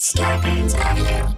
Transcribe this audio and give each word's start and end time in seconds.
Scarpins 0.00 0.74
Avenue. 0.76 1.34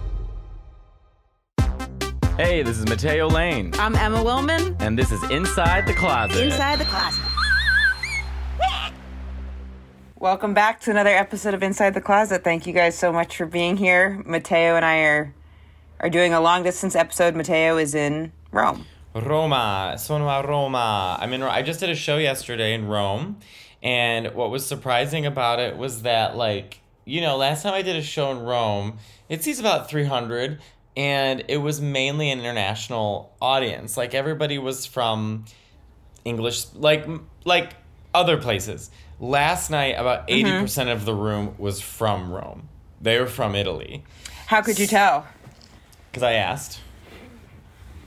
Hey, 2.37 2.63
this 2.63 2.77
is 2.77 2.87
Matteo 2.87 3.27
Lane, 3.27 3.73
I'm 3.77 3.93
Emma 3.93 4.23
Willmann. 4.23 4.81
and 4.81 4.97
this 4.97 5.11
is 5.11 5.21
Inside 5.29 5.85
the 5.85 5.93
Closet. 5.93 6.41
Inside 6.41 6.79
the 6.79 6.85
closet. 6.85 7.21
Welcome 10.17 10.53
back 10.53 10.79
to 10.79 10.91
another 10.91 11.09
episode 11.09 11.53
of 11.53 11.61
Inside 11.61 11.93
the 11.93 11.99
Closet. 11.99 12.45
Thank 12.45 12.65
you 12.65 12.71
guys 12.71 12.97
so 12.97 13.11
much 13.11 13.35
for 13.35 13.45
being 13.45 13.75
here. 13.75 14.23
Matteo 14.25 14.77
and 14.77 14.85
I 14.85 14.99
are 14.99 15.33
are 15.99 16.09
doing 16.09 16.33
a 16.33 16.39
long 16.39 16.63
distance 16.63 16.95
episode. 16.95 17.35
Matteo 17.35 17.75
is 17.75 17.93
in 17.93 18.31
Rome. 18.53 18.85
Roma, 19.13 19.95
sono 19.99 20.29
a 20.29 20.41
Roma. 20.41 21.17
I'm 21.19 21.33
in. 21.33 21.43
I 21.43 21.63
just 21.63 21.81
did 21.81 21.89
a 21.89 21.95
show 21.95 22.17
yesterday 22.17 22.73
in 22.73 22.87
Rome, 22.87 23.39
and 23.81 24.33
what 24.33 24.51
was 24.51 24.65
surprising 24.65 25.25
about 25.25 25.59
it 25.59 25.75
was 25.75 26.03
that, 26.03 26.37
like, 26.37 26.79
you 27.05 27.21
know, 27.21 27.37
last 27.37 27.63
time 27.63 27.73
I 27.73 27.81
did 27.81 27.95
a 27.95 28.01
show 28.01 28.31
in 28.31 28.39
Rome, 28.39 28.97
it 29.29 29.43
sees 29.43 29.59
about 29.59 29.89
three 29.89 30.05
hundred, 30.05 30.59
and 30.95 31.43
it 31.47 31.57
was 31.57 31.81
mainly 31.81 32.29
an 32.31 32.39
international 32.39 33.33
audience. 33.41 33.97
Like 33.97 34.13
everybody 34.13 34.57
was 34.57 34.85
from 34.85 35.45
English, 36.25 36.65
like 36.73 37.05
like 37.45 37.73
other 38.13 38.37
places. 38.37 38.89
Last 39.19 39.69
night, 39.69 39.95
about 39.97 40.27
mm-hmm. 40.27 40.47
80 40.47 40.61
percent 40.61 40.89
of 40.89 41.05
the 41.05 41.13
room 41.13 41.55
was 41.57 41.79
from 41.81 42.31
Rome. 42.31 42.67
They 43.01 43.19
were 43.19 43.27
from 43.27 43.53
Italy, 43.55 44.03
How 44.47 44.61
could 44.61 44.79
you 44.79 44.87
tell? 44.87 45.27
because 46.11 46.23
I 46.23 46.33
asked. 46.33 46.79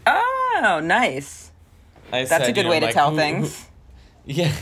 Oh, 0.06 0.80
nice. 0.83 1.50
I 2.12 2.20
That's 2.24 2.30
said, 2.30 2.42
a 2.42 2.47
you 2.48 2.55
good 2.55 2.62
know, 2.64 2.70
way 2.70 2.80
to 2.80 2.86
like, 2.86 2.94
tell 2.94 3.10
who- 3.10 3.16
things. 3.16 3.60
who- 3.60 3.66
Yeah, 4.33 4.52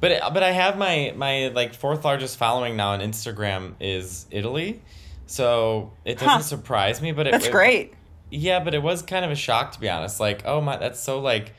but 0.00 0.32
but 0.34 0.42
I 0.42 0.50
have 0.52 0.76
my 0.78 1.12
my 1.16 1.48
like 1.48 1.74
fourth 1.74 2.04
largest 2.04 2.36
following 2.38 2.76
now 2.76 2.90
on 2.92 3.00
Instagram 3.00 3.74
is 3.80 4.26
Italy, 4.30 4.80
so 5.26 5.92
it 6.04 6.14
doesn't 6.14 6.28
Huh. 6.28 6.38
surprise 6.40 7.00
me. 7.02 7.12
But 7.12 7.26
it, 7.28 7.30
That's 7.32 7.46
it- 7.46 7.52
great. 7.52 7.94
Yeah, 8.30 8.60
but 8.60 8.74
it 8.74 8.82
was 8.82 9.00
kind 9.02 9.24
of 9.24 9.30
a 9.30 9.34
shock 9.34 9.72
to 9.72 9.80
be 9.80 9.88
honest. 9.88 10.20
Like, 10.20 10.42
oh 10.44 10.60
my, 10.60 10.76
that's 10.76 11.00
so 11.00 11.18
like, 11.20 11.54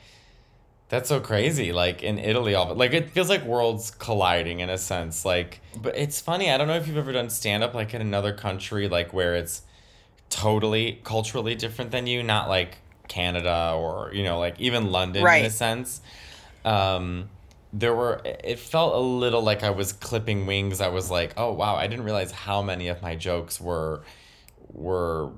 that's 0.88 1.08
so 1.08 1.18
crazy. 1.18 1.72
Like 1.72 2.02
in 2.04 2.18
Italy, 2.20 2.54
all 2.54 2.70
it. 2.70 2.76
Like 2.78 2.92
it 2.92 3.10
feels 3.10 3.28
like 3.28 3.42
worlds 3.44 3.90
colliding 3.90 4.60
in 4.60 4.70
a 4.70 4.78
sense. 4.78 5.24
Like, 5.24 5.60
but 5.82 5.96
it's 5.96 6.20
funny. 6.20 6.48
I 6.50 6.56
don't 6.58 6.68
know 6.68 6.76
if 6.76 6.86
you've 6.86 6.96
ever 6.96 7.10
done 7.12 7.28
stand 7.28 7.64
up 7.64 7.74
like 7.74 7.92
in 7.92 8.00
another 8.00 8.32
country, 8.32 8.88
like 8.88 9.12
where 9.12 9.34
it's 9.34 9.62
totally 10.28 11.00
culturally 11.02 11.56
different 11.56 11.90
than 11.90 12.06
you, 12.06 12.22
not 12.22 12.48
like 12.48 12.78
Canada 13.08 13.74
or 13.76 14.12
you 14.14 14.22
know 14.22 14.38
like 14.38 14.60
even 14.60 14.92
London 14.92 15.26
in 15.26 15.44
a 15.46 15.50
sense. 15.50 16.00
Um, 16.64 17.28
there 17.72 17.94
were 17.94 18.20
it 18.24 18.58
felt 18.58 18.94
a 18.94 18.98
little 18.98 19.42
like 19.42 19.62
I 19.62 19.70
was 19.70 19.92
clipping 19.92 20.46
wings. 20.46 20.80
I 20.80 20.88
was 20.88 21.10
like, 21.10 21.34
oh 21.36 21.52
wow, 21.52 21.76
I 21.76 21.86
didn't 21.86 22.04
realize 22.04 22.32
how 22.32 22.62
many 22.62 22.88
of 22.88 23.02
my 23.02 23.14
jokes 23.14 23.60
were 23.60 24.02
were 24.72 25.32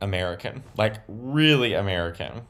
American, 0.00 0.62
like 0.76 0.96
really 1.08 1.74
American. 1.74 2.42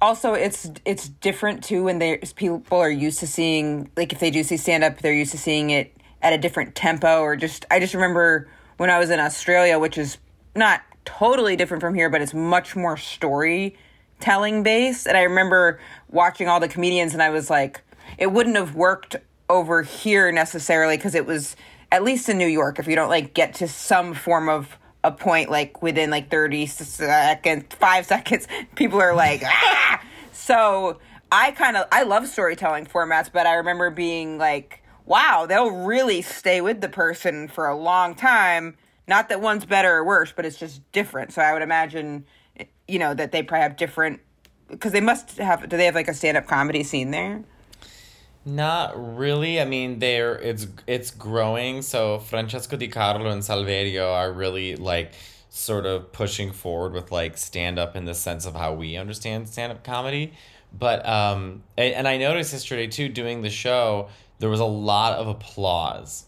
Also, 0.00 0.34
it's 0.34 0.70
it's 0.84 1.08
different 1.08 1.62
too 1.64 1.84
when 1.84 1.98
there's 1.98 2.32
people 2.32 2.78
are 2.78 2.90
used 2.90 3.18
to 3.20 3.26
seeing 3.26 3.90
like 3.96 4.12
if 4.12 4.20
they 4.20 4.30
do 4.30 4.42
see 4.42 4.56
stand 4.56 4.84
up, 4.84 4.98
they're 4.98 5.12
used 5.12 5.32
to 5.32 5.38
seeing 5.38 5.70
it 5.70 5.94
at 6.22 6.32
a 6.32 6.38
different 6.38 6.74
tempo 6.74 7.20
or 7.20 7.36
just 7.36 7.66
I 7.70 7.80
just 7.80 7.94
remember 7.94 8.48
when 8.78 8.90
I 8.90 8.98
was 8.98 9.10
in 9.10 9.20
Australia, 9.20 9.78
which 9.78 9.98
is 9.98 10.18
not 10.54 10.82
totally 11.04 11.56
different 11.56 11.80
from 11.80 11.94
here, 11.94 12.08
but 12.10 12.22
it's 12.22 12.34
much 12.34 12.76
more 12.76 12.96
storytelling 12.96 14.62
based. 14.62 15.06
And 15.06 15.16
I 15.16 15.22
remember 15.22 15.80
watching 16.10 16.48
all 16.48 16.60
the 16.60 16.68
comedians 16.68 17.12
and 17.12 17.22
I 17.22 17.30
was 17.30 17.50
like, 17.50 17.82
it 18.16 18.32
wouldn't 18.32 18.56
have 18.56 18.74
worked 18.74 19.16
over 19.48 19.82
here 19.82 20.30
necessarily 20.32 20.96
because 20.96 21.14
it 21.14 21.26
was 21.26 21.56
at 21.90 22.02
least 22.02 22.28
in 22.28 22.38
New 22.38 22.46
York, 22.46 22.78
if 22.78 22.86
you 22.86 22.94
don't 22.94 23.08
like 23.08 23.34
get 23.34 23.54
to 23.54 23.68
some 23.68 24.14
form 24.14 24.48
of 24.48 24.78
a 25.04 25.12
point 25.12 25.50
like 25.50 25.80
within 25.82 26.10
like 26.10 26.30
30 26.30 26.66
seconds, 26.66 27.64
five 27.78 28.06
seconds, 28.06 28.46
people 28.74 29.00
are 29.00 29.14
like, 29.14 29.42
ah! 29.46 30.02
So 30.32 30.98
I 31.32 31.52
kind 31.52 31.76
of, 31.76 31.86
I 31.92 32.02
love 32.02 32.26
storytelling 32.26 32.86
formats, 32.86 33.30
but 33.32 33.46
I 33.46 33.54
remember 33.54 33.90
being 33.90 34.38
like, 34.38 34.82
wow, 35.06 35.46
they'll 35.48 35.70
really 35.70 36.20
stay 36.22 36.60
with 36.60 36.80
the 36.80 36.88
person 36.88 37.48
for 37.48 37.66
a 37.66 37.76
long 37.76 38.14
time. 38.14 38.76
Not 39.06 39.30
that 39.30 39.40
one's 39.40 39.64
better 39.64 39.94
or 39.96 40.04
worse, 40.04 40.32
but 40.34 40.44
it's 40.44 40.58
just 40.58 40.80
different. 40.92 41.32
So 41.32 41.40
I 41.40 41.54
would 41.54 41.62
imagine, 41.62 42.26
you 42.86 42.98
know, 42.98 43.14
that 43.14 43.32
they 43.32 43.42
probably 43.42 43.62
have 43.62 43.76
different, 43.76 44.20
because 44.68 44.92
they 44.92 45.00
must 45.00 45.38
have, 45.38 45.66
do 45.66 45.78
they 45.78 45.86
have 45.86 45.94
like 45.94 46.08
a 46.08 46.14
stand 46.14 46.36
up 46.36 46.46
comedy 46.46 46.82
scene 46.82 47.10
there? 47.10 47.42
Not 48.44 49.16
really. 49.16 49.60
I 49.60 49.64
mean, 49.64 49.98
they're 49.98 50.36
it's 50.38 50.66
it's 50.86 51.10
growing. 51.10 51.82
So 51.82 52.18
Francesco 52.18 52.76
De 52.76 52.88
Carlo 52.88 53.28
and 53.30 53.42
Saverio 53.42 54.12
are 54.12 54.32
really 54.32 54.76
like 54.76 55.12
sort 55.50 55.86
of 55.86 56.12
pushing 56.12 56.52
forward 56.52 56.92
with 56.92 57.10
like 57.12 57.36
stand 57.36 57.78
up 57.78 57.96
in 57.96 58.04
the 58.04 58.14
sense 58.14 58.46
of 58.46 58.54
how 58.54 58.72
we 58.74 58.96
understand 58.96 59.48
stand 59.48 59.72
up 59.72 59.84
comedy. 59.84 60.32
But 60.76 61.06
um, 61.06 61.62
and, 61.76 61.94
and 61.94 62.08
I 62.08 62.16
noticed 62.18 62.52
yesterday 62.52 62.86
too, 62.86 63.08
doing 63.08 63.42
the 63.42 63.50
show, 63.50 64.08
there 64.38 64.48
was 64.50 64.60
a 64.60 64.64
lot 64.66 65.18
of 65.18 65.26
applause, 65.28 66.24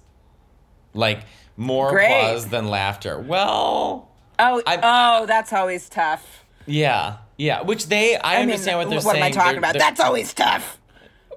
like 0.94 1.21
more 1.56 1.91
Great. 1.91 2.06
applause 2.06 2.48
than 2.48 2.69
laughter. 2.69 3.19
Well, 3.19 4.09
Oh, 4.42 4.62
I'm- 4.66 4.81
oh, 4.82 5.27
that's 5.27 5.53
always 5.53 5.88
tough. 5.91 6.44
yeah, 6.66 7.19
yeah. 7.37 7.60
Which 7.60 7.88
they, 7.88 8.16
I, 8.16 8.41
understand 8.41 8.78
what 8.78 8.88
they're 8.88 9.00
what 9.00 9.12
saying. 9.12 9.22
am 9.22 9.22
I 9.22 9.31
talking 9.31 9.50
They're- 9.53 9.59
about? 9.59 9.72
they're- 9.75 9.81
That's 9.81 10.00
always 10.00 10.32
tough. 10.32 10.79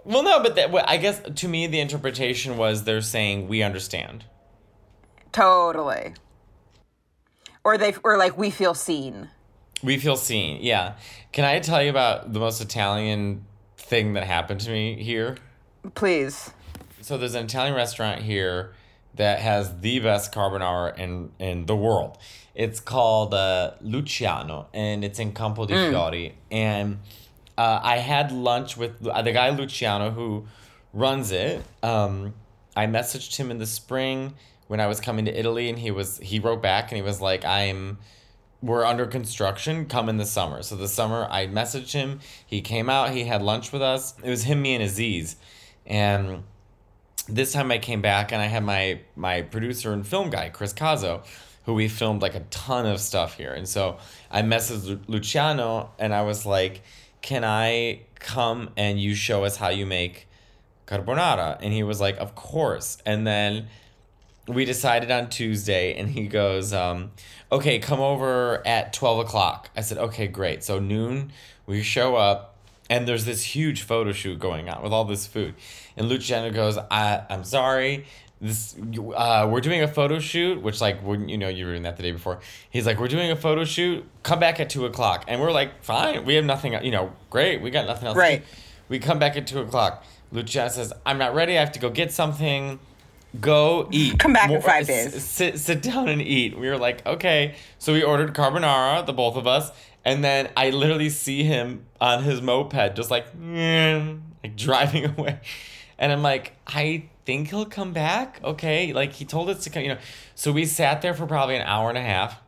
Well, 0.06 0.24
no, 0.24 0.42
but 0.42 0.56
that, 0.56 0.72
well, 0.72 0.86
I 0.88 0.98
guess 0.98 1.22
to 1.36 1.48
me 1.48 1.68
the 1.68 1.80
interpretation 1.80 2.58
was 2.58 2.84
they're 2.84 3.02
saying 3.02 3.48
we 3.48 3.64
understand. 3.64 4.26
Totally. 5.32 6.14
Or 7.64 7.78
they, 7.78 7.94
or 8.04 8.18
like 8.18 8.38
we 8.38 8.50
feel 8.50 8.74
seen. 8.74 9.30
We 9.82 9.98
feel 9.98 10.18
seen. 10.18 10.60
Yeah. 10.62 10.96
Can 11.32 11.46
I 11.46 11.60
tell 11.60 11.82
you 11.82 11.90
about 11.90 12.34
the 12.34 12.40
most 12.40 12.62
Italian 12.62 13.46
thing 13.78 14.14
that 14.14 14.26
happened 14.26 14.62
to 14.62 14.72
me 14.72 15.02
here? 15.02 15.38
Please. 15.96 16.52
So 17.02 17.18
there's 17.18 17.36
an 17.36 17.46
Italian 17.46 17.76
restaurant 17.76 18.22
here 18.22 18.74
that 19.16 19.40
has 19.40 19.80
the 19.80 20.00
best 20.00 20.34
carbonara 20.34 20.98
in 20.98 21.32
in 21.40 21.66
the 21.66 21.76
world. 21.76 22.18
It's 22.56 22.80
called 22.80 23.34
uh, 23.34 23.72
Luciano, 23.82 24.68
and 24.74 25.04
it's 25.04 25.20
in 25.20 25.34
Campo 25.34 25.66
di 25.66 25.74
Fiori. 25.74 26.36
And 26.52 27.00
uh, 27.58 27.80
I 27.84 27.98
had 27.98 28.32
lunch 28.32 28.78
with 28.78 29.06
uh, 29.06 29.22
the 29.22 29.32
guy 29.32 29.50
Luciano 29.50 30.12
who 30.12 30.46
runs 30.94 31.32
it. 31.32 31.64
Um, 31.82 32.34
I 32.76 32.88
messaged 32.88 33.36
him 33.36 33.52
in 33.52 33.60
the 33.60 33.68
spring 33.68 34.34
when 34.68 34.80
I 34.80 34.88
was 34.88 35.00
coming 35.00 35.26
to 35.26 35.38
Italy, 35.38 35.70
and 35.70 35.78
he 35.78 35.92
was 35.92 36.18
he 36.18 36.40
wrote 36.40 36.62
back 36.62 36.92
and 36.92 36.98
he 36.98 37.04
was 37.04 37.22
like, 37.22 37.46
"I'm." 37.46 37.98
we're 38.64 38.86
under 38.86 39.06
construction 39.06 39.86
come 39.86 40.08
in 40.08 40.16
the 40.16 40.26
summer 40.26 40.64
so 40.64 40.76
the 40.78 40.88
summer 40.88 41.28
i 41.30 41.46
messaged 41.46 41.92
him 41.92 42.22
he 42.46 42.62
came 42.62 42.90
out 42.90 43.10
he 43.10 43.26
had 43.26 43.42
lunch 43.42 43.74
with 43.74 43.82
us 43.82 44.16
it 44.24 44.30
was 44.30 44.44
him 44.44 44.62
me 44.62 44.74
and 44.74 44.82
aziz 44.82 45.36
and 45.86 46.44
this 47.28 47.52
time 47.52 47.70
i 47.72 47.78
came 47.78 48.02
back 48.02 48.32
and 48.32 48.42
i 48.42 48.46
had 48.46 48.64
my 48.64 48.98
my 49.18 49.42
producer 49.42 49.92
and 49.92 50.08
film 50.08 50.30
guy 50.30 50.48
chris 50.48 50.74
Cazzo, 50.74 51.26
who 51.66 51.74
we 51.74 51.90
filmed 51.90 52.22
like 52.22 52.36
a 52.36 52.40
ton 52.52 52.86
of 52.86 53.02
stuff 53.02 53.36
here 53.36 53.52
and 53.52 53.68
so 53.68 53.98
i 54.32 54.42
messaged 54.42 55.02
luciano 55.08 55.92
and 56.00 56.14
i 56.14 56.22
was 56.22 56.46
like 56.46 56.82
can 57.24 57.44
i 57.44 58.00
come 58.20 58.70
and 58.78 59.02
you 59.02 59.16
show 59.16 59.44
us 59.44 59.58
how 59.58 59.70
you 59.70 59.88
make 59.88 60.28
carbonara 60.86 61.58
and 61.62 61.74
he 61.74 61.82
was 61.82 62.00
like 62.00 62.16
of 62.18 62.36
course 62.36 63.00
and 63.08 63.26
then 63.26 63.68
we 64.48 64.66
decided 64.66 65.10
on 65.10 65.30
Tuesday, 65.30 65.94
and 65.96 66.10
he 66.10 66.28
goes, 66.28 66.74
um, 66.74 67.12
"Okay, 67.52 67.80
come 67.80 68.00
over 68.00 68.66
at 68.68 68.94
twelve 68.94 69.20
o'clock." 69.20 69.70
I 69.76 69.82
said, 69.82 69.98
"Okay, 69.98 70.28
great." 70.28 70.64
So 70.64 70.80
noon, 70.80 71.32
we 71.66 71.82
show 71.82 72.16
up, 72.16 72.56
and 72.90 73.08
there's 73.08 73.26
this 73.26 73.44
huge 73.44 73.84
photo 73.84 74.12
shoot 74.12 74.40
going 74.40 74.70
on 74.70 74.84
with 74.84 74.92
all 74.92 75.06
this 75.06 75.26
food, 75.28 75.56
and 75.96 76.10
Luciano 76.10 76.52
goes, 76.52 76.78
I, 76.92 77.24
"I'm 77.30 77.44
sorry." 77.44 78.06
This, 78.44 78.76
uh, 79.16 79.48
we're 79.50 79.62
doing 79.62 79.82
a 79.84 79.88
photo 79.88 80.20
shoot, 80.20 80.62
which 80.62 80.82
like 80.82 81.02
wouldn't 81.02 81.30
you 81.30 81.38
know 81.38 81.48
you 81.48 81.66
were 81.66 81.72
doing 81.72 81.84
that 81.84 81.96
the 81.96 82.04
day 82.04 82.12
before. 82.12 82.40
He's 82.70 82.86
like, 82.86 83.00
we're 83.00 83.08
doing 83.08 83.32
a 83.32 83.38
photo 83.38 83.64
shoot. 83.64 84.04
Come 84.22 84.40
back 84.40 84.60
at 84.60 84.70
two 84.70 84.86
o'clock, 84.86 85.24
and 85.30 85.40
we're 85.40 85.52
like, 85.54 85.82
fine. 85.82 86.26
We 86.26 86.36
have 86.36 86.44
nothing. 86.44 86.74
You 86.84 86.92
know, 86.92 87.14
great. 87.30 87.62
We 87.62 87.70
got 87.72 87.88
nothing 87.88 88.08
else. 88.08 88.16
to 88.16 88.20
do." 88.20 88.22
Right. 88.22 88.44
We 88.90 89.00
come 89.00 89.18
back 89.18 89.38
at 89.38 89.48
two 89.48 89.60
o'clock. 89.62 90.04
Luciano 90.34 90.68
says, 90.70 90.92
I'm 91.06 91.18
not 91.18 91.34
ready. 91.34 91.58
I 91.58 91.62
have 91.62 91.72
to 91.74 91.80
go 91.80 91.90
get 91.90 92.12
something. 92.12 92.80
Go 93.40 93.88
eat. 93.92 94.20
Come 94.20 94.34
back 94.34 94.46
in 94.46 94.52
More- 94.52 94.62
five 94.62 94.90
s- 94.90 95.12
days. 95.14 95.24
Sit, 95.24 95.58
sit 95.60 95.82
down 95.82 96.10
and 96.10 96.22
eat. 96.22 96.58
We 96.60 96.68
were 96.68 96.78
like, 96.78 97.06
okay. 97.06 97.56
So 97.80 97.94
we 97.94 98.04
ordered 98.04 98.34
carbonara, 98.34 99.06
the 99.06 99.14
both 99.14 99.36
of 99.38 99.48
us. 99.48 99.72
And 100.04 100.24
then 100.24 100.50
I 100.58 100.70
literally 100.72 101.10
see 101.10 101.44
him 101.44 101.86
on 102.02 102.24
his 102.24 102.42
moped, 102.42 102.96
just 102.96 103.10
like, 103.10 103.26
like 104.44 104.56
driving 104.58 105.06
away. 105.18 105.40
And 105.98 106.12
I'm 106.12 106.22
like, 106.22 106.54
I 106.68 107.06
think 107.26 107.50
he'll 107.50 107.66
come 107.66 107.94
back. 107.94 108.40
Okay. 108.44 108.94
Like 108.94 109.14
he 109.14 109.26
told 109.26 109.50
us 109.50 109.64
to 109.64 109.70
come, 109.70 109.84
you 109.84 109.90
know. 109.90 110.00
So 110.36 110.52
we 110.52 110.66
sat 110.66 111.02
there 111.02 111.14
for 111.14 111.26
probably 111.26 111.56
an 111.56 111.64
hour 111.64 111.90
and 111.90 111.98
a 111.98 112.02
half 112.02 112.40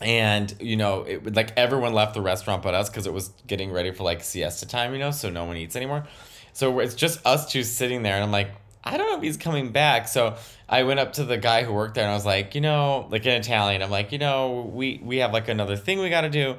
and 0.00 0.56
you 0.60 0.76
know 0.76 1.02
it 1.02 1.34
like 1.34 1.52
everyone 1.56 1.94
left 1.94 2.14
the 2.14 2.20
restaurant 2.20 2.64
but 2.64 2.74
us 2.74 2.90
because 2.90 3.06
it 3.06 3.12
was 3.12 3.30
getting 3.46 3.70
ready 3.70 3.92
for 3.92 4.02
like 4.02 4.24
siesta 4.24 4.66
time 4.66 4.92
you 4.92 4.98
know 4.98 5.12
so 5.12 5.30
no 5.30 5.44
one 5.44 5.56
eats 5.56 5.76
anymore 5.76 6.04
so 6.52 6.80
it's 6.80 6.96
just 6.96 7.24
us 7.24 7.50
two 7.50 7.62
sitting 7.62 8.02
there 8.02 8.16
and 8.16 8.24
i'm 8.24 8.32
like 8.32 8.50
I 8.84 8.98
don't 8.98 9.10
know 9.10 9.16
if 9.16 9.22
he's 9.22 9.38
coming 9.38 9.72
back. 9.72 10.08
So 10.08 10.36
I 10.68 10.82
went 10.82 11.00
up 11.00 11.14
to 11.14 11.24
the 11.24 11.38
guy 11.38 11.64
who 11.64 11.72
worked 11.72 11.94
there 11.94 12.04
and 12.04 12.10
I 12.10 12.14
was 12.14 12.26
like, 12.26 12.54
you 12.54 12.60
know, 12.60 13.06
like 13.10 13.24
in 13.24 13.32
Italian, 13.32 13.82
I'm 13.82 13.90
like, 13.90 14.12
you 14.12 14.18
know, 14.18 14.70
we 14.72 15.00
we 15.02 15.18
have 15.18 15.32
like 15.32 15.48
another 15.48 15.76
thing 15.76 16.00
we 16.00 16.10
got 16.10 16.22
to 16.22 16.30
do. 16.30 16.56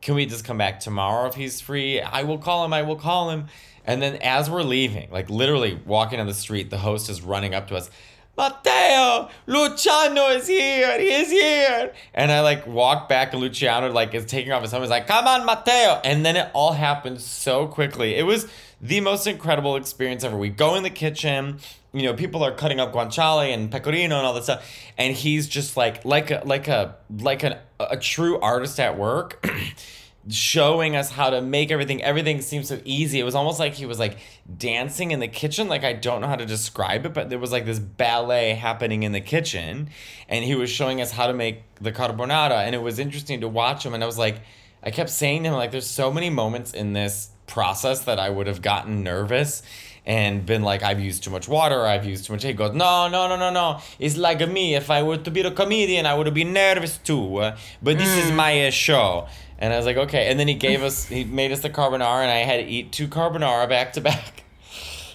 Can 0.00 0.14
we 0.14 0.26
just 0.26 0.44
come 0.44 0.58
back 0.58 0.80
tomorrow 0.80 1.28
if 1.28 1.34
he's 1.34 1.60
free? 1.60 2.00
I 2.00 2.22
will 2.24 2.38
call 2.38 2.64
him. 2.64 2.72
I 2.72 2.82
will 2.82 2.96
call 2.96 3.30
him. 3.30 3.46
And 3.84 4.02
then 4.02 4.16
as 4.16 4.50
we're 4.50 4.62
leaving, 4.62 5.10
like 5.10 5.30
literally 5.30 5.80
walking 5.86 6.20
on 6.20 6.26
the 6.26 6.34
street, 6.34 6.70
the 6.70 6.78
host 6.78 7.08
is 7.08 7.22
running 7.22 7.54
up 7.54 7.68
to 7.68 7.76
us. 7.76 7.90
Matteo, 8.36 9.28
Luciano 9.46 10.28
is 10.28 10.46
here. 10.46 10.98
He 11.00 11.12
is 11.12 11.28
here. 11.28 11.92
And 12.14 12.30
I 12.30 12.40
like 12.40 12.68
walk 12.68 13.08
back 13.08 13.32
and 13.32 13.42
Luciano 13.42 13.90
like 13.90 14.14
is 14.14 14.26
taking 14.26 14.52
off 14.52 14.62
his 14.62 14.70
helmet. 14.70 14.86
He's 14.86 14.90
like, 14.90 15.08
come 15.08 15.26
on, 15.26 15.44
Matteo. 15.44 16.00
And 16.04 16.24
then 16.24 16.36
it 16.36 16.48
all 16.54 16.72
happened 16.72 17.20
so 17.20 17.66
quickly. 17.66 18.14
It 18.14 18.22
was 18.22 18.46
the 18.80 19.00
most 19.00 19.26
incredible 19.26 19.74
experience 19.74 20.22
ever. 20.22 20.36
We 20.36 20.50
go 20.50 20.76
in 20.76 20.84
the 20.84 20.90
kitchen, 20.90 21.58
you 21.92 22.02
know, 22.02 22.14
people 22.14 22.44
are 22.44 22.52
cutting 22.52 22.78
up 22.78 22.92
guanciale 22.92 23.52
and 23.52 23.70
pecorino 23.70 24.18
and 24.18 24.26
all 24.26 24.34
this 24.34 24.44
stuff, 24.44 24.70
and 24.96 25.16
he's 25.16 25.48
just 25.48 25.76
like 25.76 26.04
like 26.04 26.30
a 26.30 26.42
like 26.44 26.68
a 26.68 26.96
like 27.18 27.42
a, 27.42 27.60
a 27.80 27.96
true 27.96 28.38
artist 28.38 28.78
at 28.78 28.96
work. 28.98 29.44
showing 30.30 30.96
us 30.96 31.10
how 31.10 31.30
to 31.30 31.40
make 31.40 31.70
everything 31.70 32.02
everything 32.02 32.40
seems 32.40 32.68
so 32.68 32.80
easy 32.84 33.18
it 33.20 33.24
was 33.24 33.34
almost 33.34 33.58
like 33.58 33.74
he 33.74 33.86
was 33.86 33.98
like 33.98 34.18
dancing 34.56 35.10
in 35.10 35.20
the 35.20 35.28
kitchen 35.28 35.68
like 35.68 35.84
i 35.84 35.92
don't 35.92 36.20
know 36.20 36.26
how 36.26 36.36
to 36.36 36.44
describe 36.44 37.06
it 37.06 37.14
but 37.14 37.30
there 37.30 37.38
was 37.38 37.52
like 37.52 37.64
this 37.64 37.78
ballet 37.78 38.54
happening 38.54 39.02
in 39.04 39.12
the 39.12 39.20
kitchen 39.20 39.88
and 40.28 40.44
he 40.44 40.54
was 40.54 40.68
showing 40.68 41.00
us 41.00 41.12
how 41.12 41.26
to 41.26 41.32
make 41.32 41.62
the 41.76 41.92
carbonara 41.92 42.64
and 42.64 42.74
it 42.74 42.82
was 42.82 42.98
interesting 42.98 43.40
to 43.40 43.48
watch 43.48 43.86
him 43.86 43.94
and 43.94 44.02
i 44.02 44.06
was 44.06 44.18
like 44.18 44.40
i 44.82 44.90
kept 44.90 45.10
saying 45.10 45.42
to 45.42 45.48
him 45.48 45.54
like 45.54 45.70
there's 45.70 45.86
so 45.86 46.12
many 46.12 46.28
moments 46.28 46.74
in 46.74 46.92
this 46.92 47.30
process 47.46 48.00
that 48.00 48.18
i 48.18 48.28
would 48.28 48.46
have 48.46 48.60
gotten 48.60 49.02
nervous 49.02 49.62
and 50.08 50.46
been 50.46 50.62
like, 50.62 50.82
I've 50.82 51.00
used 51.00 51.22
too 51.22 51.30
much 51.30 51.46
water, 51.48 51.84
I've 51.84 52.06
used 52.06 52.24
too 52.24 52.32
much. 52.32 52.42
He 52.42 52.54
goes, 52.54 52.74
No, 52.74 53.08
no, 53.08 53.28
no, 53.28 53.36
no, 53.36 53.50
no. 53.50 53.80
It's 53.98 54.16
like 54.16 54.40
me. 54.48 54.74
If 54.74 54.90
I 54.90 55.02
were 55.02 55.18
to 55.18 55.30
be 55.30 55.42
a 55.42 55.50
comedian, 55.50 56.06
I 56.06 56.14
would 56.14 56.32
be 56.32 56.44
nervous 56.44 56.96
too. 56.96 57.52
But 57.82 57.98
this 57.98 58.08
is 58.24 58.32
my 58.32 58.66
uh, 58.66 58.70
show. 58.70 59.28
And 59.58 59.72
I 59.72 59.76
was 59.76 59.86
like, 59.86 59.96
Okay. 59.96 60.28
And 60.30 60.38
then 60.38 60.48
he 60.48 60.54
gave 60.54 60.82
us, 60.82 61.06
he 61.06 61.24
made 61.24 61.52
us 61.52 61.60
the 61.60 61.70
carbonara, 61.70 62.22
and 62.22 62.30
I 62.30 62.38
had 62.38 62.58
to 62.58 62.66
eat 62.66 62.92
two 62.92 63.08
carbonara 63.08 63.68
back 63.68 63.92
to 63.94 64.00
back. 64.00 64.44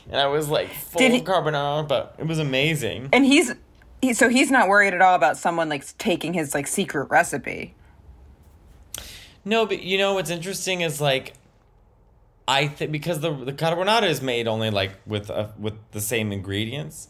And 0.08 0.18
I 0.20 0.28
was 0.28 0.50
like, 0.50 0.70
full 0.70 1.00
Did 1.00 1.14
he- 1.14 1.22
carbonara, 1.22 1.88
but 1.88 2.16
it 2.18 2.28
was 2.28 2.40
amazing. 2.40 3.10
And 3.14 3.26
he's 3.26 3.54
he, 4.02 4.14
so 4.14 4.28
he's 4.28 4.52
not 4.52 4.68
worried 4.68 4.94
at 4.94 5.02
all 5.02 5.16
about 5.16 5.38
someone 5.38 5.70
like 5.70 5.98
taking 5.98 6.34
his 6.34 6.54
like 6.54 6.68
secret 6.68 7.06
recipe. 7.10 7.74
No, 9.46 9.66
but 9.66 9.82
you 9.82 9.98
know 9.98 10.14
what's 10.16 10.30
interesting 10.30 10.82
is 10.82 11.00
like, 11.00 11.34
I 12.48 12.68
think 12.68 12.92
because 12.92 13.22
the 13.22 13.32
the 13.34 13.54
carbonara 13.54 14.04
is 14.10 14.22
made 14.22 14.48
only 14.48 14.70
like 14.70 14.92
with 15.06 15.30
uh, 15.30 15.48
with 15.58 15.76
the 15.92 16.02
same 16.02 16.34
ingredients. 16.34 17.08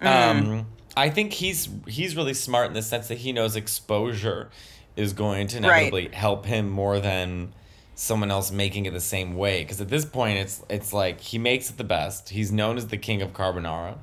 Um, 0.00 0.66
I 0.96 1.10
think 1.10 1.32
he's 1.32 1.68
he's 1.88 2.14
really 2.14 2.34
smart 2.34 2.68
in 2.68 2.74
the 2.74 2.82
sense 2.82 3.08
that 3.08 3.18
he 3.18 3.32
knows 3.32 3.56
exposure 3.56 4.50
is 4.98 5.12
going 5.12 5.46
to 5.46 5.58
inevitably 5.58 6.08
help 6.08 6.44
him 6.44 6.68
more 6.68 6.98
than 6.98 7.52
someone 7.94 8.30
else 8.30 8.50
making 8.50 8.84
it 8.86 8.92
the 8.92 9.00
same 9.00 9.36
way. 9.36 9.62
Because 9.62 9.80
at 9.80 9.88
this 9.88 10.04
point, 10.04 10.38
it's 10.38 10.62
it's 10.68 10.92
like 10.92 11.20
he 11.20 11.38
makes 11.38 11.70
it 11.70 11.78
the 11.78 11.84
best. 11.84 12.30
He's 12.30 12.50
known 12.50 12.76
as 12.76 12.88
the 12.88 12.96
king 12.96 13.22
of 13.22 13.32
carbonara, 13.32 13.96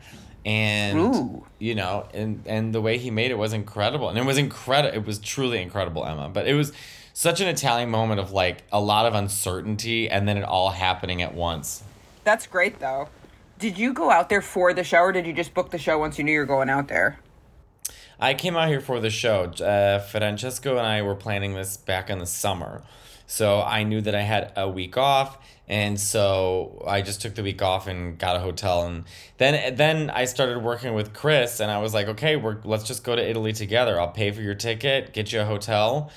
and 0.45 0.97
Ooh. 0.97 1.45
you 1.59 1.75
know, 1.75 2.07
and 2.13 2.41
and 2.45 2.73
the 2.73 2.81
way 2.81 2.97
he 2.97 3.11
made 3.11 3.29
it 3.29 3.37
was 3.37 3.51
incredible, 3.51 4.07
and 4.09 4.17
it 4.17 4.25
was 4.25 4.37
incredible. 4.37 4.95
It 4.95 5.05
was 5.05 5.19
truly 5.19 5.61
incredible, 5.61 6.05
Emma. 6.05 6.29
But 6.29 6.47
it 6.47 6.53
was 6.53 6.71
such 7.13 7.41
an 7.41 7.47
Italian 7.47 7.89
moment 7.89 8.21
of 8.21 8.31
like 8.31 8.63
a 8.71 8.79
lot 8.79 9.05
of 9.05 9.13
uncertainty, 9.13 10.09
and 10.09 10.27
then 10.27 10.37
it 10.37 10.43
all 10.43 10.69
happening 10.69 11.21
at 11.21 11.33
once. 11.33 11.83
That's 12.23 12.47
great 12.47 12.79
though. 12.79 13.09
Did 13.59 13.77
you 13.77 13.93
go 13.93 14.11
out 14.11 14.29
there 14.29 14.41
for 14.41 14.73
the 14.73 14.83
show, 14.83 14.99
or 14.99 15.11
did 15.11 15.25
you 15.25 15.33
just 15.33 15.53
book 15.53 15.71
the 15.71 15.77
show 15.77 15.99
once 15.99 16.17
you 16.17 16.23
knew 16.23 16.33
you 16.33 16.39
were 16.39 16.45
going 16.45 16.69
out 16.69 16.87
there? 16.87 17.19
I 18.25 18.33
came 18.33 18.57
out 18.57 18.69
here 18.69 18.81
for 18.81 18.99
the 18.99 19.11
show. 19.11 19.43
Uh, 19.43 19.99
Francesco 19.99 20.77
and 20.77 20.87
I 20.87 21.03
were 21.03 21.13
planning 21.13 21.53
this 21.53 21.77
back 21.77 22.09
in 22.09 22.17
the 22.17 22.25
summer. 22.25 22.81
So 23.27 23.61
I 23.61 23.83
knew 23.83 24.01
that 24.01 24.15
I 24.15 24.21
had 24.21 24.51
a 24.55 24.67
week 24.67 24.97
off. 24.97 25.37
And 25.67 25.99
so 25.99 26.83
I 26.87 27.03
just 27.03 27.21
took 27.21 27.35
the 27.35 27.43
week 27.43 27.61
off 27.61 27.85
and 27.85 28.17
got 28.17 28.35
a 28.35 28.39
hotel. 28.39 28.87
And 28.87 29.03
then 29.37 29.75
then 29.75 30.09
I 30.09 30.25
started 30.25 30.63
working 30.63 30.95
with 30.95 31.13
Chris. 31.13 31.59
And 31.59 31.69
I 31.69 31.77
was 31.77 31.93
like, 31.93 32.07
okay, 32.07 32.35
we're, 32.35 32.57
let's 32.63 32.85
just 32.85 33.03
go 33.03 33.15
to 33.15 33.29
Italy 33.29 33.53
together. 33.53 33.99
I'll 33.99 34.07
pay 34.07 34.31
for 34.31 34.41
your 34.41 34.55
ticket, 34.55 35.13
get 35.13 35.31
you 35.31 35.41
a 35.41 35.45
hotel. 35.45 36.09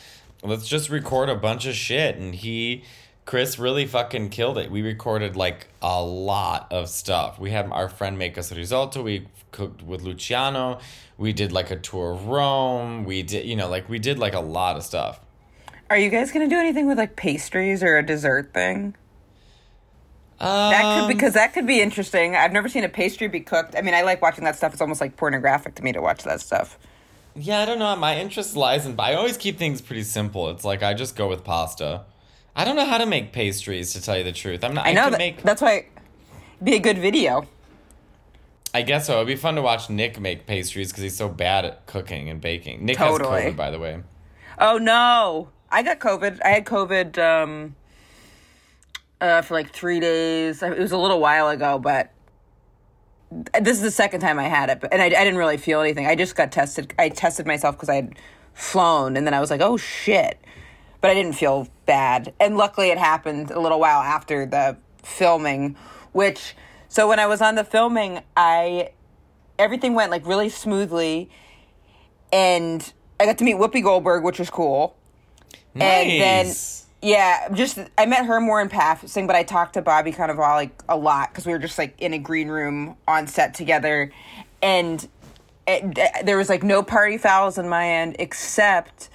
Let's 0.43 0.67
just 0.67 0.89
record 0.89 1.29
a 1.29 1.37
bunch 1.37 1.67
of 1.67 1.75
shit. 1.75 2.17
And 2.17 2.35
he, 2.35 2.85
Chris 3.29 3.59
really 3.59 3.85
fucking 3.85 4.31
killed 4.31 4.57
it. 4.57 4.71
We 4.71 4.81
recorded 4.81 5.37
like 5.37 5.67
a 5.83 6.03
lot 6.03 6.67
of 6.73 6.89
stuff. 6.89 7.39
We 7.39 7.51
had 7.51 7.71
our 7.71 7.91
friend 7.91 8.19
make 8.19 8.39
us 8.39 8.51
a 8.51 8.55
risotto. 8.55 9.03
We 9.03 9.27
cooked 9.51 9.83
with 9.83 10.01
Luciano. 10.01 10.79
We 11.19 11.35
did 11.35 11.53
like 11.53 11.71
a 11.71 11.77
tour 11.77 12.13
of 12.13 12.29
Rome. 12.29 13.05
We 13.05 13.23
did, 13.23 13.45
you 13.45 13.55
know, 13.55 13.69
like 13.69 13.87
we 13.87 13.99
did 13.99 14.19
like 14.19 14.33
a 14.33 14.41
lot 14.41 14.77
of 14.77 14.83
stuff. 14.83 15.21
Are 15.91 15.99
you 15.99 16.09
guys 16.09 16.33
gonna 16.33 16.49
do 16.49 16.59
anything 16.59 16.87
with 16.87 16.97
like 16.97 17.17
pastries 17.17 17.83
or 17.83 17.99
a 17.99 18.03
dessert 18.03 18.55
thing? 18.55 18.95
Um, 20.41 20.71
That 20.71 21.01
could 21.01 21.09
because 21.09 21.35
that 21.35 21.53
could 21.53 21.67
be 21.67 21.83
interesting. 21.83 22.35
I've 22.35 22.53
never 22.53 22.71
seen 22.71 22.85
a 22.85 22.89
pastry 22.89 23.29
be 23.29 23.41
cooked. 23.41 23.77
I 23.77 23.83
mean, 23.83 23.93
I 23.93 24.01
like 24.01 24.23
watching 24.23 24.45
that 24.45 24.57
stuff. 24.57 24.73
It's 24.73 24.81
almost 24.81 25.03
like 25.03 25.19
pornographic 25.19 25.75
to 25.75 25.83
me 25.85 25.93
to 25.93 26.01
watch 26.01 26.23
that 26.23 26.41
stuff. 26.41 26.79
yeah, 27.37 27.61
I 27.61 27.67
don't 27.67 27.79
know. 27.79 27.95
My 27.95 28.19
interest 28.19 28.57
lies 28.57 28.87
in. 28.87 28.95
But 28.95 29.03
I 29.03 29.15
always 29.17 29.37
keep 29.37 29.59
things 29.59 29.83
pretty 29.83 30.05
simple. 30.05 30.49
It's 30.49 30.65
like 30.65 30.83
I 30.83 30.95
just 30.95 31.15
go 31.15 31.29
with 31.29 31.45
pasta. 31.45 32.05
I 32.59 32.65
don't 32.65 32.75
know 32.75 32.85
how 32.85 32.99
to 32.99 33.07
make 33.07 33.33
pastries, 33.33 33.93
to 33.93 34.03
tell 34.03 34.19
you 34.19 34.25
the 34.25 34.33
truth. 34.33 34.65
I'm 34.65 34.75
not. 34.75 34.85
I, 34.85 34.91
I 34.91 34.93
know 34.93 35.05
can 35.05 35.13
that. 35.13 35.19
make. 35.19 35.43
That's 35.43 35.63
why 35.63 35.75
it'd 35.77 36.65
be 36.65 36.75
a 36.75 36.81
good 36.81 36.99
video. 36.99 37.47
I 38.75 38.83
guess 38.83 39.07
so. 39.07 39.15
It'd 39.15 39.29
be 39.29 39.37
fun 39.37 39.55
to 39.55 39.63
watch 39.63 39.89
Nick 39.89 40.19
make 40.21 40.45
pastries 40.45 40.91
because 40.91 41.05
he's 41.05 41.17
so 41.17 41.29
bad 41.29 41.65
at 41.65 41.87
cooking 41.87 42.29
and 42.29 42.41
baking. 42.41 42.85
Nick 42.85 42.97
Totally. 42.99 43.43
has 43.43 43.53
COVID, 43.53 43.57
by 43.57 43.71
the 43.71 43.79
way. 43.79 44.03
Oh 44.59 44.77
no, 44.77 45.51
I 45.71 45.85
got 45.85 46.01
COVID. 46.01 46.41
I 46.45 46.49
had 46.49 46.65
COVID 46.65 47.17
um, 47.19 47.77
uh, 49.21 49.41
for 49.43 49.55
like 49.55 49.73
three 49.73 50.01
days. 50.01 50.61
It 50.61 50.77
was 50.79 50.91
a 50.91 50.99
little 50.99 51.21
while 51.21 51.49
ago, 51.49 51.79
but 51.79 52.11
this 53.61 53.77
is 53.77 53.83
the 53.83 53.91
second 53.93 54.19
time 54.21 54.41
I 54.41 54.49
had 54.49 54.69
it, 54.69 54.81
but- 54.81 54.93
and 54.93 55.01
I, 55.01 55.07
I 55.07 55.11
didn't 55.11 55.37
really 55.37 55.59
feel 55.59 55.81
anything. 55.81 56.07
I 56.09 56.17
just 56.17 56.35
got 56.35 56.51
tested. 56.51 56.93
I 56.99 57.09
tested 57.09 57.47
myself 57.47 57.77
because 57.77 57.89
I 57.89 57.95
had 57.95 58.17
flown, 58.53 59.17
and 59.17 59.25
then 59.25 59.33
I 59.33 59.39
was 59.39 59.49
like, 59.51 59.61
oh 59.61 59.77
shit, 59.77 60.39
but 61.01 61.11
I 61.11 61.15
didn't 61.15 61.35
feel 61.35 61.69
bad. 61.87 62.33
And 62.41 62.57
luckily, 62.57 62.91
it 62.91 62.99
happened 62.99 63.51
a 63.51 63.61
little 63.61 63.81
while 63.81 64.01
after 64.01 64.47
the 64.47 64.77
filming, 65.03 65.77
which 66.13 66.55
so 66.89 67.09
when 67.09 67.19
I 67.19 67.27
was 67.27 67.41
on 67.41 67.55
the 67.55 67.65
filming, 67.65 68.21
I 68.37 68.91
everything 69.59 69.95
went 69.95 70.11
like 70.11 70.27
really 70.27 70.49
smoothly, 70.49 71.31
and 72.33 72.93
I 73.21 73.27
got 73.27 73.39
to 73.39 73.45
meet 73.45 73.57
Whoopi 73.57 73.83
Goldberg, 73.83 74.25
which 74.25 74.39
was 74.39 74.51
cool. 74.51 74.97
Nice. 75.75 75.85
And 75.85 76.21
then, 76.21 76.55
yeah, 77.03 77.49
just 77.53 77.79
I 77.97 78.07
met 78.07 78.27
her 78.27 78.41
more 78.41 78.61
in 78.61 78.69
passing, 78.69 79.27
but 79.27 79.37
I 79.37 79.43
talked 79.43 79.75
to 79.75 79.83
Bobby 79.83 80.13
kind 80.13 80.31
of 80.31 80.39
all 80.39 80.55
like 80.55 80.83
a 80.89 80.97
lot 80.97 81.31
because 81.31 81.47
we 81.47 81.53
were 81.53 81.59
just 81.59 81.79
like 81.79 82.01
in 82.01 82.15
a 82.15 82.19
green 82.19 82.49
room 82.49 82.97
on 83.07 83.27
set 83.27 83.55
together, 83.55 84.11
and 84.63 85.07
eh, 85.67 85.81
it, 85.85 86.27
there 86.27 86.37
was 86.37 86.49
like 86.49 86.63
no 86.63 86.83
party 86.83 87.19
fouls 87.19 87.59
on 87.59 87.69
my 87.69 87.87
end 87.87 88.17
except 88.19 89.11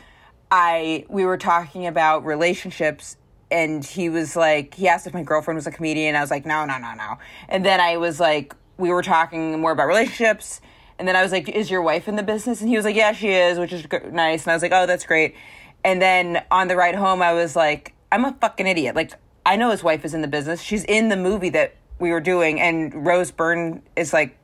I 0.53 1.07
we 1.10 1.25
were 1.25 1.39
talking 1.39 1.88
about 1.88 2.24
relationships. 2.24 3.17
And 3.50 3.83
he 3.83 4.10
was 4.10 4.36
like, 4.36 4.75
he 4.75 4.88
asked 4.88 5.05
if 5.05 5.13
my 5.13 5.24
girlfriend 5.24 5.55
was 5.55 5.67
a 5.67 5.72
comedian. 5.72 6.15
I 6.15 6.22
was 6.22 6.31
like, 6.31 6.45
no, 6.45 6.65
no, 6.65 6.77
no, 6.77 6.93
no. 6.93 7.17
And 7.50 7.63
then 7.65 7.79
I 7.79 7.98
was 7.98 8.19
like, 8.19 8.55
we 8.77 8.89
were 8.89 9.03
talking 9.03 9.60
more 9.60 9.72
about 9.72 9.88
relationships. 9.88 10.62
And 10.98 11.07
then 11.07 11.15
I 11.15 11.22
was 11.22 11.31
like, 11.31 11.50
is 11.50 11.69
your 11.69 11.81
wife 11.81 12.07
in 12.07 12.15
the 12.15 12.24
business? 12.24 12.62
And 12.62 12.69
he 12.69 12.75
was 12.75 12.86
like, 12.86 12.95
yeah, 12.95 13.13
she 13.13 13.29
is, 13.29 13.60
which 13.60 13.74
is 13.74 13.86
nice. 14.12 14.43
And 14.43 14.51
I 14.51 14.55
was 14.55 14.62
like, 14.63 14.72
oh, 14.72 14.86
that's 14.86 15.05
great. 15.05 15.36
And 15.83 16.01
then 16.01 16.43
on 16.50 16.67
the 16.67 16.75
ride 16.75 16.95
home, 16.95 17.22
I 17.22 17.33
was 17.33 17.55
like, 17.55 17.93
I'm 18.12 18.25
a 18.25 18.33
fucking 18.39 18.65
idiot. 18.65 18.95
Like, 18.95 19.13
I 19.45 19.55
know 19.55 19.69
his 19.72 19.83
wife 19.83 20.05
is 20.05 20.13
in 20.13 20.22
the 20.22 20.27
business. 20.27 20.62
She's 20.62 20.83
in 20.86 21.10
the 21.10 21.17
movie 21.17 21.50
that 21.50 21.75
we 22.00 22.12
were 22.12 22.22
doing. 22.22 22.60
And 22.60 23.05
Rose 23.05 23.31
Byrne 23.31 23.83
is 23.95 24.13
like, 24.13 24.38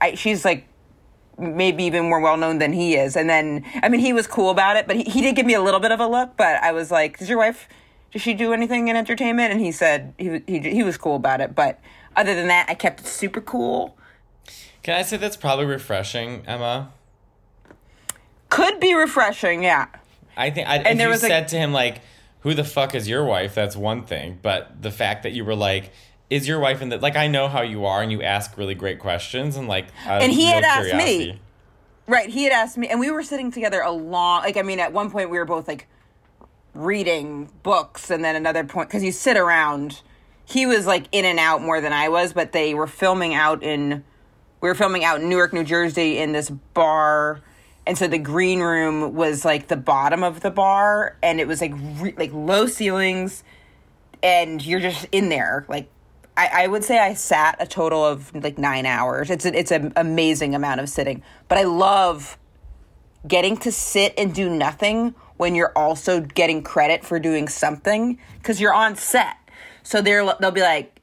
I, 0.00 0.14
she's 0.14 0.44
like 0.44 0.66
maybe 1.42 1.84
even 1.84 2.04
more 2.08 2.20
well 2.20 2.36
known 2.36 2.58
than 2.58 2.72
he 2.72 2.94
is. 2.96 3.16
And 3.16 3.28
then, 3.28 3.64
I 3.82 3.88
mean, 3.88 4.00
he 4.00 4.12
was 4.12 4.26
cool 4.26 4.50
about 4.50 4.76
it, 4.76 4.86
but 4.86 4.96
he, 4.96 5.02
he 5.04 5.20
did 5.20 5.36
give 5.36 5.44
me 5.46 5.54
a 5.54 5.60
little 5.60 5.80
bit 5.80 5.92
of 5.92 6.00
a 6.00 6.06
look. 6.06 6.36
But 6.36 6.62
I 6.62 6.72
was 6.72 6.90
like, 6.90 7.18
"Does 7.18 7.28
your 7.28 7.38
wife? 7.38 7.68
Does 8.12 8.22
she 8.22 8.34
do 8.34 8.52
anything 8.52 8.88
in 8.88 8.96
entertainment?" 8.96 9.52
And 9.52 9.60
he 9.60 9.72
said 9.72 10.14
he 10.18 10.42
he 10.46 10.60
he 10.60 10.82
was 10.82 10.96
cool 10.96 11.16
about 11.16 11.40
it. 11.40 11.54
But 11.54 11.80
other 12.16 12.34
than 12.34 12.48
that, 12.48 12.66
I 12.68 12.74
kept 12.74 13.00
it 13.00 13.06
super 13.06 13.40
cool. 13.40 13.96
Can 14.82 14.94
I 14.98 15.02
say 15.02 15.16
that's 15.16 15.36
probably 15.36 15.66
refreshing, 15.66 16.42
Emma? 16.46 16.92
Could 18.48 18.80
be 18.80 18.94
refreshing, 18.94 19.62
yeah. 19.62 19.86
I 20.36 20.50
think 20.50 20.68
I, 20.68 20.76
if 20.78 20.84
there 20.98 21.06
you 21.06 21.08
was 21.08 21.22
a- 21.24 21.28
said 21.28 21.48
to 21.48 21.56
him 21.56 21.72
like, 21.72 22.00
"Who 22.40 22.54
the 22.54 22.64
fuck 22.64 22.94
is 22.94 23.08
your 23.08 23.24
wife?" 23.24 23.54
That's 23.54 23.76
one 23.76 24.02
thing, 24.04 24.38
but 24.42 24.82
the 24.82 24.90
fact 24.90 25.22
that 25.22 25.32
you 25.32 25.44
were 25.44 25.54
like, 25.54 25.90
"Is 26.32 26.48
your 26.48 26.58
wife 26.58 26.80
in 26.80 26.88
the?" 26.88 26.98
Like 26.98 27.16
I 27.16 27.26
know 27.26 27.48
how 27.48 27.60
you 27.62 27.84
are, 27.84 28.02
and 28.02 28.10
you 28.10 28.22
ask 28.22 28.56
really 28.56 28.74
great 28.74 28.98
questions, 28.98 29.56
and 29.56 29.68
like, 29.68 29.86
And 30.06 30.32
he 30.32 30.46
no 30.46 30.54
had 30.54 30.64
asked 30.64 30.94
me. 30.94 31.38
Right. 32.06 32.28
He 32.28 32.44
had 32.44 32.52
asked 32.52 32.76
me, 32.78 32.88
and 32.88 32.98
we 32.98 33.10
were 33.10 33.22
sitting 33.22 33.52
together 33.52 33.80
a 33.80 33.92
long. 33.92 34.42
Like, 34.42 34.56
I 34.56 34.62
mean, 34.62 34.80
at 34.80 34.92
one 34.92 35.10
point 35.10 35.30
we 35.30 35.38
were 35.38 35.44
both 35.44 35.68
like 35.68 35.86
reading 36.74 37.50
books, 37.62 38.10
and 38.10 38.24
then 38.24 38.34
another 38.34 38.64
point 38.64 38.88
because 38.88 39.04
you 39.04 39.12
sit 39.12 39.36
around. 39.36 40.00
He 40.44 40.66
was 40.66 40.86
like 40.86 41.06
in 41.12 41.24
and 41.24 41.38
out 41.38 41.62
more 41.62 41.80
than 41.80 41.92
I 41.92 42.08
was, 42.08 42.32
but 42.32 42.52
they 42.52 42.74
were 42.74 42.88
filming 42.88 43.34
out 43.34 43.62
in 43.62 44.02
we 44.60 44.68
were 44.68 44.74
filming 44.74 45.04
out 45.04 45.20
in 45.20 45.28
Newark, 45.28 45.52
New 45.52 45.64
Jersey, 45.64 46.18
in 46.18 46.32
this 46.32 46.48
bar, 46.50 47.40
and 47.86 47.98
so 47.98 48.06
the 48.06 48.18
green 48.18 48.60
room 48.60 49.14
was 49.14 49.44
like 49.44 49.68
the 49.68 49.76
bottom 49.76 50.22
of 50.22 50.40
the 50.40 50.50
bar, 50.50 51.16
and 51.22 51.40
it 51.40 51.46
was 51.46 51.60
like 51.60 51.72
re- 52.00 52.14
like 52.16 52.32
low 52.32 52.66
ceilings, 52.66 53.44
and 54.22 54.64
you're 54.64 54.80
just 54.80 55.06
in 55.12 55.28
there 55.28 55.66
like. 55.68 55.88
I, 56.36 56.64
I 56.64 56.66
would 56.66 56.84
say 56.84 56.98
I 56.98 57.14
sat 57.14 57.56
a 57.60 57.66
total 57.66 58.04
of 58.04 58.34
like 58.34 58.58
nine 58.58 58.86
hours. 58.86 59.30
It's 59.30 59.44
a, 59.44 59.58
it's 59.58 59.70
an 59.70 59.92
amazing 59.96 60.54
amount 60.54 60.80
of 60.80 60.88
sitting, 60.88 61.22
but 61.48 61.58
I 61.58 61.64
love 61.64 62.38
getting 63.26 63.56
to 63.58 63.72
sit 63.72 64.14
and 64.16 64.34
do 64.34 64.48
nothing 64.48 65.14
when 65.36 65.54
you're 65.54 65.72
also 65.76 66.20
getting 66.20 66.62
credit 66.62 67.04
for 67.04 67.18
doing 67.18 67.48
something 67.48 68.18
because 68.38 68.60
you're 68.60 68.74
on 68.74 68.96
set. 68.96 69.36
So 69.82 70.00
they're 70.00 70.24
they'll 70.40 70.50
be 70.50 70.62
like, 70.62 70.98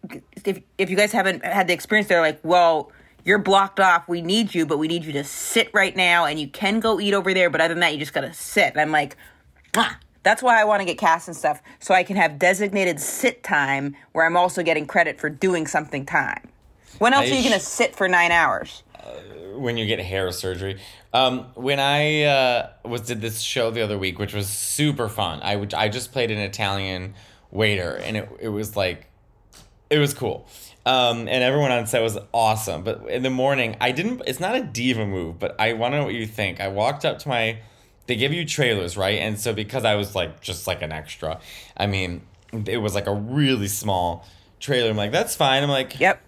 if 0.45 0.61
if 0.77 0.89
you 0.89 0.95
guys 0.95 1.11
haven't 1.11 1.43
had 1.45 1.67
the 1.67 1.73
experience, 1.73 2.07
they're 2.07 2.21
like, 2.21 2.39
well, 2.43 2.91
you're 3.23 3.39
blocked 3.39 3.79
off. 3.79 4.07
We 4.07 4.21
need 4.21 4.55
you, 4.55 4.65
but 4.65 4.79
we 4.79 4.87
need 4.87 5.03
you 5.03 5.13
to 5.13 5.23
sit 5.23 5.69
right 5.73 5.95
now, 5.95 6.25
and 6.25 6.39
you 6.39 6.47
can 6.47 6.79
go 6.79 6.99
eat 6.99 7.13
over 7.13 7.33
there. 7.33 7.49
But 7.49 7.61
other 7.61 7.73
than 7.73 7.81
that, 7.81 7.93
you 7.93 7.99
just 7.99 8.13
gotta 8.13 8.33
sit. 8.33 8.71
And 8.71 8.81
I'm 8.81 8.91
like, 8.91 9.15
ah. 9.75 9.99
That's 10.29 10.43
why 10.43 10.61
I 10.61 10.63
want 10.63 10.81
to 10.81 10.85
get 10.85 10.99
cast 10.99 11.27
and 11.27 11.35
stuff, 11.35 11.59
so 11.79 11.95
I 11.95 12.03
can 12.03 12.15
have 12.15 12.37
designated 12.37 12.99
sit 12.99 13.41
time 13.41 13.95
where 14.11 14.27
I'm 14.27 14.37
also 14.37 14.61
getting 14.61 14.85
credit 14.85 15.19
for 15.19 15.27
doing 15.27 15.65
something 15.65 16.05
time. 16.05 16.47
When 16.99 17.13
else 17.15 17.25
I 17.25 17.31
are 17.31 17.33
you 17.33 17.41
sh- 17.41 17.45
gonna 17.45 17.59
sit 17.59 17.95
for 17.95 18.07
nine 18.07 18.31
hours? 18.31 18.83
when 19.55 19.75
you 19.77 19.85
get 19.85 19.99
hair 19.99 20.31
surgery. 20.31 20.79
Um, 21.13 21.45
when 21.55 21.79
I 21.79 22.23
uh, 22.23 22.69
was 22.85 23.01
did 23.01 23.21
this 23.21 23.41
show 23.41 23.71
the 23.71 23.81
other 23.81 23.97
week, 23.97 24.19
which 24.19 24.33
was 24.33 24.47
super 24.47 25.09
fun. 25.09 25.39
I 25.41 25.55
would 25.55 25.73
I 25.73 25.89
just 25.89 26.11
played 26.11 26.29
an 26.29 26.37
Italian 26.37 27.15
waiter, 27.49 27.95
and 27.95 28.15
it 28.15 28.29
it 28.39 28.49
was 28.49 28.75
like, 28.75 29.07
it 29.89 29.97
was 29.97 30.13
cool. 30.13 30.47
Um, 30.85 31.27
and 31.27 31.43
everyone 31.43 31.71
on 31.71 31.87
set 31.87 32.01
was 32.01 32.17
awesome. 32.33 32.83
But 32.83 33.09
in 33.09 33.23
the 33.23 33.29
morning, 33.29 33.75
I 33.81 33.91
didn't. 33.91 34.21
It's 34.27 34.39
not 34.39 34.55
a 34.55 34.61
diva 34.61 35.05
move, 35.05 35.39
but 35.39 35.59
I 35.59 35.73
want 35.73 35.93
to 35.93 35.97
know 35.97 36.05
what 36.05 36.13
you 36.13 36.27
think. 36.27 36.61
I 36.61 36.67
walked 36.67 37.05
up 37.05 37.19
to 37.19 37.29
my. 37.29 37.59
They 38.09 38.15
give 38.15 38.33
you 38.33 38.43
trailers, 38.43 38.97
right? 38.97 39.19
And 39.19 39.39
so 39.39 39.53
because 39.53 39.85
I 39.85 39.93
was 39.93 40.15
like 40.15 40.41
just 40.41 40.65
like 40.65 40.81
an 40.81 40.91
extra, 40.91 41.39
I 41.77 41.85
mean, 41.85 42.23
it 42.65 42.77
was 42.77 42.95
like 42.95 43.05
a 43.05 43.13
really 43.13 43.67
small 43.67 44.27
trailer. 44.59 44.89
I'm 44.89 44.97
like, 44.97 45.11
that's 45.11 45.35
fine. 45.35 45.61
I'm 45.61 45.69
like, 45.69 45.99
Yep. 45.99 46.19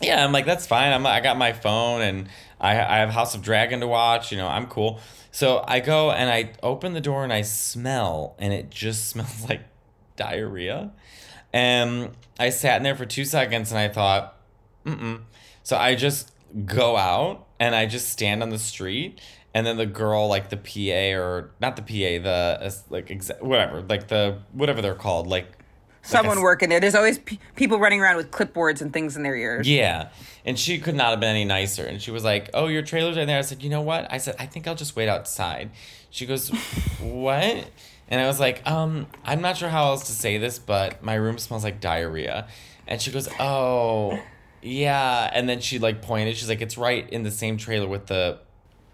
yeah, 0.00 0.24
I'm 0.24 0.30
like, 0.30 0.46
that's 0.46 0.64
fine. 0.64 0.92
I'm, 0.92 1.04
I 1.04 1.18
got 1.18 1.36
my 1.36 1.52
phone 1.52 2.02
and 2.02 2.28
I, 2.60 2.70
I 2.70 2.98
have 2.98 3.10
House 3.10 3.34
of 3.34 3.42
Dragon 3.42 3.80
to 3.80 3.88
watch. 3.88 4.30
You 4.30 4.38
know, 4.38 4.46
I'm 4.46 4.68
cool. 4.68 5.00
So 5.32 5.64
I 5.66 5.80
go 5.80 6.12
and 6.12 6.30
I 6.30 6.52
open 6.62 6.92
the 6.92 7.00
door 7.00 7.24
and 7.24 7.32
I 7.32 7.42
smell, 7.42 8.36
and 8.38 8.52
it 8.52 8.70
just 8.70 9.08
smells 9.10 9.48
like 9.48 9.62
diarrhea. 10.14 10.92
And 11.52 12.10
I 12.38 12.50
sat 12.50 12.76
in 12.76 12.84
there 12.84 12.94
for 12.94 13.06
two 13.06 13.24
seconds 13.24 13.72
and 13.72 13.78
I 13.80 13.88
thought, 13.88 14.36
mm 14.86 15.20
So 15.64 15.76
I 15.76 15.96
just 15.96 16.30
go 16.64 16.96
out 16.96 17.44
and 17.58 17.74
I 17.74 17.86
just 17.86 18.08
stand 18.10 18.40
on 18.42 18.50
the 18.50 18.58
street. 18.58 19.20
And 19.54 19.66
then 19.66 19.76
the 19.76 19.86
girl, 19.86 20.28
like 20.28 20.50
the 20.50 20.56
PA 20.56 21.18
or 21.20 21.50
not 21.60 21.76
the 21.76 21.82
PA, 21.82 22.22
the 22.22 22.58
uh, 22.66 22.70
like 22.90 23.08
exa- 23.08 23.40
whatever, 23.42 23.80
like 23.82 24.08
the 24.08 24.38
whatever 24.52 24.82
they're 24.82 24.94
called, 24.94 25.26
like 25.26 25.46
Someone 26.02 26.38
s- 26.38 26.42
working 26.42 26.68
there. 26.68 26.80
There's 26.80 26.94
always 26.94 27.18
pe- 27.18 27.38
people 27.56 27.78
running 27.78 28.00
around 28.00 28.16
with 28.16 28.30
clipboards 28.30 28.80
and 28.80 28.92
things 28.92 29.16
in 29.16 29.22
their 29.22 29.34
ears. 29.34 29.68
Yeah. 29.68 30.10
And 30.44 30.58
she 30.58 30.78
could 30.78 30.94
not 30.94 31.10
have 31.10 31.20
been 31.20 31.30
any 31.30 31.44
nicer. 31.44 31.84
And 31.84 32.00
she 32.00 32.10
was 32.10 32.24
like, 32.24 32.50
Oh, 32.54 32.66
your 32.68 32.82
trailer's 32.82 33.16
in 33.16 33.26
there. 33.26 33.38
I 33.38 33.42
said, 33.42 33.62
You 33.62 33.70
know 33.70 33.80
what? 33.82 34.06
I 34.10 34.18
said, 34.18 34.36
I 34.38 34.46
think 34.46 34.66
I'll 34.68 34.74
just 34.74 34.94
wait 34.96 35.08
outside. 35.08 35.70
She 36.10 36.24
goes, 36.26 36.48
What? 37.00 37.70
And 38.10 38.20
I 38.20 38.26
was 38.26 38.38
like, 38.40 38.66
Um, 38.66 39.06
I'm 39.24 39.40
not 39.40 39.56
sure 39.56 39.68
how 39.70 39.86
else 39.86 40.06
to 40.06 40.12
say 40.12 40.38
this, 40.38 40.58
but 40.58 41.02
my 41.02 41.14
room 41.14 41.36
smells 41.38 41.64
like 41.64 41.80
diarrhea. 41.80 42.48
And 42.86 43.00
she 43.02 43.10
goes, 43.10 43.28
Oh, 43.40 44.18
yeah. 44.62 45.30
And 45.32 45.48
then 45.48 45.60
she 45.60 45.78
like 45.78 46.00
pointed, 46.02 46.36
she's 46.36 46.48
like, 46.48 46.60
It's 46.62 46.78
right 46.78 47.08
in 47.10 47.22
the 47.22 47.30
same 47.30 47.56
trailer 47.56 47.88
with 47.88 48.06
the 48.06 48.38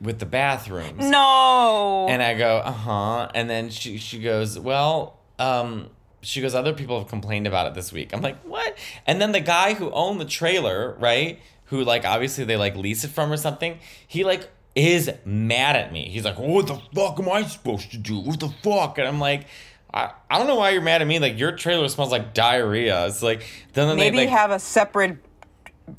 with 0.04 0.20
the 0.20 0.26
bathrooms. 0.26 1.08
No. 1.08 2.06
And 2.08 2.22
I 2.22 2.34
go, 2.34 2.58
uh 2.58 2.70
huh. 2.70 3.28
And 3.34 3.50
then 3.50 3.70
she 3.70 3.98
she 3.98 4.20
goes, 4.20 4.58
well, 4.58 5.18
um, 5.38 5.90
she 6.20 6.40
goes, 6.40 6.54
other 6.54 6.72
people 6.72 6.98
have 6.98 7.08
complained 7.08 7.46
about 7.46 7.66
it 7.66 7.74
this 7.74 7.92
week. 7.92 8.14
I'm 8.14 8.22
like, 8.22 8.40
what? 8.42 8.78
And 9.06 9.20
then 9.20 9.32
the 9.32 9.40
guy 9.40 9.74
who 9.74 9.90
owned 9.90 10.20
the 10.20 10.24
trailer, 10.24 10.96
right? 11.00 11.40
Who 11.66 11.82
like 11.82 12.04
obviously 12.04 12.44
they 12.44 12.56
like 12.56 12.76
lease 12.76 13.04
it 13.04 13.10
from 13.10 13.32
or 13.32 13.36
something. 13.36 13.78
He 14.06 14.22
like 14.22 14.50
is 14.74 15.10
mad 15.24 15.76
at 15.76 15.92
me. 15.92 16.08
He's 16.08 16.24
like, 16.24 16.38
what 16.38 16.66
the 16.66 16.80
fuck 16.94 17.18
am 17.18 17.28
I 17.28 17.42
supposed 17.42 17.90
to 17.90 17.98
do? 17.98 18.18
What 18.20 18.40
the 18.40 18.50
fuck? 18.62 18.98
And 18.98 19.08
I'm 19.08 19.20
like. 19.20 19.46
I, 19.92 20.10
I 20.28 20.38
don't 20.38 20.48
know 20.48 20.56
why 20.56 20.70
you're 20.70 20.82
mad 20.82 21.02
at 21.02 21.06
me. 21.06 21.20
Like 21.20 21.38
your 21.38 21.52
trailer 21.52 21.88
smells 21.88 22.10
like 22.10 22.34
diarrhea. 22.34 23.06
It's 23.06 23.22
like 23.22 23.46
then 23.74 23.94
Maybe 23.96 24.16
they 24.16 24.24
like, 24.24 24.36
have 24.36 24.50
a 24.50 24.58
separate 24.58 25.18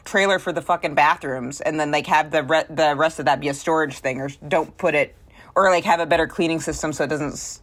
trailer 0.04 0.40
for 0.40 0.52
the 0.54 0.62
fucking 0.62 0.96
bathrooms, 0.96 1.62
and 1.62 1.80
then 1.80 1.92
like 1.92 2.08
have 2.08 2.32
the 2.32 2.44
re- 2.44 2.66
the 2.70 2.96
rest 2.96 3.20
of 3.20 3.26
that 3.26 3.40
be 3.40 3.50
a 3.50 3.54
storage 3.54 4.00
thing, 4.00 4.22
or 4.22 4.30
don't 4.48 4.76
put 4.78 4.96
it, 4.96 5.16
or 5.56 5.70
like 5.70 5.84
have 5.84 6.00
a 6.00 6.06
better 6.06 6.28
cleaning 6.28 6.60
system 6.60 6.92
so 6.94 7.04
it 7.04 7.08
doesn't 7.08 7.34
s- 7.34 7.62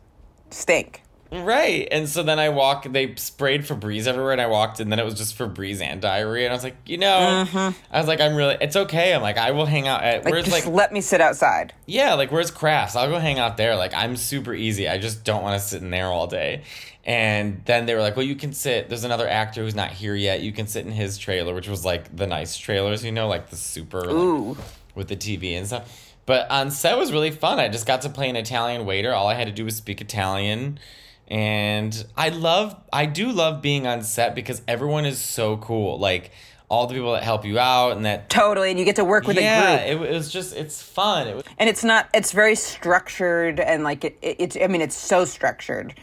stink. 0.51 1.03
Right. 1.35 1.89
And 1.91 2.07
so 2.11 2.23
then 2.23 2.39
I 2.39 2.51
walk, 2.51 2.85
they 2.93 3.15
sprayed 3.15 3.63
Febreze 3.63 4.07
everywhere, 4.07 4.33
and 4.33 4.41
I 4.43 4.49
walked, 4.49 4.81
and 4.81 4.93
then 4.93 4.99
it 4.99 5.05
was 5.07 5.15
just 5.15 5.39
Febreze 5.39 5.81
and 5.81 5.99
diarrhea. 5.99 6.45
And 6.45 6.53
I 6.53 6.55
was 6.55 6.63
like, 6.63 6.77
you 6.85 6.99
know, 6.99 7.47
I 7.91 7.99
was 7.99 8.07
like, 8.07 8.21
I'm 8.21 8.35
really, 8.37 8.59
it's 8.61 8.77
okay. 8.77 9.15
I'm 9.15 9.23
like, 9.23 9.39
I 9.39 9.53
will 9.53 9.65
hang 9.65 9.89
out 9.89 10.03
at, 10.05 10.17
Mm-hmm. 10.17 10.25
Like 10.27 10.33
where's 10.35 10.45
just 10.45 10.67
like, 10.67 10.75
let 10.75 10.93
me 10.93 11.01
sit 11.01 11.23
outside. 11.23 11.73
yeah, 11.87 12.13
like, 12.15 12.31
where's 12.33 12.51
crafts? 12.51 12.97
I'll 12.97 13.09
go 13.09 13.19
hang 13.19 13.39
out 13.39 13.57
there. 13.57 13.77
Like, 13.77 13.95
I'm 13.95 14.15
super 14.17 14.53
easy. 14.53 14.91
I 14.91 14.99
just 14.99 15.25
don't 15.25 15.43
want 15.43 15.59
to 15.59 15.67
sit 15.67 15.81
in 15.81 15.89
there 15.89 16.09
all 16.09 16.27
day. 16.27 16.65
And 17.05 17.63
then 17.65 17.87
they 17.87 17.95
were 17.95 18.01
like, 18.01 18.17
well, 18.17 18.25
you 18.27 18.37
can 18.37 18.53
sit, 18.53 18.89
there's 18.89 19.03
another 19.05 19.29
actor 19.29 19.63
who's 19.63 19.75
not 19.75 19.91
here 19.91 20.15
yet. 20.15 20.41
You 20.41 20.53
can 20.53 20.67
sit 20.69 20.87
in 20.87 20.93
his 20.93 21.19
trailer, 21.19 21.53
which 21.55 21.69
was 21.69 21.85
like 21.85 22.15
the 22.15 22.27
nice 22.29 22.57
trailers, 22.57 23.05
you 23.05 23.11
know, 23.11 23.27
like 23.29 23.51
the 23.51 23.57
super, 23.57 24.05
like, 24.05 24.57
with 24.95 25.09
the 25.09 25.17
TV 25.17 25.57
and 25.59 25.67
stuff. 25.67 26.15
But 26.27 26.49
on 26.51 26.71
set 26.71 26.97
was 26.97 27.13
really 27.13 27.33
fun. 27.33 27.59
I 27.59 27.69
just 27.69 27.87
got 27.87 28.03
to 28.03 28.09
play 28.09 28.29
an 28.31 28.37
Italian 28.37 28.87
waiter. 28.87 29.13
All 29.13 29.27
I 29.27 29.35
had 29.35 29.49
to 29.49 29.53
do 29.53 29.65
was 29.65 29.75
speak 29.77 30.01
Italian. 30.01 30.79
And 31.27 32.07
I 32.17 32.29
love, 32.29 32.77
I 32.93 33.07
do 33.07 33.33
love 33.33 33.63
being 33.63 33.87
on 33.87 34.05
set 34.05 34.35
because 34.37 34.63
everyone 34.69 35.05
is 35.05 35.19
so 35.19 35.57
cool. 35.57 35.99
Like 35.99 36.31
all 36.69 36.87
the 36.87 36.95
people 36.95 37.13
that 37.15 37.23
help 37.25 37.45
you 37.45 37.59
out 37.59 37.97
and 37.97 38.05
that. 38.07 38.31
Totally, 38.31 38.71
and 38.71 38.79
you 38.79 38.85
get 38.85 38.97
to 38.97 39.05
work 39.05 39.27
with 39.27 39.37
yeah, 39.37 39.73
a 39.73 39.95
group. 39.95 40.03
it, 40.09 40.11
it 40.13 40.15
was 40.15 40.31
just, 40.33 40.55
it's 40.55 40.81
fun. 40.81 41.27
It 41.27 41.35
was, 41.37 41.45
and 41.59 41.69
it's 41.69 41.83
not 41.85 42.09
it's 42.15 42.33
very 42.33 42.55
structured 42.55 43.59
and 43.61 43.83
like 43.85 44.05
it, 44.05 44.17
it- 44.23 44.37
it's 44.39 44.57
i 44.63 44.67
mean 44.69 44.81
it's 44.81 44.97
so 44.97 45.25
structured 45.27 45.95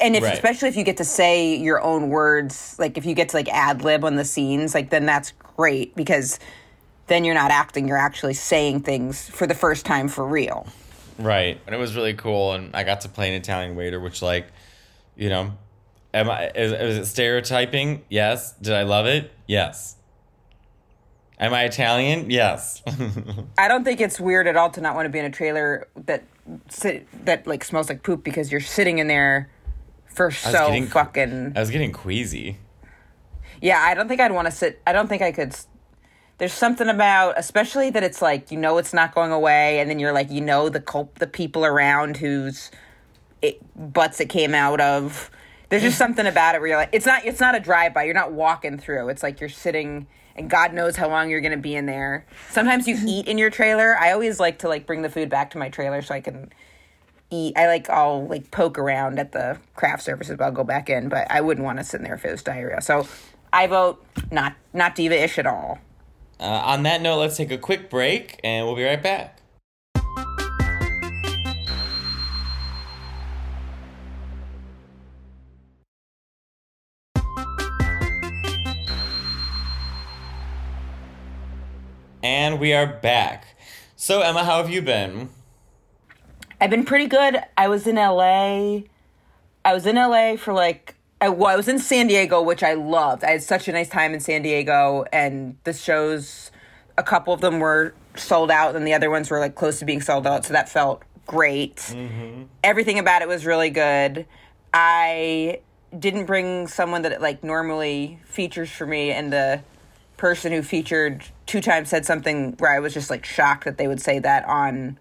and 0.00 0.16
if 0.16 0.22
Right. 0.22 0.34
especially 0.34 0.68
if 0.68 0.76
you 0.76 0.84
get 0.84 0.98
to 0.98 1.04
say 1.04 1.56
your 1.56 1.80
own 1.80 2.08
words 2.10 2.76
like 2.78 2.98
if 2.98 3.06
you 3.06 3.14
get 3.14 3.30
to 3.30 3.36
like 3.36 3.48
ad 3.48 3.82
lib 3.82 4.04
on 4.04 4.16
the 4.16 4.24
scenes 4.24 4.74
like 4.74 4.90
then 4.90 5.06
that's 5.06 5.32
great 5.56 5.94
because 5.96 6.38
then 7.06 7.24
you're 7.24 7.34
not 7.34 7.50
acting 7.50 7.88
you're 7.88 7.96
actually 7.96 8.34
saying 8.34 8.80
things 8.80 9.28
for 9.28 9.46
the 9.46 9.54
first 9.54 9.86
time 9.86 10.08
for 10.08 10.26
real 10.26 10.66
right. 11.18 11.60
And 11.66 11.74
it 11.74 11.78
was 11.78 11.96
really 11.96 12.14
cool. 12.14 12.52
And 12.52 12.74
I 12.74 12.84
got 12.84 13.00
to 13.02 13.08
play 13.08 13.28
an 13.28 13.34
Italian 13.34 13.74
waiter, 13.76 13.98
which, 13.98 14.22
like, 14.22 14.46
you 15.16 15.28
know, 15.28 15.52
am 16.14 16.30
I, 16.30 16.50
is, 16.54 16.72
is 16.72 16.98
it 16.98 17.06
stereotyping? 17.06 18.04
Yes. 18.08 18.52
Did 18.52 18.72
I 18.72 18.84
love 18.84 19.06
it? 19.06 19.32
Yes. 19.46 19.96
Am 21.40 21.52
I 21.52 21.64
Italian? 21.64 22.30
Yes. 22.30 22.82
i 23.58 23.68
don't 23.68 23.84
think 23.84 24.00
it's 24.00 24.18
weird 24.18 24.46
at 24.46 24.56
all 24.56 24.70
to 24.70 24.80
not 24.80 24.94
want 24.94 25.06
to 25.06 25.10
be 25.10 25.18
in 25.18 25.24
a 25.24 25.30
trailer 25.30 25.86
that 26.06 26.24
sit, 26.68 27.06
that 27.24 27.46
like 27.46 27.62
smells 27.64 27.88
like 27.88 28.02
poop 28.02 28.24
because 28.24 28.50
you're 28.50 28.60
sitting 28.60 28.98
in 28.98 29.06
there 29.08 29.48
for 30.18 30.30
so 30.32 30.66
getting- 30.66 30.86
fucking 30.88 31.52
I 31.56 31.60
was 31.60 31.70
getting 31.70 31.92
queasy. 31.92 32.58
Yeah, 33.62 33.80
I 33.80 33.94
don't 33.94 34.08
think 34.08 34.20
I'd 34.20 34.32
want 34.32 34.46
to 34.46 34.52
sit. 34.52 34.82
I 34.86 34.92
don't 34.92 35.08
think 35.08 35.22
I 35.22 35.32
could. 35.32 35.56
There's 36.38 36.52
something 36.52 36.88
about, 36.88 37.34
especially 37.36 37.90
that 37.90 38.02
it's 38.04 38.20
like 38.22 38.50
you 38.52 38.58
know 38.58 38.78
it's 38.78 38.92
not 38.92 39.14
going 39.14 39.32
away, 39.32 39.80
and 39.80 39.88
then 39.90 39.98
you're 39.98 40.12
like 40.12 40.30
you 40.30 40.40
know 40.40 40.68
the 40.68 40.80
cult, 40.80 41.14
the 41.16 41.26
people 41.26 41.64
around 41.64 42.18
whose 42.18 42.70
it, 43.42 43.60
butts 43.74 44.20
it 44.20 44.28
came 44.28 44.54
out 44.54 44.80
of. 44.80 45.30
There's 45.70 45.82
just 45.82 45.98
something 45.98 46.26
about 46.26 46.54
it 46.54 46.60
where 46.60 46.68
you're 46.68 46.76
like, 46.78 46.90
it's 46.92 47.06
not. 47.06 47.24
It's 47.24 47.40
not 47.40 47.54
a 47.54 47.60
drive 47.60 47.94
by. 47.94 48.04
You're 48.04 48.14
not 48.14 48.32
walking 48.32 48.78
through. 48.78 49.08
It's 49.08 49.22
like 49.22 49.40
you're 49.40 49.48
sitting, 49.48 50.06
and 50.36 50.48
God 50.48 50.72
knows 50.72 50.96
how 50.96 51.08
long 51.08 51.28
you're 51.30 51.40
gonna 51.40 51.56
be 51.56 51.74
in 51.74 51.86
there. 51.86 52.26
Sometimes 52.50 52.86
you 52.86 52.96
eat 53.06 53.26
in 53.26 53.38
your 53.38 53.50
trailer. 53.50 53.96
I 53.98 54.12
always 54.12 54.38
like 54.38 54.58
to 54.60 54.68
like 54.68 54.86
bring 54.86 55.02
the 55.02 55.10
food 55.10 55.28
back 55.28 55.50
to 55.50 55.58
my 55.58 55.68
trailer 55.68 56.02
so 56.02 56.14
I 56.14 56.20
can 56.20 56.52
eat. 57.30 57.56
I 57.56 57.66
like 57.66 57.88
I'll 57.90 58.26
like 58.26 58.50
poke 58.50 58.78
around 58.78 59.18
at 59.18 59.32
the 59.32 59.58
craft 59.74 60.02
services, 60.02 60.36
but 60.36 60.44
I'll 60.44 60.52
go 60.52 60.64
back 60.64 60.88
in. 60.90 61.08
But 61.08 61.30
I 61.30 61.40
wouldn't 61.40 61.64
want 61.64 61.78
to 61.78 61.84
sit 61.84 61.98
in 61.98 62.04
there 62.04 62.14
if 62.14 62.24
it 62.24 62.30
was 62.30 62.42
diarrhea. 62.42 62.80
So 62.80 63.06
I 63.52 63.66
vote 63.66 64.04
not 64.30 64.54
not 64.72 64.94
diva 64.94 65.22
ish 65.22 65.38
at 65.38 65.46
all. 65.46 65.78
Uh, 66.40 66.44
on 66.44 66.84
that 66.84 67.02
note, 67.02 67.18
let's 67.18 67.36
take 67.36 67.50
a 67.50 67.58
quick 67.58 67.90
break 67.90 68.38
and 68.44 68.66
we'll 68.66 68.76
be 68.76 68.84
right 68.84 69.02
back. 69.02 69.34
And 82.22 82.58
we 82.60 82.72
are 82.72 82.86
back. 82.86 83.56
So, 83.96 84.20
Emma, 84.20 84.44
how 84.44 84.58
have 84.58 84.70
you 84.70 84.82
been? 84.82 85.30
I've 86.60 86.70
been 86.70 86.84
pretty 86.84 87.06
good. 87.06 87.38
I 87.56 87.68
was 87.68 87.86
in 87.86 87.96
LA. 87.96 88.80
I 89.64 89.74
was 89.74 89.86
in 89.86 89.96
LA 89.96 90.36
for 90.36 90.52
like 90.52 90.96
I, 91.20 91.28
well, 91.30 91.48
I 91.48 91.56
was 91.56 91.68
in 91.68 91.78
San 91.78 92.06
Diego, 92.06 92.40
which 92.40 92.62
I 92.62 92.74
loved. 92.74 93.24
I 93.24 93.30
had 93.30 93.42
such 93.42 93.66
a 93.66 93.72
nice 93.72 93.88
time 93.88 94.14
in 94.14 94.20
San 94.20 94.42
Diego, 94.42 95.04
and 95.12 95.56
the 95.64 95.72
shows 95.72 96.52
a 96.96 97.02
couple 97.02 97.34
of 97.34 97.40
them 97.40 97.58
were 97.58 97.94
sold 98.16 98.50
out, 98.50 98.76
and 98.76 98.86
the 98.86 98.94
other 98.94 99.10
ones 99.10 99.30
were 99.30 99.40
like 99.40 99.54
close 99.54 99.78
to 99.80 99.84
being 99.84 100.00
sold 100.00 100.26
out. 100.26 100.44
So 100.44 100.52
that 100.52 100.68
felt 100.68 101.02
great. 101.26 101.76
Mm-hmm. 101.76 102.44
Everything 102.62 102.98
about 102.98 103.22
it 103.22 103.28
was 103.28 103.46
really 103.46 103.70
good. 103.70 104.26
I 104.72 105.60
didn't 105.98 106.26
bring 106.26 106.68
someone 106.68 107.02
that 107.02 107.20
like 107.20 107.42
normally 107.42 108.20
features 108.24 108.70
for 108.70 108.86
me, 108.86 109.10
and 109.10 109.32
the 109.32 109.62
person 110.16 110.52
who 110.52 110.62
featured 110.62 111.24
two 111.46 111.60
times 111.60 111.88
said 111.88 112.06
something 112.06 112.52
where 112.58 112.72
I 112.72 112.78
was 112.78 112.94
just 112.94 113.10
like 113.10 113.24
shocked 113.24 113.64
that 113.64 113.76
they 113.76 113.88
would 113.88 114.00
say 114.00 114.18
that 114.20 114.44
on 114.44 114.98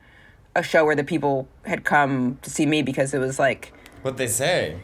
a 0.57 0.63
show 0.63 0.83
where 0.83 0.95
the 0.95 1.03
people 1.03 1.47
had 1.65 1.85
come 1.85 2.39
to 2.41 2.49
see 2.49 2.65
me 2.65 2.81
because 2.81 3.13
it 3.13 3.19
was 3.19 3.37
like 3.39 3.71
What 4.01 4.17
they 4.17 4.27
say? 4.27 4.79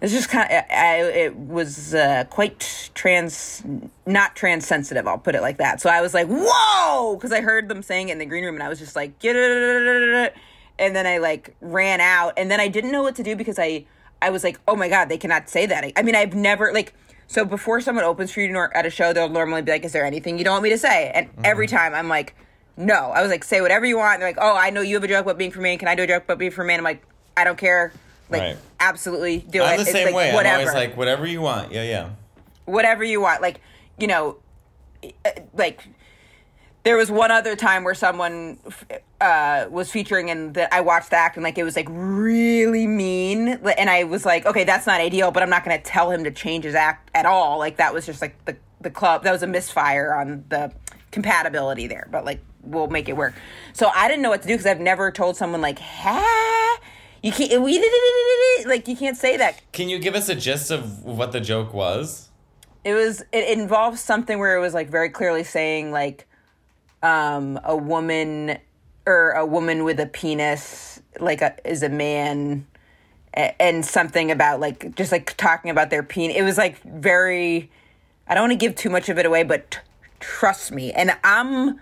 it's 0.00 0.12
just 0.12 0.28
kind 0.28 0.50
of 0.50 0.64
I, 0.68 1.02
it 1.02 1.36
was 1.36 1.94
uh, 1.94 2.24
quite 2.28 2.90
trans 2.94 3.62
not 4.04 4.34
trans 4.34 4.66
sensitive 4.66 5.06
i'll 5.06 5.18
put 5.18 5.34
it 5.34 5.42
like 5.42 5.58
that. 5.58 5.80
So 5.80 5.90
i 5.90 6.00
was 6.00 6.14
like 6.14 6.26
whoa! 6.28 7.16
Because 7.16 7.32
i 7.32 7.40
heard 7.40 7.68
them 7.68 7.82
saying 7.82 8.08
it 8.08 8.12
in 8.12 8.18
the 8.18 8.26
green 8.26 8.44
room 8.44 8.54
and 8.54 8.62
i 8.62 8.68
was 8.68 8.78
just 8.78 8.96
like 8.96 9.18
get 9.18 9.36
it 9.36 10.34
and 10.78 10.96
then 10.96 11.06
i 11.06 11.18
like 11.18 11.54
ran 11.60 12.00
out. 12.00 12.32
And 12.36 12.50
then 12.50 12.60
i 12.60 12.68
didn't 12.68 12.92
know 12.92 13.02
what 13.02 13.16
to 13.16 13.22
do 13.22 13.36
because 13.36 13.58
i 13.58 13.84
i 14.20 14.30
was 14.30 14.44
like 14.44 14.58
oh 14.68 14.76
my 14.76 14.88
god 14.88 15.08
they 15.08 15.18
cannot 15.18 15.48
say 15.48 15.66
that. 15.66 15.92
I 15.96 16.02
mean 16.02 16.14
i've 16.14 16.34
never 16.34 16.72
like 16.72 16.94
so 17.26 17.44
before 17.44 17.80
someone 17.80 18.04
opens 18.04 18.30
for 18.32 18.40
you 18.40 18.56
at 18.74 18.86
a 18.86 18.90
show 18.90 19.12
they'll 19.12 19.28
normally 19.28 19.62
be 19.62 19.72
like 19.72 19.84
is 19.84 19.92
there 19.92 20.04
anything 20.04 20.38
you 20.38 20.44
don't 20.44 20.54
want 20.54 20.64
me 20.64 20.70
to 20.70 20.78
say? 20.78 21.10
And 21.14 21.28
every 21.44 21.66
time 21.66 21.94
i'm 21.94 22.08
like 22.08 22.34
no 22.76 23.10
i 23.14 23.20
was 23.22 23.30
like 23.30 23.44
say 23.44 23.60
whatever 23.60 23.84
you 23.84 23.96
want 23.98 24.14
and 24.14 24.22
they're 24.22 24.28
like 24.30 24.38
oh 24.40 24.56
i 24.56 24.70
know 24.70 24.80
you 24.80 24.94
have 24.94 25.04
a 25.04 25.08
joke 25.08 25.24
about 25.24 25.38
being 25.38 25.50
for 25.50 25.60
me 25.60 25.76
can 25.76 25.88
i 25.88 25.94
do 25.94 26.02
a 26.02 26.06
joke 26.06 26.24
about 26.24 26.38
being 26.38 26.50
for 26.50 26.64
me 26.64 26.74
and 26.74 26.80
i'm 26.80 26.84
like 26.84 27.02
i 27.36 27.44
don't 27.44 27.58
care 27.58 27.92
like 28.30 28.40
Right. 28.40 28.56
absolutely 28.80 29.38
do 29.40 29.62
I'm 29.62 29.74
it 29.74 29.76
the 29.76 29.82
It's 29.82 29.92
same 29.92 30.06
like, 30.06 30.14
way. 30.14 30.32
whatever 30.34 30.62
I'm 30.62 30.68
always 30.68 30.74
like, 30.88 30.96
whatever 30.96 31.26
you 31.26 31.42
want. 31.42 31.70
Yeah, 31.70 31.82
yeah. 31.82 32.10
whatever 32.64 33.04
you 33.04 33.20
want. 33.20 33.42
Like, 33.42 33.60
you 33.98 34.06
know, 34.06 34.38
uh, 35.04 35.30
like 35.52 35.84
there 36.84 36.96
was 36.96 37.10
one 37.10 37.30
other 37.30 37.54
time 37.56 37.84
where 37.84 37.94
someone 37.94 38.58
uh, 39.20 39.66
was 39.70 39.90
featuring 39.90 40.30
and 40.30 40.54
that 40.54 40.72
I 40.72 40.80
watched 40.80 41.10
the 41.10 41.16
act 41.16 41.36
and 41.36 41.44
like 41.44 41.58
it 41.58 41.64
was 41.64 41.76
like 41.76 41.88
really 41.90 42.86
mean, 42.86 43.48
and 43.48 43.90
I 43.90 44.04
was 44.04 44.24
like, 44.24 44.46
okay, 44.46 44.64
that's 44.64 44.86
not 44.86 45.00
ideal, 45.02 45.30
but 45.30 45.42
I'm 45.42 45.50
not 45.50 45.62
going 45.64 45.76
to 45.76 45.84
tell 45.84 46.10
him 46.10 46.24
to 46.24 46.30
change 46.30 46.64
his 46.64 46.74
act 46.74 47.10
at 47.14 47.26
all. 47.26 47.58
Like 47.58 47.76
that 47.76 47.92
was 47.92 48.06
just 48.06 48.22
like 48.22 48.42
the 48.46 48.56
the 48.80 48.90
club 48.90 49.24
that 49.24 49.30
was 49.32 49.42
a 49.42 49.46
misfire 49.46 50.14
on 50.14 50.44
the 50.48 50.72
compatibility 51.10 51.86
there, 51.86 52.08
but 52.10 52.24
like 52.24 52.40
we'll 52.62 52.88
make 52.88 53.08
it 53.08 53.16
work. 53.16 53.34
So 53.72 53.90
I 53.94 54.08
didn't 54.08 54.22
know 54.22 54.30
what 54.30 54.42
to 54.42 54.48
do 54.48 54.54
because 54.54 54.66
I've 54.66 54.80
never 54.80 55.10
told 55.10 55.36
someone 55.36 55.60
like, 55.60 55.78
ha. 55.78 56.78
You 57.22 57.30
can't. 57.30 57.62
We 57.62 57.78
like 58.66 58.88
you 58.88 58.96
can't 58.96 59.16
say 59.16 59.36
that 59.36 59.60
Can 59.72 59.88
you 59.88 60.00
give 60.00 60.16
us 60.16 60.28
a 60.28 60.34
gist 60.34 60.72
of 60.72 61.04
what 61.04 61.30
the 61.30 61.40
joke 61.40 61.72
was? 61.72 62.30
it 62.84 62.94
was 62.94 63.22
it 63.32 63.56
involves 63.58 64.00
something 64.00 64.38
where 64.38 64.56
it 64.56 64.60
was 64.60 64.74
like 64.74 64.90
very 64.90 65.08
clearly 65.08 65.44
saying 65.44 65.92
like 65.92 66.26
um 67.02 67.58
a 67.64 67.76
woman 67.76 68.58
or 69.06 69.30
a 69.32 69.46
woman 69.46 69.84
with 69.84 70.00
a 70.00 70.06
penis 70.06 71.00
like 71.20 71.42
a 71.42 71.54
is 71.64 71.82
a 71.82 71.88
man 71.88 72.66
and 73.34 73.84
something 73.86 74.30
about 74.30 74.60
like 74.60 74.94
just 74.96 75.12
like 75.12 75.36
talking 75.36 75.70
about 75.70 75.90
their 75.90 76.02
penis 76.02 76.36
it 76.36 76.42
was 76.42 76.58
like 76.58 76.82
very 76.82 77.70
i 78.28 78.34
don't 78.34 78.48
want 78.48 78.52
to 78.52 78.66
give 78.66 78.74
too 78.74 78.90
much 78.90 79.08
of 79.08 79.18
it 79.18 79.24
away 79.26 79.42
but 79.42 79.70
t- 79.70 79.78
trust 80.20 80.72
me 80.72 80.92
and 80.92 81.16
i'm 81.22 81.78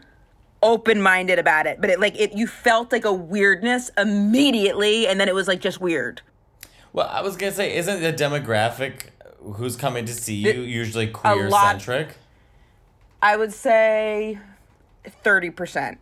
open-minded 0.62 1.38
about 1.38 1.66
it 1.66 1.80
but 1.80 1.90
it 1.90 1.98
like 2.00 2.18
it 2.20 2.32
you 2.34 2.46
felt 2.46 2.92
like 2.92 3.04
a 3.04 3.12
weirdness 3.12 3.90
immediately 3.96 5.06
and 5.06 5.18
then 5.20 5.28
it 5.28 5.34
was 5.34 5.48
like 5.48 5.60
just 5.60 5.80
weird 5.80 6.20
Well, 6.92 7.08
I 7.08 7.22
was 7.22 7.36
gonna 7.36 7.52
say, 7.52 7.76
isn't 7.76 8.02
the 8.02 8.12
demographic 8.12 9.10
who's 9.54 9.76
coming 9.76 10.04
to 10.06 10.12
see 10.12 10.34
you 10.34 10.62
usually 10.62 11.06
queer 11.06 11.50
centric? 11.50 12.16
I 13.22 13.36
would 13.36 13.52
say 13.52 14.38
thirty 15.22 15.50
percent, 15.50 15.98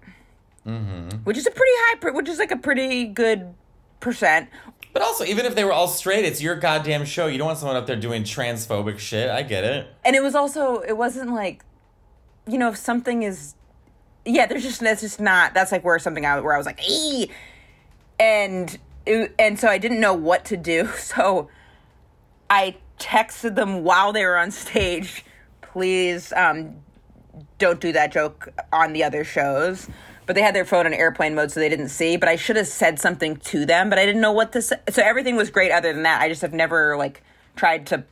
mm-hmm. 0.67 1.19
which 1.25 1.37
is 1.37 1.47
a 1.47 1.51
pretty 1.51 1.73
high, 1.75 2.11
which 2.11 2.29
is 2.29 2.39
like 2.39 2.51
a 2.51 2.57
pretty 2.57 3.05
good 3.05 3.55
percent. 4.01 4.49
But 4.93 5.03
also, 5.03 5.25
even 5.25 5.45
if 5.45 5.55
they 5.55 5.65
were 5.65 5.73
all 5.73 5.89
straight, 5.89 6.25
it's 6.25 6.41
your 6.41 6.57
goddamn 6.57 7.05
show. 7.05 7.27
You 7.27 7.39
don't 7.39 7.47
want 7.47 7.59
someone 7.59 7.77
up 7.77 7.87
there 7.87 7.95
doing 7.97 8.23
transphobic 8.23 8.99
shit. 8.99 9.29
I 9.29 9.43
get 9.43 9.63
it. 9.63 9.87
And 10.05 10.17
it 10.17 10.23
was 10.23 10.35
also, 10.35 10.81
it 10.81 10.97
wasn't 10.97 11.35
like, 11.35 11.63
you 12.49 12.57
know, 12.57 12.71
if 12.71 12.77
something 12.79 13.23
is, 13.23 13.55
yeah, 14.29 14.47
there's 14.47 14.63
just 14.63 14.81
that's 14.81 15.01
just 15.01 15.21
not. 15.21 15.55
That's 15.55 15.73
like 15.73 15.85
where 15.85 15.99
something 15.99 16.27
I 16.27 16.41
where 16.41 16.55
I 16.55 16.59
was 16.59 16.67
like, 16.67 16.81
and 18.21 18.79
it, 19.07 19.35
and 19.39 19.59
so 19.59 19.69
I 19.69 19.79
didn't 19.79 20.01
know 20.01 20.15
what 20.15 20.45
to 20.47 20.57
do. 20.57 20.89
So 20.99 21.49
I 22.51 22.77
texted 22.99 23.55
them 23.55 23.85
while 23.85 24.13
they 24.13 24.25
were 24.25 24.37
on 24.37 24.51
stage, 24.51 25.25
please 25.61 26.33
um, 26.35 26.77
don't 27.59 27.81
do 27.81 27.93
that 27.93 28.13
joke 28.13 28.49
on 28.73 28.93
the 28.93 29.05
other 29.05 29.25
shows. 29.25 29.89
But 30.27 30.35
they 30.35 30.43
had 30.43 30.55
their 30.55 30.67
phone 30.67 30.87
in 30.87 30.93
airplane 30.93 31.35
mode, 31.35 31.51
so 31.51 31.61
they 31.61 31.71
didn't 31.71 31.89
see. 31.89 32.19
But 32.19 32.29
I 32.29 32.37
should 32.37 32.57
have 32.57 32.67
said 32.67 32.99
something 32.99 33.37
to 33.37 33.65
them, 33.65 33.89
but 33.89 33.99
I 33.99 34.05
didn't 34.05 34.21
know 34.21 34.33
what 34.33 34.53
to 34.53 34.61
say. 34.61 34.77
So 34.91 35.03
everything 35.03 35.37
was 35.37 35.51
great 35.51 35.73
other 35.73 35.93
than 35.93 36.03
that. 36.03 36.21
I 36.21 36.29
just 36.29 36.43
have 36.43 36.53
never 36.53 36.99
like 36.99 37.23
tried 37.57 37.87
to 37.87 38.05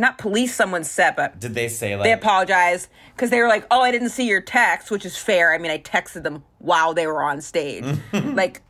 not 0.00 0.18
police 0.18 0.54
someone's 0.54 0.90
set, 0.90 1.16
but 1.16 1.38
Did 1.38 1.54
they 1.54 1.68
say 1.68 1.94
like? 1.96 2.04
they 2.04 2.12
apologized 2.12 2.88
because 3.14 3.30
they 3.30 3.40
were 3.40 3.48
like, 3.48 3.66
"Oh, 3.70 3.80
I 3.80 3.90
didn't 3.90 4.08
see 4.10 4.26
your 4.26 4.40
text," 4.40 4.90
which 4.90 5.04
is 5.04 5.16
fair. 5.16 5.52
I 5.54 5.58
mean, 5.58 5.70
I 5.70 5.78
texted 5.78 6.22
them 6.22 6.42
while 6.58 6.94
they 6.94 7.06
were 7.06 7.22
on 7.22 7.40
stage, 7.40 7.84
like, 8.12 8.62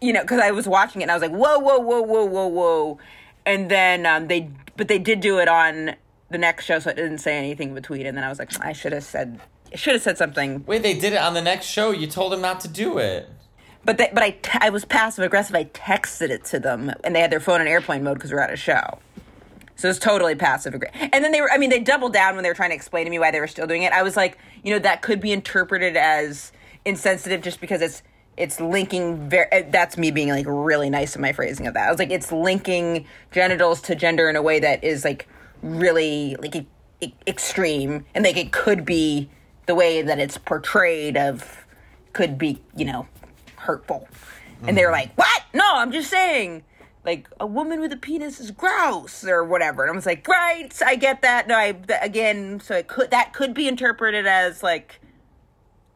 you 0.00 0.12
know, 0.12 0.22
because 0.22 0.40
I 0.40 0.50
was 0.52 0.66
watching 0.68 1.00
it 1.02 1.04
and 1.04 1.10
I 1.10 1.14
was 1.14 1.22
like, 1.22 1.32
"Whoa, 1.32 1.58
whoa, 1.58 1.78
whoa, 1.78 2.02
whoa, 2.02 2.24
whoa, 2.24 2.46
whoa," 2.46 2.98
and 3.44 3.70
then 3.70 4.06
um, 4.06 4.28
they, 4.28 4.50
but 4.76 4.88
they 4.88 4.98
did 4.98 5.20
do 5.20 5.38
it 5.38 5.48
on 5.48 5.94
the 6.30 6.38
next 6.38 6.64
show, 6.64 6.78
so 6.78 6.90
it 6.90 6.96
didn't 6.96 7.18
say 7.18 7.36
anything 7.36 7.74
between. 7.74 8.06
And 8.06 8.16
then 8.16 8.24
I 8.24 8.28
was 8.28 8.38
like, 8.38 8.50
I 8.64 8.72
should 8.72 8.92
have 8.92 9.04
said, 9.04 9.40
should 9.74 9.94
have 9.94 10.02
said 10.02 10.18
something, 10.18 10.62
Wait, 10.66 10.82
they 10.82 10.92
did 10.94 11.14
it 11.14 11.18
on 11.18 11.34
the 11.34 11.40
next 11.42 11.66
show. 11.66 11.90
You 11.90 12.06
told 12.06 12.32
them 12.32 12.40
not 12.42 12.60
to 12.60 12.68
do 12.68 12.98
it. 12.98 13.28
but 13.84 13.96
they, 13.96 14.10
but 14.12 14.22
I, 14.22 14.36
I 14.60 14.68
was 14.70 14.84
passive 14.84 15.24
aggressive. 15.24 15.56
I 15.56 15.64
texted 15.64 16.28
it 16.30 16.44
to 16.46 16.60
them, 16.60 16.92
and 17.02 17.16
they 17.16 17.20
had 17.20 17.30
their 17.32 17.40
phone 17.40 17.60
in 17.62 17.66
airplane 17.66 18.04
mode 18.04 18.14
because 18.18 18.30
we 18.30 18.36
are 18.36 18.42
at 18.42 18.52
a 18.52 18.56
show. 18.56 18.98
So 19.78 19.88
it's 19.88 20.00
totally 20.00 20.34
passive 20.34 20.74
aggressive. 20.74 21.08
And 21.12 21.24
then 21.24 21.30
they 21.30 21.40
were, 21.40 21.50
I 21.50 21.56
mean, 21.56 21.70
they 21.70 21.78
doubled 21.78 22.12
down 22.12 22.34
when 22.34 22.42
they 22.42 22.50
were 22.50 22.54
trying 22.54 22.70
to 22.70 22.76
explain 22.76 23.04
to 23.04 23.10
me 23.10 23.20
why 23.20 23.30
they 23.30 23.38
were 23.38 23.46
still 23.46 23.66
doing 23.66 23.84
it. 23.84 23.92
I 23.92 24.02
was 24.02 24.16
like, 24.16 24.36
you 24.64 24.72
know, 24.72 24.80
that 24.80 25.02
could 25.02 25.20
be 25.20 25.30
interpreted 25.30 25.96
as 25.96 26.50
insensitive 26.84 27.42
just 27.42 27.60
because 27.60 27.80
it's, 27.80 28.02
it's 28.36 28.60
linking, 28.60 29.28
very, 29.28 29.46
eh, 29.52 29.62
that's 29.70 29.96
me 29.96 30.10
being 30.10 30.30
like 30.30 30.46
really 30.48 30.90
nice 30.90 31.14
in 31.14 31.22
my 31.22 31.32
phrasing 31.32 31.68
of 31.68 31.74
that. 31.74 31.86
I 31.86 31.90
was 31.92 32.00
like, 32.00 32.10
it's 32.10 32.32
linking 32.32 33.06
genitals 33.30 33.80
to 33.82 33.94
gender 33.94 34.28
in 34.28 34.34
a 34.34 34.42
way 34.42 34.58
that 34.58 34.82
is 34.82 35.04
like 35.04 35.28
really 35.62 36.34
like 36.40 36.56
e- 36.56 36.66
e- 37.00 37.14
extreme. 37.28 38.04
And 38.16 38.24
like 38.24 38.36
it 38.36 38.50
could 38.50 38.84
be 38.84 39.30
the 39.66 39.76
way 39.76 40.02
that 40.02 40.18
it's 40.18 40.38
portrayed 40.38 41.16
of, 41.16 41.64
could 42.14 42.36
be, 42.36 42.60
you 42.74 42.84
know, 42.84 43.06
hurtful. 43.54 44.08
And 44.66 44.76
they 44.76 44.82
were 44.82 44.88
mm-hmm. 44.88 45.08
like, 45.08 45.18
what? 45.18 45.44
No, 45.54 45.64
I'm 45.76 45.92
just 45.92 46.10
saying 46.10 46.64
like 47.08 47.26
a 47.40 47.46
woman 47.46 47.80
with 47.80 47.90
a 47.90 47.96
penis 47.96 48.38
is 48.38 48.50
gross 48.50 49.24
or 49.24 49.42
whatever. 49.42 49.82
And 49.82 49.90
I 49.90 49.94
was 49.94 50.04
like, 50.04 50.28
right, 50.28 50.70
I 50.84 50.94
get 50.94 51.22
that. 51.22 51.48
No, 51.48 51.56
I 51.56 51.74
again, 52.02 52.60
so 52.60 52.76
it 52.76 52.86
could 52.86 53.10
that 53.10 53.32
could 53.32 53.54
be 53.54 53.66
interpreted 53.66 54.26
as 54.26 54.62
like 54.62 55.00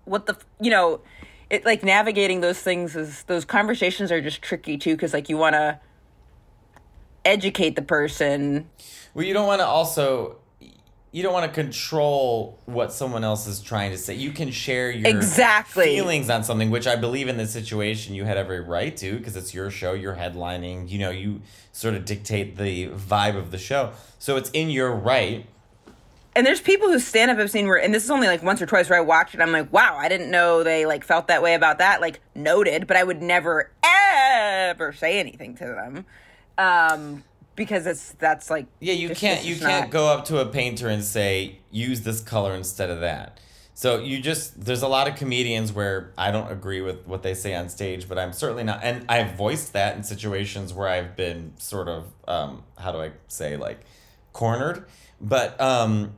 what 0.06 0.24
the 0.24 0.38
you 0.58 0.70
know, 0.70 1.02
it 1.50 1.66
like 1.66 1.82
navigating 1.82 2.40
those 2.40 2.60
things 2.60 2.96
is 2.96 3.24
those 3.24 3.44
conversations 3.44 4.10
are 4.10 4.22
just 4.22 4.40
tricky 4.40 4.78
too 4.78 4.94
because 4.94 5.12
like 5.12 5.28
you 5.28 5.36
want 5.36 5.52
to 5.52 5.78
educate 7.26 7.76
the 7.76 7.82
person. 7.82 8.70
Well, 9.12 9.26
you 9.26 9.34
don't 9.34 9.46
want 9.46 9.60
to 9.60 9.66
also. 9.66 10.38
You 11.12 11.22
don't 11.22 11.34
want 11.34 11.44
to 11.46 11.52
control 11.52 12.58
what 12.64 12.90
someone 12.90 13.22
else 13.22 13.46
is 13.46 13.60
trying 13.60 13.90
to 13.90 13.98
say. 13.98 14.14
You 14.14 14.32
can 14.32 14.50
share 14.50 14.90
your 14.90 15.08
Exactly. 15.08 15.84
feelings 15.84 16.30
on 16.30 16.42
something, 16.42 16.70
which 16.70 16.86
I 16.86 16.96
believe 16.96 17.28
in 17.28 17.36
this 17.36 17.52
situation 17.52 18.14
you 18.14 18.24
had 18.24 18.38
every 18.38 18.60
right 18.60 18.96
to 18.96 19.18
because 19.18 19.36
it's 19.36 19.52
your 19.52 19.70
show, 19.70 19.92
you're 19.92 20.16
headlining. 20.16 20.88
You 20.88 20.98
know, 20.98 21.10
you 21.10 21.42
sort 21.70 21.94
of 21.94 22.06
dictate 22.06 22.56
the 22.56 22.88
vibe 22.88 23.36
of 23.36 23.50
the 23.50 23.58
show, 23.58 23.92
so 24.18 24.36
it's 24.36 24.48
in 24.50 24.70
your 24.70 24.90
right. 24.90 25.44
And 26.34 26.46
there's 26.46 26.62
people 26.62 26.88
who 26.88 26.98
stand 26.98 27.30
up 27.30 27.36
I've 27.36 27.50
seen 27.50 27.66
where, 27.66 27.78
and 27.78 27.92
this 27.92 28.04
is 28.04 28.10
only 28.10 28.26
like 28.26 28.42
once 28.42 28.62
or 28.62 28.66
twice 28.66 28.88
where 28.88 28.98
I 28.98 29.02
watched 29.02 29.34
it. 29.34 29.42
I'm 29.42 29.52
like, 29.52 29.70
wow, 29.70 29.96
I 29.98 30.08
didn't 30.08 30.30
know 30.30 30.62
they 30.62 30.86
like 30.86 31.04
felt 31.04 31.28
that 31.28 31.42
way 31.42 31.52
about 31.52 31.76
that. 31.78 32.00
Like 32.00 32.20
noted, 32.34 32.86
but 32.86 32.96
I 32.96 33.04
would 33.04 33.20
never 33.20 33.70
ever 33.84 34.92
say 34.94 35.20
anything 35.20 35.54
to 35.56 35.64
them, 35.66 36.06
um, 36.56 37.22
because 37.56 37.86
it's 37.86 38.12
that's 38.12 38.50
like 38.50 38.66
Yeah, 38.80 38.94
you 38.94 39.10
can't 39.14 39.44
you 39.44 39.56
can't 39.56 39.82
not- 39.84 39.90
go 39.90 40.06
up 40.08 40.24
to 40.26 40.38
a 40.38 40.46
painter 40.46 40.88
and 40.88 41.04
say 41.04 41.58
use 41.70 42.02
this 42.02 42.20
color 42.20 42.54
instead 42.54 42.90
of 42.90 43.00
that. 43.00 43.38
So 43.74 43.98
you 43.98 44.20
just 44.20 44.64
there's 44.64 44.82
a 44.82 44.88
lot 44.88 45.08
of 45.08 45.16
comedians 45.16 45.72
where 45.72 46.12
I 46.18 46.30
don't 46.30 46.50
agree 46.52 46.80
with 46.82 47.06
what 47.06 47.22
they 47.22 47.34
say 47.34 47.54
on 47.54 47.68
stage, 47.68 48.08
but 48.08 48.18
I'm 48.18 48.32
certainly 48.32 48.64
not 48.64 48.80
and 48.82 49.04
I've 49.08 49.34
voiced 49.34 49.72
that 49.72 49.96
in 49.96 50.02
situations 50.02 50.72
where 50.74 50.88
I've 50.88 51.16
been 51.16 51.54
sort 51.58 51.88
of 51.88 52.04
um 52.28 52.62
how 52.78 52.92
do 52.92 52.98
I 53.00 53.12
say 53.28 53.56
like 53.56 53.80
cornered. 54.32 54.84
But 55.20 55.60
um 55.60 56.14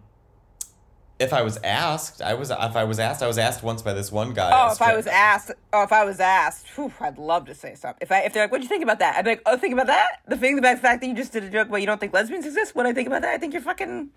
if 1.25 1.33
I 1.33 1.43
was 1.43 1.59
asked, 1.65 2.23
I 2.23 2.35
was 2.35 2.51
if 2.51 2.77
I 2.77 2.85
was 2.85 2.99
asked, 2.99 3.23
I 3.23 3.27
was 3.27 3.39
asked 3.39 3.63
once 3.63 3.83
by 3.83 3.93
this 3.93 4.13
one 4.13 4.33
guy. 4.33 4.51
Oh, 4.53 4.73
if 4.73 4.81
I 4.81 4.95
was 4.95 5.07
asked, 5.07 5.51
oh, 5.73 5.83
if 5.83 5.93
I 5.93 6.05
was 6.05 6.21
asked, 6.21 6.69
whew, 6.77 6.93
I'd 7.01 7.19
love 7.19 7.47
to 7.47 7.55
say 7.55 7.75
something. 7.75 7.99
If 8.01 8.13
I, 8.13 8.21
if 8.21 8.33
they're 8.33 8.45
like, 8.45 8.53
what 8.53 8.59
do 8.59 8.65
you 8.65 8.69
think 8.69 8.83
about 8.83 9.01
that?" 9.01 9.17
I'd 9.17 9.25
be 9.25 9.33
like, 9.33 9.43
"Oh, 9.47 9.57
think 9.57 9.73
about 9.73 9.89
that." 9.89 10.21
The 10.29 10.37
thing 10.37 10.59
about 10.59 10.77
the 10.77 10.83
fact 10.83 11.01
that 11.01 11.09
you 11.09 11.15
just 11.15 11.33
did 11.33 11.45
a 11.45 11.51
joke, 11.51 11.69
but 11.71 11.81
you 11.81 11.87
don't 11.87 11.99
think 11.99 12.13
lesbians 12.13 12.47
exist. 12.47 12.75
What 12.75 12.87
I 12.87 12.93
think 12.93 13.09
about 13.09 13.23
that, 13.23 13.35
I 13.35 13.39
think 13.39 13.53
you're 13.53 13.63
fucking 13.63 14.11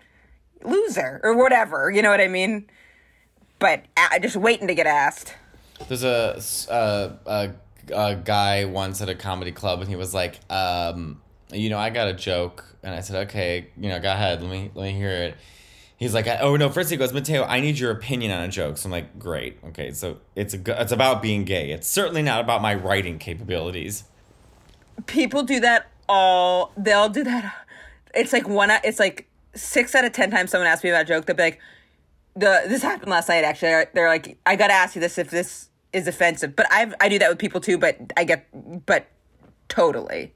loser 0.62 1.20
or 1.22 1.36
whatever. 1.36 1.90
You 1.90 2.02
know 2.02 2.10
what 2.10 2.20
I 2.20 2.28
mean? 2.28 2.68
but 3.58 3.84
uh, 3.96 4.18
just 4.20 4.36
waiting 4.36 4.68
to 4.68 4.74
get 4.74 4.86
asked. 4.86 5.34
There's 5.88 6.04
a 6.04 6.40
a 7.90 8.14
guy 8.16 8.64
once 8.66 9.00
at 9.00 9.08
a 9.08 9.14
comedy 9.14 9.52
club, 9.52 9.80
and 9.80 9.88
he 9.88 9.96
was 9.96 10.12
like, 10.14 10.38
um, 10.50 11.20
you 11.52 11.70
know, 11.70 11.78
I 11.78 11.90
got 11.90 12.08
a 12.08 12.12
joke, 12.12 12.64
and 12.82 12.94
I 12.94 13.00
said, 13.00 13.28
okay, 13.28 13.68
you 13.76 13.88
know, 13.88 13.98
go 14.00 14.12
ahead, 14.12 14.42
let 14.42 14.50
me 14.50 14.70
let 14.74 14.84
me 14.84 14.92
hear 14.92 15.10
it. 15.10 15.36
He's 15.98 16.14
like, 16.14 16.28
oh 16.40 16.54
no, 16.54 16.70
first 16.70 16.90
he 16.90 16.96
goes, 16.96 17.12
Matteo, 17.12 17.42
I 17.42 17.58
need 17.58 17.76
your 17.76 17.90
opinion 17.90 18.30
on 18.30 18.44
a 18.44 18.48
joke. 18.48 18.78
So 18.78 18.86
I'm 18.86 18.92
like, 18.92 19.18
great, 19.18 19.58
okay, 19.66 19.92
so 19.92 20.18
it's 20.36 20.54
a, 20.54 20.80
it's 20.80 20.92
about 20.92 21.20
being 21.20 21.44
gay. 21.44 21.72
It's 21.72 21.88
certainly 21.88 22.22
not 22.22 22.40
about 22.40 22.62
my 22.62 22.72
writing 22.72 23.18
capabilities. 23.18 24.04
People 25.06 25.42
do 25.42 25.58
that 25.58 25.90
all. 26.08 26.72
They'll 26.76 27.08
do 27.08 27.24
that. 27.24 27.66
It's 28.14 28.32
like 28.32 28.48
one. 28.48 28.70
It's 28.84 28.98
like 28.98 29.28
six 29.54 29.94
out 29.94 30.04
of 30.04 30.12
ten 30.12 30.30
times 30.30 30.50
someone 30.50 30.68
asks 30.68 30.84
me 30.84 30.90
about 30.90 31.02
a 31.02 31.04
joke. 31.04 31.26
They'll 31.26 31.36
be 31.36 31.42
like, 31.42 31.60
"The 32.34 32.62
this 32.66 32.82
happened 32.82 33.10
last 33.10 33.28
night." 33.28 33.44
Actually, 33.44 33.86
they're 33.92 34.08
like, 34.08 34.38
"I 34.46 34.56
gotta 34.56 34.72
ask 34.72 34.94
you 34.94 35.00
this 35.00 35.18
if 35.18 35.30
this 35.30 35.68
is 35.92 36.08
offensive." 36.08 36.56
But 36.56 36.66
I 36.70 36.92
I 37.00 37.08
do 37.08 37.18
that 37.18 37.28
with 37.28 37.38
people 37.38 37.60
too. 37.60 37.78
But 37.78 37.98
I 38.16 38.24
get 38.24 38.46
but 38.86 39.06
totally. 39.68 40.32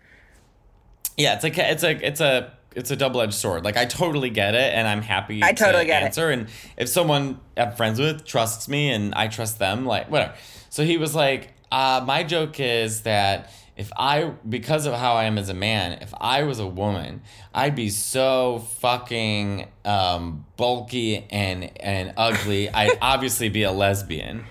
Yeah, 1.16 1.34
it's 1.34 1.44
like 1.44 1.58
it's 1.58 1.82
a 1.82 2.06
it's 2.06 2.20
a 2.20 2.52
it's 2.74 2.90
a 2.90 2.96
double 2.96 3.20
edged 3.20 3.34
sword. 3.34 3.64
Like 3.64 3.76
I 3.76 3.84
totally 3.84 4.30
get 4.30 4.54
it, 4.54 4.74
and 4.74 4.86
I'm 4.86 5.02
happy. 5.02 5.42
I 5.42 5.52
totally 5.52 5.84
to 5.84 5.86
get 5.86 6.02
it. 6.02 6.06
answer. 6.06 6.30
And 6.30 6.48
if 6.76 6.88
someone 6.88 7.40
I'm 7.56 7.76
friends 7.76 7.98
with 8.00 8.24
trusts 8.24 8.68
me, 8.68 8.90
and 8.90 9.14
I 9.14 9.28
trust 9.28 9.58
them, 9.58 9.86
like 9.86 10.10
whatever. 10.10 10.34
So 10.70 10.84
he 10.84 10.96
was 10.96 11.14
like, 11.14 11.52
uh, 11.70 12.02
my 12.06 12.22
joke 12.22 12.60
is 12.60 13.02
that 13.02 13.50
if 13.76 13.90
I 13.96 14.32
because 14.48 14.86
of 14.86 14.94
how 14.94 15.14
I 15.14 15.24
am 15.24 15.38
as 15.38 15.48
a 15.48 15.54
man, 15.54 15.98
if 16.02 16.12
I 16.20 16.42
was 16.42 16.58
a 16.58 16.66
woman, 16.66 17.22
I'd 17.54 17.74
be 17.74 17.88
so 17.88 18.58
fucking 18.78 19.68
um, 19.84 20.44
bulky 20.56 21.26
and 21.30 21.70
and 21.80 22.14
ugly. 22.16 22.68
I'd 22.68 22.98
obviously 23.02 23.48
be 23.48 23.62
a 23.62 23.72
lesbian. 23.72 24.44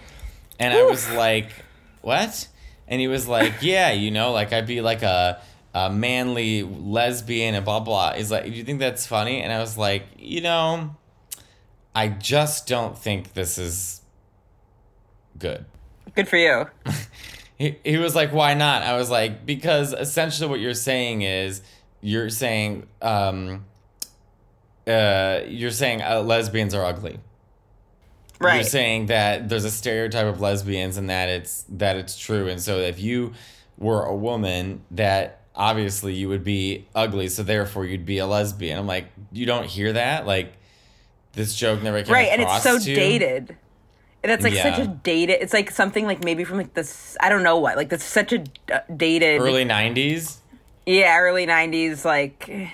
And 0.60 0.74
I 0.74 0.84
was 0.84 1.10
like, 1.12 1.50
what? 2.02 2.48
And 2.88 3.02
he 3.02 3.08
was 3.08 3.28
like, 3.28 3.62
yeah, 3.62 3.92
you 3.92 4.12
know, 4.12 4.32
like 4.32 4.54
I'd 4.54 4.68
be 4.68 4.82
like 4.82 5.02
a, 5.02 5.42
a 5.74 5.90
manly 5.90 6.64
lesbian 6.64 7.56
and 7.56 7.64
blah, 7.64 7.80
blah. 7.80 8.12
is 8.12 8.32
like, 8.32 8.46
do 8.46 8.52
you 8.52 8.64
think 8.64 8.80
that's 8.80 9.06
funny? 9.06 9.42
And 9.42 9.54
I 9.54 9.60
was 9.60 9.78
like, 9.78 10.06
you 10.18 10.42
know, 10.42 10.96
I 11.96 12.10
just 12.10 12.68
don't 12.68 12.98
think 12.98 13.34
this 13.34 13.58
is 13.58 14.02
good. 15.38 15.66
Good 16.16 16.28
for 16.28 16.38
you. 16.38 16.66
He, 17.62 17.78
he 17.84 17.98
was 17.98 18.16
like, 18.16 18.34
why 18.34 18.56
not? 18.56 18.82
I 18.82 18.98
was 18.98 19.12
like, 19.12 19.46
because 19.46 19.94
essentially 19.94 20.50
what 20.50 20.60
you're 20.60 20.74
saying 20.74 21.22
is 21.22 21.62
you're 22.02 22.32
saying, 22.32 22.88
um, 23.04 23.66
uh, 24.88 25.42
you're 25.46 25.70
saying 25.70 26.02
uh, 26.02 26.22
lesbians 26.22 26.74
are 26.74 26.84
ugly. 26.84 27.20
Right. 28.40 28.56
You're 28.56 28.64
saying 28.64 29.06
that 29.08 29.48
there's 29.48 29.64
a 29.64 29.70
stereotype 29.70 30.26
of 30.26 30.42
lesbians 30.42 30.98
and 30.98 31.12
that 31.12 31.30
it's 31.30 31.64
that 31.70 31.98
it's 31.98 32.18
true. 32.18 32.48
And 32.48 32.60
so 32.60 32.80
if 32.80 33.00
you 33.00 33.34
were 33.78 34.06
a 34.06 34.16
woman, 34.16 34.82
that 34.90 35.41
obviously 35.56 36.14
you 36.14 36.30
would 36.30 36.44
be 36.44 36.88
ugly, 36.96 37.28
so 37.30 37.44
therefore 37.44 37.86
you'd 37.86 38.06
be 38.06 38.20
a 38.20 38.28
lesbian. 38.28 38.80
I'm 38.80 38.88
like, 38.88 39.08
you 39.32 39.46
don't 39.46 39.66
hear 39.66 39.94
that? 39.94 40.26
Like 40.26 40.54
this 41.34 41.56
joke 41.56 41.82
never 41.82 42.04
came 42.04 42.14
right, 42.14 42.30
and 42.30 42.42
it's 42.42 42.64
so 42.64 42.80
dated. 42.80 43.56
And 44.24 44.32
it's 44.32 44.44
like 44.44 44.54
such 44.54 44.78
a 44.78 44.86
dated. 44.86 45.38
It's 45.42 45.54
like 45.54 45.72
something 45.72 46.06
like 46.06 46.24
maybe 46.24 46.44
from 46.44 46.58
like 46.58 46.76
this. 46.76 47.18
I 47.20 47.30
don't 47.30 47.42
know 47.42 47.58
what. 47.58 47.76
Like 47.76 47.90
that's 47.90 48.04
such 48.04 48.34
a 48.34 48.44
dated. 48.96 49.42
Early 49.42 49.66
'90s. 49.66 50.38
Yeah, 50.86 51.18
early 51.18 51.48
'90s, 51.48 52.06
like 52.06 52.72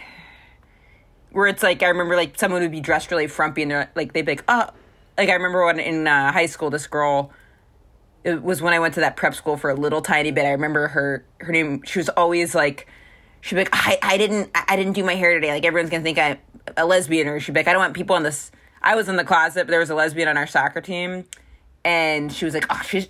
where 1.31 1.47
it's 1.47 1.63
like 1.63 1.83
I 1.83 1.87
remember 1.87 2.15
like 2.15 2.37
someone 2.37 2.61
would 2.61 2.71
be 2.71 2.81
dressed 2.81 3.11
really 3.11 3.27
frumpy 3.27 3.61
and 3.61 3.71
they're 3.71 3.91
like 3.95 4.13
they'd 4.13 4.25
be 4.25 4.33
like, 4.33 4.43
oh, 4.47 4.69
like 5.17 5.29
I 5.29 5.33
remember 5.33 5.65
when 5.65 5.79
in 5.79 6.07
uh, 6.07 6.31
high 6.31 6.47
school 6.47 6.69
this 6.69 6.87
girl. 6.87 7.31
It 8.27 8.43
was 8.43 8.61
when 8.61 8.73
I 8.73 8.79
went 8.79 8.93
to 8.95 8.99
that 8.99 9.15
prep 9.15 9.33
school 9.35 9.55
for 9.55 9.69
a 9.69 9.73
little 9.73 10.01
tiny 10.01 10.31
bit. 10.31 10.45
I 10.45 10.51
remember 10.51 10.89
her 10.89 11.25
her 11.39 11.53
name. 11.53 11.81
She 11.85 11.97
was 11.97 12.09
always 12.09 12.53
like, 12.53 12.85
she'd 13.39 13.55
be 13.55 13.61
like, 13.61 13.69
I, 13.71 13.97
I 14.03 14.17
didn't 14.17 14.51
I 14.53 14.75
didn't 14.75 14.93
do 14.93 15.03
my 15.05 15.15
hair 15.15 15.33
today. 15.33 15.49
Like 15.51 15.63
everyone's 15.63 15.89
gonna 15.89 16.03
think 16.03 16.19
I'm 16.19 16.37
a 16.75 16.85
lesbian, 16.85 17.29
or 17.29 17.39
she'd 17.39 17.53
be 17.53 17.61
like, 17.61 17.69
I 17.69 17.71
don't 17.71 17.79
want 17.79 17.93
people 17.93 18.17
on 18.17 18.23
this. 18.23 18.51
I 18.81 18.95
was 18.95 19.07
in 19.07 19.15
the 19.15 19.23
closet, 19.23 19.61
but 19.65 19.71
there 19.71 19.79
was 19.79 19.89
a 19.89 19.95
lesbian 19.95 20.27
on 20.27 20.35
our 20.35 20.45
soccer 20.45 20.81
team, 20.81 21.23
and 21.85 22.33
she 22.33 22.43
was 22.43 22.53
like, 22.53 22.65
oh, 22.69 22.81
she's 22.85 23.07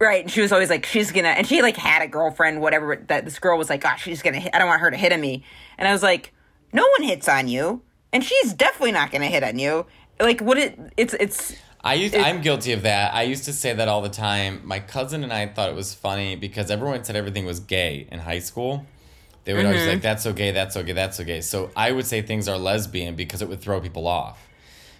right. 0.00 0.22
And 0.22 0.30
she 0.30 0.40
was 0.40 0.50
always 0.50 0.70
like, 0.70 0.84
she's 0.84 1.12
gonna, 1.12 1.28
and 1.28 1.46
she 1.46 1.62
like 1.62 1.76
had 1.76 2.02
a 2.02 2.08
girlfriend, 2.08 2.60
whatever. 2.60 2.96
That 2.96 3.24
this 3.24 3.38
girl 3.38 3.58
was 3.58 3.70
like, 3.70 3.84
oh, 3.86 3.94
she's 3.96 4.22
gonna. 4.22 4.40
Hit, 4.40 4.52
I 4.56 4.58
don't 4.58 4.66
want 4.66 4.80
her 4.80 4.90
to 4.90 4.96
hit 4.96 5.12
on 5.12 5.20
me. 5.20 5.44
And 5.78 5.86
I 5.86 5.92
was 5.92 6.02
like, 6.02 6.32
no 6.72 6.82
one 6.98 7.08
hits 7.08 7.28
on 7.28 7.46
you, 7.46 7.82
and 8.12 8.24
she's 8.24 8.54
definitely 8.54 8.90
not 8.92 9.12
gonna 9.12 9.26
hit 9.26 9.44
on 9.44 9.60
you. 9.60 9.86
Like 10.18 10.40
what 10.40 10.58
it? 10.58 10.76
It's 10.96 11.14
it's. 11.14 11.54
I 11.82 11.94
used, 11.94 12.14
I'm 12.14 12.40
guilty 12.40 12.72
of 12.72 12.82
that. 12.82 13.14
I 13.14 13.22
used 13.22 13.44
to 13.44 13.52
say 13.52 13.72
that 13.72 13.88
all 13.88 14.02
the 14.02 14.08
time. 14.08 14.60
My 14.64 14.80
cousin 14.80 15.22
and 15.22 15.32
I 15.32 15.46
thought 15.46 15.70
it 15.70 15.76
was 15.76 15.94
funny 15.94 16.34
because 16.36 16.70
everyone 16.70 17.04
said 17.04 17.14
everything 17.16 17.46
was 17.46 17.60
gay 17.60 18.08
in 18.10 18.18
high 18.18 18.40
school. 18.40 18.84
They 19.44 19.54
would 19.54 19.64
always 19.64 19.80
Mm-hmm. 19.82 19.90
like, 19.90 20.02
"That's 20.02 20.22
so 20.24 20.32
gay, 20.32 20.50
that's 20.50 20.74
so 20.74 20.82
gay, 20.82 20.92
that's 20.92 21.16
so 21.16 21.24
gay." 21.24 21.40
So 21.40 21.70
I 21.76 21.92
would 21.92 22.04
say 22.04 22.20
things 22.20 22.48
are 22.48 22.58
lesbian 22.58 23.14
because 23.14 23.40
it 23.42 23.48
would 23.48 23.60
throw 23.60 23.80
people 23.80 24.06
off. 24.06 24.44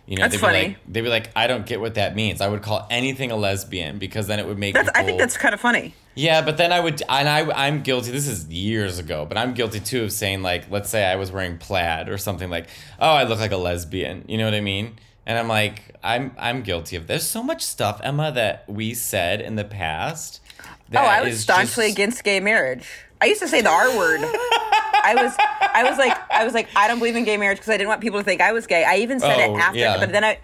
You 0.07 0.17
know, 0.17 0.23
That's 0.23 0.37
they'd 0.37 0.41
funny. 0.41 0.61
be 0.63 0.69
like, 0.69 0.79
they'd 0.89 1.01
be 1.03 1.09
like, 1.11 1.31
"I 1.37 1.47
don't 1.49 1.67
get 1.67 1.81
what 1.81 1.97
that 1.97 2.17
means." 2.17 2.41
I 2.41 2.49
would 2.49 2.63
call 2.63 2.87
anything 2.91 3.31
a 3.31 3.37
lesbian 3.37 3.99
because 3.99 4.27
then 4.27 4.39
it 4.39 4.47
would 4.47 4.57
make. 4.57 4.73
That's. 4.73 4.89
I 4.95 5.03
think 5.05 5.19
that's 5.19 5.37
kind 5.37 5.53
of 5.53 5.61
funny. 5.61 5.95
yeah, 6.15 6.41
but 6.41 6.57
then 6.57 6.73
I 6.73 6.81
would, 6.81 7.03
and 7.11 7.29
I, 7.29 7.41
I'm 7.67 7.83
guilty. 7.83 8.11
This 8.11 8.27
is 8.27 8.47
years 8.49 8.99
ago, 8.99 9.27
but 9.27 9.37
I'm 9.37 9.53
guilty 9.53 9.81
too 9.81 10.05
of 10.05 10.13
saying 10.13 10.41
like, 10.43 10.71
let's 10.71 10.89
say 10.89 11.05
I 11.05 11.17
was 11.17 11.31
wearing 11.31 11.59
plaid 11.59 12.09
or 12.09 12.17
something 12.17 12.49
like, 12.49 12.69
oh, 12.99 13.11
I 13.11 13.25
look 13.25 13.39
like 13.41 13.53
a 13.53 13.59
lesbian. 13.59 14.25
You 14.29 14.39
know 14.39 14.47
what 14.47 14.55
I 14.55 14.63
mean? 14.63 14.97
And 15.29 15.39
I'm 15.39 15.47
like, 15.47 15.95
I'm, 16.03 16.33
I'm 16.39 16.63
guilty 16.63 16.97
of. 16.97 17.07
There's 17.07 17.27
so 17.27 17.43
much 17.43 17.63
stuff, 17.63 18.01
Emma, 18.03 18.33
that 18.33 18.65
we 18.69 18.95
said 18.95 19.41
in 19.43 19.55
the 19.57 19.65
past. 19.65 20.41
That 20.89 21.05
Oh, 21.05 21.07
I 21.07 21.23
was 21.23 21.39
staunchly 21.41 21.85
just- 21.89 21.97
against 21.99 22.25
gay 22.25 22.41
marriage. 22.41 22.89
I 23.21 23.27
used 23.27 23.41
to 23.43 23.49
say 23.49 23.61
the 23.61 23.69
R 23.69 23.97
word. 23.97 24.21
I 24.23 25.13
was, 25.17 25.35
I 25.75 25.85
was 25.89 25.99
like, 25.99 26.17
I 26.33 26.45
was 26.45 26.55
like, 26.55 26.69
I 26.75 26.89
don't 26.89 26.99
believe 26.99 27.15
in 27.17 27.25
gay 27.25 27.37
marriage 27.37 27.59
because 27.59 27.69
I 27.71 27.77
didn't 27.77 27.89
want 27.89 28.01
people 28.01 28.19
to 28.21 28.25
think 28.25 28.41
I 28.41 28.53
was 28.53 28.67
gay. 28.67 28.85
I 28.85 28.97
even 28.99 29.21
said 29.21 29.39
Oh, 29.39 29.55
it 29.55 29.59
after, 29.59 29.79
yeah. 29.79 29.99
but 29.99 30.13
then 30.13 30.25
I, 30.25 30.39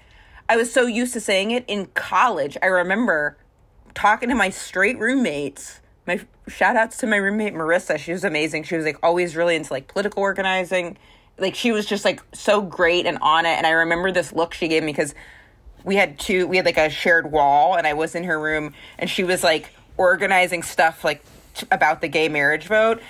I 0.49 0.57
was 0.57 0.73
so 0.73 0.87
used 0.87 1.13
to 1.15 1.21
saying 1.21 1.51
it 1.53 1.65
in 1.67 1.87
college. 1.95 2.57
I 2.63 2.67
remember 2.67 3.39
talking 3.95 4.29
to 4.29 4.35
my 4.35 4.51
straight 4.51 4.99
roommates. 4.99 5.81
My 6.07 6.21
shout 6.49 6.77
outs 6.77 6.99
to 6.99 7.07
my 7.07 7.17
roommate 7.17 7.55
Marissa. 7.55 7.97
She 7.99 8.13
was 8.13 8.25
amazing. 8.25 8.65
She 8.65 8.77
was 8.77 8.85
like 8.85 8.99
always 9.03 9.35
really 9.37 9.55
into 9.57 9.73
like 9.73 9.89
political 9.89 10.23
organizing. 10.23 10.99
Like 11.39 11.55
she 11.55 11.73
was 11.73 11.87
just 11.87 12.05
like 12.05 12.23
so 12.33 12.61
great 12.61 13.07
and 13.07 13.19
on 13.21 13.47
it. 13.47 13.57
And 13.57 13.67
I 13.67 13.71
remember 13.71 14.13
this 14.13 14.33
look 14.33 14.55
she 14.55 14.69
gave 14.69 14.83
me 14.83 14.93
because 14.93 15.15
we 15.85 15.97
had 15.97 16.19
two 16.19 16.47
we 16.47 16.57
had 16.57 16.67
like 16.67 16.79
a 16.79 16.91
shared 16.91 17.31
wall 17.31 17.77
and 17.77 17.87
i 17.87 17.93
was 17.93 18.15
in 18.15 18.25
her 18.25 18.41
room 18.41 18.75
and 18.99 19.09
she 19.09 19.23
was 19.23 19.45
like 19.45 19.71
organizing 19.97 20.63
stuff 20.63 21.05
like 21.05 21.23
t- 21.55 21.67
about 21.71 22.01
the 22.01 22.09
gay 22.09 22.29
marriage 22.29 22.67
vote 22.67 23.01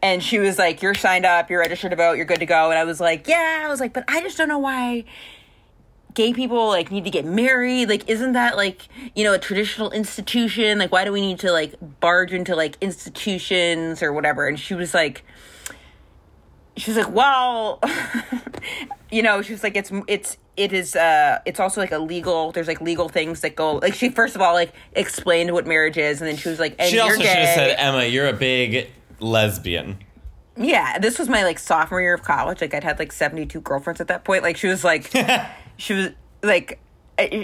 and 0.00 0.22
she 0.22 0.38
was 0.38 0.58
like 0.58 0.80
you're 0.80 0.94
signed 0.94 1.26
up 1.26 1.50
you're 1.50 1.60
registered 1.60 1.90
to 1.90 1.96
vote 1.96 2.12
you're 2.12 2.24
good 2.24 2.38
to 2.38 2.46
go 2.46 2.70
and 2.70 2.78
i 2.78 2.84
was 2.84 3.00
like 3.00 3.26
yeah 3.28 3.62
i 3.64 3.68
was 3.68 3.80
like 3.80 3.92
but 3.92 4.04
i 4.08 4.20
just 4.22 4.38
don't 4.38 4.48
know 4.48 4.58
why 4.58 5.04
gay 6.14 6.32
people 6.32 6.68
like 6.68 6.90
need 6.90 7.04
to 7.04 7.10
get 7.10 7.24
married 7.24 7.88
like 7.88 8.08
isn't 8.08 8.32
that 8.32 8.56
like 8.56 8.88
you 9.14 9.24
know 9.24 9.32
a 9.32 9.38
traditional 9.38 9.90
institution 9.90 10.78
like 10.78 10.92
why 10.92 11.04
do 11.04 11.12
we 11.12 11.20
need 11.20 11.38
to 11.38 11.50
like 11.50 11.74
barge 12.00 12.32
into 12.32 12.54
like 12.54 12.76
institutions 12.80 14.02
or 14.02 14.12
whatever 14.12 14.46
and 14.46 14.60
she 14.60 14.74
was 14.74 14.94
like 14.94 15.24
she 16.76 16.90
was 16.90 16.96
like 16.96 17.14
well 17.14 17.80
you 19.10 19.22
know 19.22 19.42
she 19.42 19.52
was 19.52 19.62
like 19.62 19.76
it's 19.76 19.90
it's 20.06 20.38
it 20.56 20.72
is 20.72 20.96
uh 20.96 21.38
it's 21.46 21.60
also 21.60 21.80
like 21.80 21.92
a 21.92 21.98
legal 21.98 22.52
there's 22.52 22.68
like 22.68 22.80
legal 22.80 23.08
things 23.08 23.40
that 23.40 23.56
go 23.56 23.76
like 23.76 23.94
she 23.94 24.08
first 24.08 24.34
of 24.36 24.42
all 24.42 24.54
like 24.54 24.72
explained 24.94 25.52
what 25.52 25.66
marriage 25.66 25.96
is 25.96 26.20
and 26.20 26.28
then 26.28 26.36
she 26.36 26.48
was 26.48 26.58
like 26.58 26.74
and 26.78 26.88
She 26.90 26.96
you're 26.96 27.04
also 27.04 27.16
should 27.16 27.26
have 27.26 27.54
said, 27.54 27.76
Emma, 27.78 28.04
you're 28.04 28.26
a 28.26 28.32
big 28.32 28.88
lesbian. 29.20 29.98
Yeah, 30.56 30.98
this 30.98 31.18
was 31.18 31.28
my 31.28 31.44
like 31.44 31.58
sophomore 31.58 32.02
year 32.02 32.14
of 32.14 32.22
college. 32.22 32.60
Like 32.60 32.74
I'd 32.74 32.84
had 32.84 32.98
like 32.98 33.12
seventy 33.12 33.46
two 33.46 33.60
girlfriends 33.60 34.00
at 34.00 34.08
that 34.08 34.24
point. 34.24 34.42
Like 34.42 34.56
she 34.56 34.66
was 34.66 34.84
like, 34.84 35.10
she 35.78 35.94
was 35.94 36.10
like, 36.42 36.78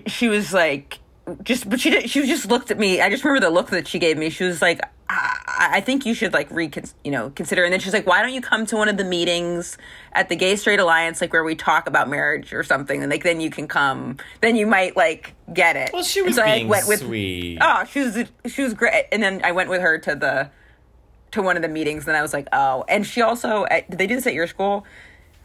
she 0.06 0.28
was 0.28 0.52
like, 0.52 0.98
just 1.42 1.68
but 1.70 1.80
she 1.80 1.90
did, 1.90 2.10
she 2.10 2.26
just 2.26 2.46
looked 2.46 2.70
at 2.70 2.78
me. 2.78 3.00
I 3.00 3.08
just 3.08 3.24
remember 3.24 3.46
the 3.46 3.50
look 3.52 3.70
that 3.70 3.88
she 3.88 3.98
gave 3.98 4.18
me. 4.18 4.28
She 4.28 4.44
was 4.44 4.60
like, 4.60 4.80
I, 5.10 5.68
I 5.74 5.80
think 5.80 6.04
you 6.04 6.14
should 6.14 6.32
like 6.32 6.50
recon, 6.50 6.84
you 7.02 7.10
know, 7.10 7.30
consider. 7.30 7.64
And 7.64 7.72
then 7.72 7.80
she's 7.80 7.92
like, 7.92 8.06
why 8.06 8.22
don't 8.22 8.32
you 8.32 8.40
come 8.40 8.66
to 8.66 8.76
one 8.76 8.88
of 8.88 8.96
the 8.96 9.04
meetings 9.04 9.78
at 10.12 10.28
the 10.28 10.36
Gay 10.36 10.56
Straight 10.56 10.80
Alliance, 10.80 11.20
like 11.20 11.32
where 11.32 11.44
we 11.44 11.54
talk 11.54 11.86
about 11.86 12.08
marriage 12.08 12.52
or 12.52 12.62
something, 12.62 13.02
and 13.02 13.10
like 13.10 13.22
then 13.22 13.40
you 13.40 13.50
can 13.50 13.66
come. 13.68 14.18
Then 14.40 14.56
you 14.56 14.66
might 14.66 14.96
like 14.96 15.34
get 15.52 15.76
it. 15.76 15.90
Well, 15.92 16.02
she 16.02 16.22
was 16.22 16.36
so 16.36 16.42
I, 16.42 16.56
being 16.56 16.68
went 16.68 16.88
with, 16.88 17.00
sweet. 17.00 17.58
Oh, 17.60 17.84
she 17.84 18.00
was 18.00 18.24
she 18.46 18.62
was 18.62 18.74
great. 18.74 19.06
And 19.10 19.22
then 19.22 19.40
I 19.44 19.52
went 19.52 19.70
with 19.70 19.80
her 19.80 19.98
to 19.98 20.14
the 20.14 20.50
to 21.30 21.42
one 21.42 21.56
of 21.56 21.62
the 21.62 21.68
meetings, 21.68 22.06
and 22.06 22.16
I 22.16 22.22
was 22.22 22.32
like, 22.32 22.48
oh. 22.52 22.84
And 22.88 23.06
she 23.06 23.22
also 23.22 23.66
did 23.66 23.98
they 23.98 24.06
do 24.06 24.14
this 24.14 24.26
at 24.26 24.34
your 24.34 24.46
school? 24.46 24.84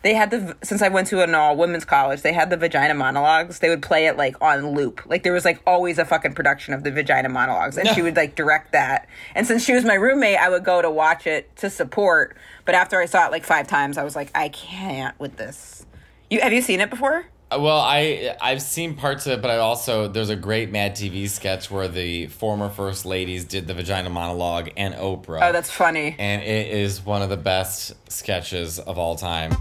They 0.03 0.13
had 0.13 0.31
the 0.31 0.57
since 0.63 0.81
I 0.81 0.89
went 0.89 1.07
to 1.07 1.23
an 1.23 1.33
all 1.33 1.55
women's 1.55 1.85
college, 1.85 2.21
they 2.21 2.33
had 2.33 2.49
the 2.49 2.57
vagina 2.57 2.93
monologues. 2.93 3.59
They 3.59 3.69
would 3.69 3.81
play 3.81 4.07
it 4.07 4.17
like 4.17 4.35
on 4.41 4.71
loop. 4.71 5.01
Like 5.05 5.23
there 5.23 5.31
was 5.31 5.45
like 5.45 5.61
always 5.65 5.97
a 5.97 6.05
fucking 6.05 6.33
production 6.33 6.73
of 6.73 6.83
the 6.83 6.91
vagina 6.91 7.29
monologues, 7.29 7.77
and 7.77 7.87
she 7.87 8.01
would 8.03 8.17
like 8.17 8.35
direct 8.35 8.73
that. 8.73 9.07
And 9.33 9.47
since 9.47 9.63
she 9.63 9.73
was 9.73 9.85
my 9.85 9.93
roommate, 9.93 10.37
I 10.37 10.49
would 10.49 10.65
go 10.65 10.81
to 10.81 10.91
watch 10.91 11.25
it 11.25 11.55
to 11.57 11.69
support. 11.69 12.35
But 12.65 12.75
after 12.75 12.99
I 12.99 13.05
saw 13.05 13.25
it 13.25 13.31
like 13.31 13.45
five 13.45 13.67
times, 13.67 13.97
I 13.97 14.03
was 14.03 14.15
like, 14.15 14.29
I 14.35 14.49
can't 14.49 15.17
with 15.19 15.37
this. 15.37 15.85
You 16.29 16.41
have 16.41 16.51
you 16.51 16.61
seen 16.61 16.81
it 16.81 16.89
before? 16.89 17.25
Well, 17.59 17.77
I 17.79 18.35
I've 18.41 18.61
seen 18.61 18.95
parts 18.95 19.25
of 19.25 19.33
it, 19.33 19.41
but 19.41 19.51
I 19.51 19.57
also 19.57 20.07
there's 20.07 20.29
a 20.29 20.35
great 20.35 20.71
Mad 20.71 20.95
TV 20.95 21.29
sketch 21.29 21.69
where 21.71 21.87
the 21.87 22.27
former 22.27 22.69
first 22.69 23.05
ladies 23.05 23.45
did 23.45 23.67
the 23.67 23.73
vagina 23.73 24.09
monologue 24.09 24.69
and 24.77 24.93
Oprah. 24.95 25.49
Oh, 25.49 25.51
that's 25.51 25.71
funny. 25.71 26.15
and 26.19 26.41
it 26.41 26.67
is 26.71 27.05
one 27.05 27.21
of 27.21 27.29
the 27.29 27.37
best 27.37 27.93
sketches 28.11 28.79
of 28.79 28.97
all 28.97 29.15
time. 29.15 29.51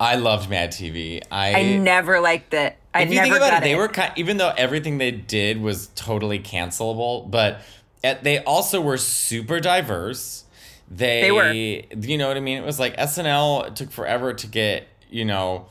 I 0.00 0.14
loved 0.16 0.48
Mad 0.48 0.72
TV. 0.72 1.22
I, 1.30 1.54
I 1.54 1.76
never 1.76 2.20
liked 2.20 2.54
it. 2.54 2.76
I 2.94 3.02
if 3.02 3.10
you 3.10 3.16
never 3.16 3.26
think 3.26 3.36
about 3.36 3.62
it, 3.62 3.64
they 3.64 3.74
were 3.74 3.88
kind, 3.88 4.12
even 4.16 4.38
though 4.38 4.52
everything 4.56 4.96
they 4.96 5.10
did 5.10 5.60
was 5.60 5.88
totally 5.88 6.40
cancelable, 6.40 7.30
but 7.30 7.60
at, 8.02 8.24
they 8.24 8.42
also 8.42 8.80
were 8.80 8.96
super 8.96 9.60
diverse. 9.60 10.44
They, 10.90 11.20
They 11.20 11.30
were. 11.30 11.52
you 11.52 12.18
know 12.18 12.28
what 12.28 12.36
I 12.38 12.40
mean? 12.40 12.56
It 12.58 12.64
was 12.64 12.80
like 12.80 12.96
SNL 12.96 13.74
took 13.74 13.90
forever 13.92 14.32
to 14.32 14.46
get, 14.46 14.88
you 15.10 15.26
know, 15.26 15.66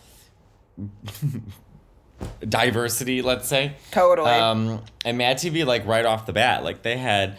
diversity, 2.48 3.22
let's 3.22 3.48
say. 3.48 3.76
Totally. 3.92 4.30
Um, 4.30 4.84
and 5.04 5.18
Mad 5.18 5.38
TV, 5.38 5.66
like 5.66 5.86
right 5.86 6.06
off 6.06 6.26
the 6.26 6.34
bat, 6.34 6.64
like 6.64 6.84
they 6.84 6.98
had, 6.98 7.38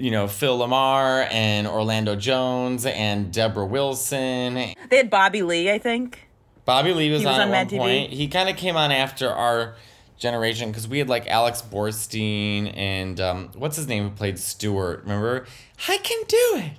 you 0.00 0.10
know, 0.10 0.26
Phil 0.26 0.58
LaMarr 0.58 1.28
and 1.30 1.66
Orlando 1.66 2.16
Jones 2.16 2.86
and 2.86 3.32
Debra 3.32 3.66
Wilson 3.66 4.54
They 4.54 4.96
had 4.96 5.10
Bobby 5.10 5.42
Lee, 5.42 5.70
I 5.70 5.78
think. 5.78 6.26
Bobby 6.64 6.92
Lee 6.92 7.10
was, 7.10 7.20
was 7.24 7.26
on, 7.26 7.34
on 7.34 7.48
at 7.48 7.50
Mad 7.50 7.72
one 7.78 7.88
TV? 7.88 8.00
point. 8.00 8.12
He 8.12 8.28
kind 8.28 8.48
of 8.48 8.56
came 8.56 8.76
on 8.76 8.92
after 8.92 9.28
our 9.30 9.74
generation 10.18 10.70
because 10.70 10.86
we 10.86 10.98
had 10.98 11.08
like 11.08 11.26
Alex 11.28 11.62
Borstein 11.62 12.72
and 12.76 13.20
um, 13.20 13.50
what's 13.54 13.76
his 13.76 13.88
name 13.88 14.04
who 14.04 14.10
played 14.10 14.38
Stuart. 14.38 15.02
Remember? 15.02 15.46
I 15.88 15.96
can 15.98 16.22
do 16.28 16.62
it. 16.66 16.72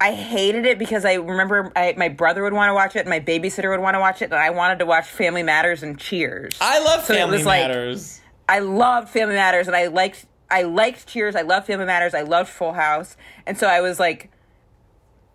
I 0.00 0.12
hated 0.12 0.66
it 0.66 0.78
because 0.78 1.04
I 1.04 1.14
remember 1.14 1.72
I, 1.76 1.94
my 1.96 2.08
brother 2.08 2.42
would 2.42 2.52
want 2.52 2.68
to 2.68 2.74
watch 2.74 2.94
it, 2.96 3.06
my 3.06 3.20
babysitter 3.20 3.70
would 3.70 3.80
want 3.80 3.94
to 3.94 4.00
watch 4.00 4.20
it, 4.22 4.26
and 4.26 4.34
I 4.34 4.50
wanted 4.50 4.80
to 4.80 4.86
watch 4.86 5.06
Family 5.06 5.42
Matters 5.42 5.82
and 5.82 5.98
Cheers. 5.98 6.58
I 6.60 6.80
love 6.84 7.04
So 7.04 7.14
Family 7.14 7.38
was 7.38 7.46
like- 7.46 7.62
Matters. 7.62 8.20
I 8.46 8.58
loved 8.58 9.08
Family 9.08 9.36
Matters, 9.36 9.68
and 9.68 9.74
I 9.76 9.86
liked 9.86 10.26
I 10.50 10.62
liked 10.62 11.06
Cheers. 11.06 11.36
I 11.36 11.42
loved 11.42 11.66
Family 11.66 11.86
Matters. 11.86 12.14
I 12.14 12.22
loved 12.22 12.48
Full 12.48 12.72
House, 12.72 13.16
and 13.46 13.58
so 13.58 13.66
I 13.66 13.80
was 13.80 13.98
like 13.98 14.30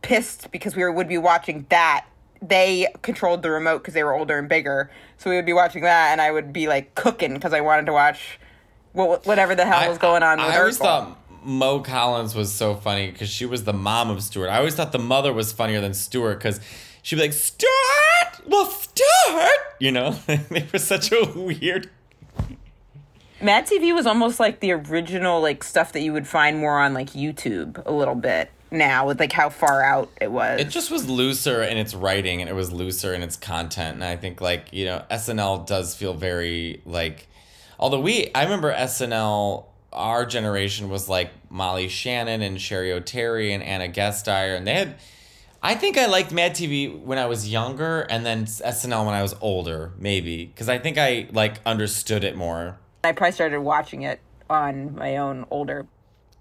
pissed 0.01 0.51
because 0.51 0.75
we 0.75 0.83
were, 0.83 0.91
would 0.91 1.07
be 1.07 1.17
watching 1.17 1.65
that. 1.69 2.05
They 2.41 2.87
controlled 3.01 3.41
the 3.41 3.49
remote 3.49 3.79
because 3.79 3.93
they 3.93 4.03
were 4.03 4.13
older 4.13 4.37
and 4.37 4.47
bigger, 4.47 4.89
so 5.17 5.29
we 5.29 5.35
would 5.35 5.45
be 5.45 5.53
watching 5.53 5.83
that, 5.83 6.11
and 6.11 6.21
I 6.21 6.31
would 6.31 6.53
be 6.53 6.67
like 6.67 6.95
cooking 6.95 7.33
because 7.33 7.53
I 7.53 7.61
wanted 7.61 7.85
to 7.87 7.93
watch 7.93 8.39
what, 8.93 9.25
whatever 9.25 9.55
the 9.55 9.65
hell 9.65 9.89
was 9.89 9.97
going 9.97 10.23
on. 10.23 10.37
With 10.37 10.47
I 10.47 10.59
always 10.59 10.77
thought 10.77 11.17
Mo 11.43 11.79
Collins 11.79 12.35
was 12.35 12.51
so 12.51 12.75
funny 12.75 13.11
because 13.11 13.29
she 13.29 13.45
was 13.45 13.63
the 13.63 13.73
mom 13.73 14.09
of 14.09 14.21
Stuart. 14.23 14.49
I 14.49 14.57
always 14.57 14.75
thought 14.75 14.91
the 14.91 14.99
mother 14.99 15.33
was 15.33 15.51
funnier 15.51 15.81
than 15.81 15.93
Stuart 15.93 16.35
because 16.35 16.59
she'd 17.01 17.15
be 17.15 17.23
like, 17.23 17.33
Stuart! 17.33 18.47
Well, 18.47 18.65
Stuart! 18.65 19.59
You 19.79 19.91
know, 19.91 20.11
they 20.27 20.67
were 20.71 20.79
such 20.79 21.11
a 21.11 21.31
weird 21.35 21.89
Mad 23.41 23.67
TV 23.67 23.93
was 23.93 24.05
almost 24.05 24.39
like 24.39 24.59
the 24.59 24.71
original 24.71 25.41
like 25.41 25.63
stuff 25.63 25.93
that 25.93 26.01
you 26.01 26.13
would 26.13 26.27
find 26.27 26.57
more 26.57 26.79
on 26.79 26.93
like 26.93 27.11
YouTube 27.11 27.81
a 27.85 27.91
little 27.91 28.15
bit 28.15 28.51
now 28.71 29.07
with 29.07 29.19
like 29.19 29.31
how 29.31 29.49
far 29.49 29.83
out 29.83 30.09
it 30.19 30.31
was. 30.31 30.59
It 30.59 30.69
just 30.69 30.91
was 30.91 31.09
looser 31.09 31.63
in 31.63 31.77
its 31.77 31.93
writing 31.93 32.41
and 32.41 32.49
it 32.49 32.53
was 32.53 32.71
looser 32.71 33.13
in 33.13 33.23
its 33.23 33.35
content. 33.35 33.95
And 33.95 34.03
I 34.03 34.15
think 34.15 34.41
like, 34.41 34.71
you 34.71 34.85
know, 34.85 35.03
SNL 35.09 35.65
does 35.65 35.95
feel 35.95 36.13
very 36.13 36.81
like 36.85 37.27
although 37.79 38.01
we 38.01 38.31
I 38.33 38.43
remember 38.43 38.73
SNL 38.73 39.65
our 39.91 40.25
generation 40.25 40.89
was 40.89 41.09
like 41.09 41.31
Molly 41.49 41.87
Shannon 41.87 42.41
and 42.41 42.57
Cheri 42.57 42.89
Oteri 42.89 43.51
and 43.51 43.63
Ana 43.63 43.87
Gasteyer 43.87 44.55
and 44.55 44.67
they 44.67 44.73
had 44.73 44.95
I 45.61 45.75
think 45.75 45.97
I 45.97 46.05
liked 46.05 46.31
Mad 46.31 46.53
TV 46.53 46.97
when 47.01 47.17
I 47.17 47.25
was 47.25 47.49
younger 47.49 48.01
and 48.01 48.25
then 48.25 48.45
SNL 48.45 49.05
when 49.05 49.13
I 49.13 49.21
was 49.21 49.35
older, 49.41 49.91
maybe. 49.97 50.45
Because 50.45 50.69
I 50.69 50.77
think 50.77 50.97
I 50.97 51.27
like 51.33 51.59
understood 51.65 52.23
it 52.23 52.37
more. 52.37 52.79
I 53.03 53.11
probably 53.13 53.31
started 53.31 53.61
watching 53.61 54.01
it 54.03 54.19
on 54.49 54.95
my 54.95 55.17
own 55.17 55.45
older. 55.51 55.87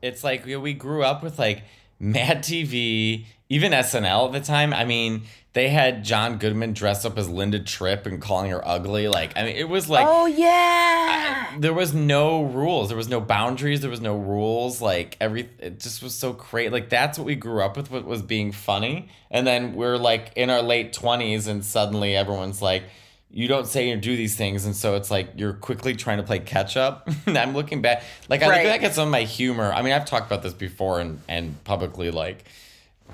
it's 0.03 0.25
like 0.25 0.44
we, 0.44 0.57
we 0.57 0.75
grew 0.75 1.03
up 1.05 1.23
with 1.23 1.38
like 1.38 1.62
Mad 2.01 2.42
TV, 2.44 3.25
even 3.49 3.73
SNL 3.73 4.27
at 4.27 4.33
the 4.33 4.40
time. 4.40 4.73
I 4.73 4.85
mean, 4.85 5.23
they 5.53 5.68
had 5.68 6.05
John 6.05 6.38
Goodman 6.38 6.73
dressed 6.73 7.05
up 7.05 7.18
as 7.18 7.29
Linda 7.29 7.59
Tripp 7.59 8.07
and 8.07 8.21
calling 8.21 8.51
her 8.51 8.66
ugly. 8.66 9.09
Like, 9.09 9.37
I 9.37 9.42
mean, 9.44 9.57
it 9.57 9.68
was 9.68 9.88
like 9.90 10.07
oh 10.09 10.27
yeah. 10.27 11.57
there 11.59 11.75
was 11.75 11.92
no 11.92 12.44
rules, 12.44 12.88
there 12.88 12.97
was 12.97 13.09
no 13.09 13.21
boundaries, 13.21 13.81
there 13.81 13.90
was 13.90 14.01
no 14.01 14.16
rules. 14.16 14.81
Like 14.81 15.16
every, 15.21 15.49
it 15.59 15.81
just 15.81 16.03
was 16.03 16.14
so 16.14 16.33
great. 16.33 16.71
Like 16.73 16.88
that's 16.88 17.18
what 17.18 17.27
we 17.27 17.35
grew 17.35 17.62
up 17.62 17.77
with. 17.77 17.90
What 17.90 18.05
was 18.05 18.23
being 18.23 18.53
funny, 18.53 19.09
and 19.31 19.47
then 19.47 19.75
we're 19.75 19.97
like 19.97 20.33
in 20.37 20.51
our 20.51 20.62
late 20.62 20.92
twenties, 20.92 21.47
and 21.47 21.64
suddenly 21.64 22.16
everyone's 22.16 22.62
like. 22.62 22.85
You 23.30 23.46
don't 23.46 23.66
say 23.66 23.90
or 23.92 23.96
do 23.96 24.16
these 24.16 24.36
things, 24.36 24.64
and 24.64 24.74
so 24.74 24.94
it's 24.94 25.10
like 25.10 25.30
you're 25.36 25.52
quickly 25.52 25.94
trying 25.94 26.16
to 26.16 26.22
play 26.22 26.38
catch 26.38 26.76
up. 26.76 27.08
I'm 27.26 27.54
looking 27.54 27.82
back, 27.82 28.02
like 28.28 28.42
I 28.42 28.48
Right. 28.48 28.64
look 28.64 28.72
back 28.72 28.82
at 28.82 28.94
some 28.94 29.08
of 29.08 29.12
my 29.12 29.22
humor. 29.22 29.72
I 29.72 29.82
mean, 29.82 29.92
I've 29.92 30.06
talked 30.06 30.26
about 30.26 30.42
this 30.42 30.54
before 30.54 31.00
and 31.00 31.20
and 31.28 31.62
publicly, 31.64 32.10
like 32.10 32.44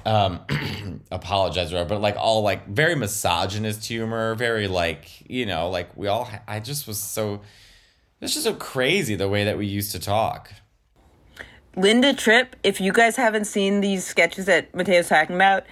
um 0.07 0.41
apologize 1.11 1.73
or 1.73 1.85
but 1.85 2.01
like 2.01 2.17
all 2.17 2.43
like 2.43 2.67
very 2.67 2.95
misogynist 2.95 3.87
humor 3.87 4.35
very 4.35 4.67
like 4.69 5.09
you 5.31 5.47
know 5.47 5.71
like 5.71 5.97
we 5.97 6.09
all 6.09 6.29
i 6.49 6.59
just 6.61 6.87
was 6.87 6.99
so 6.99 7.41
it's 8.21 8.35
just 8.35 8.45
so 8.45 8.53
crazy 8.55 9.15
the 9.15 9.29
way 9.29 9.45
that 9.45 9.57
we 9.57 9.67
used 9.67 9.93
to 9.93 9.99
talk 9.99 10.53
Linda 11.77 12.15
Tripp, 12.15 12.55
if 12.63 12.81
you 12.81 12.93
guys 12.93 13.17
haven't 13.17 13.47
seen 13.47 13.81
these 13.81 14.05
sketches 14.05 14.47
that 14.47 14.73
Matteo's 14.75 15.09
talking 15.09 15.35
about, 15.35 15.65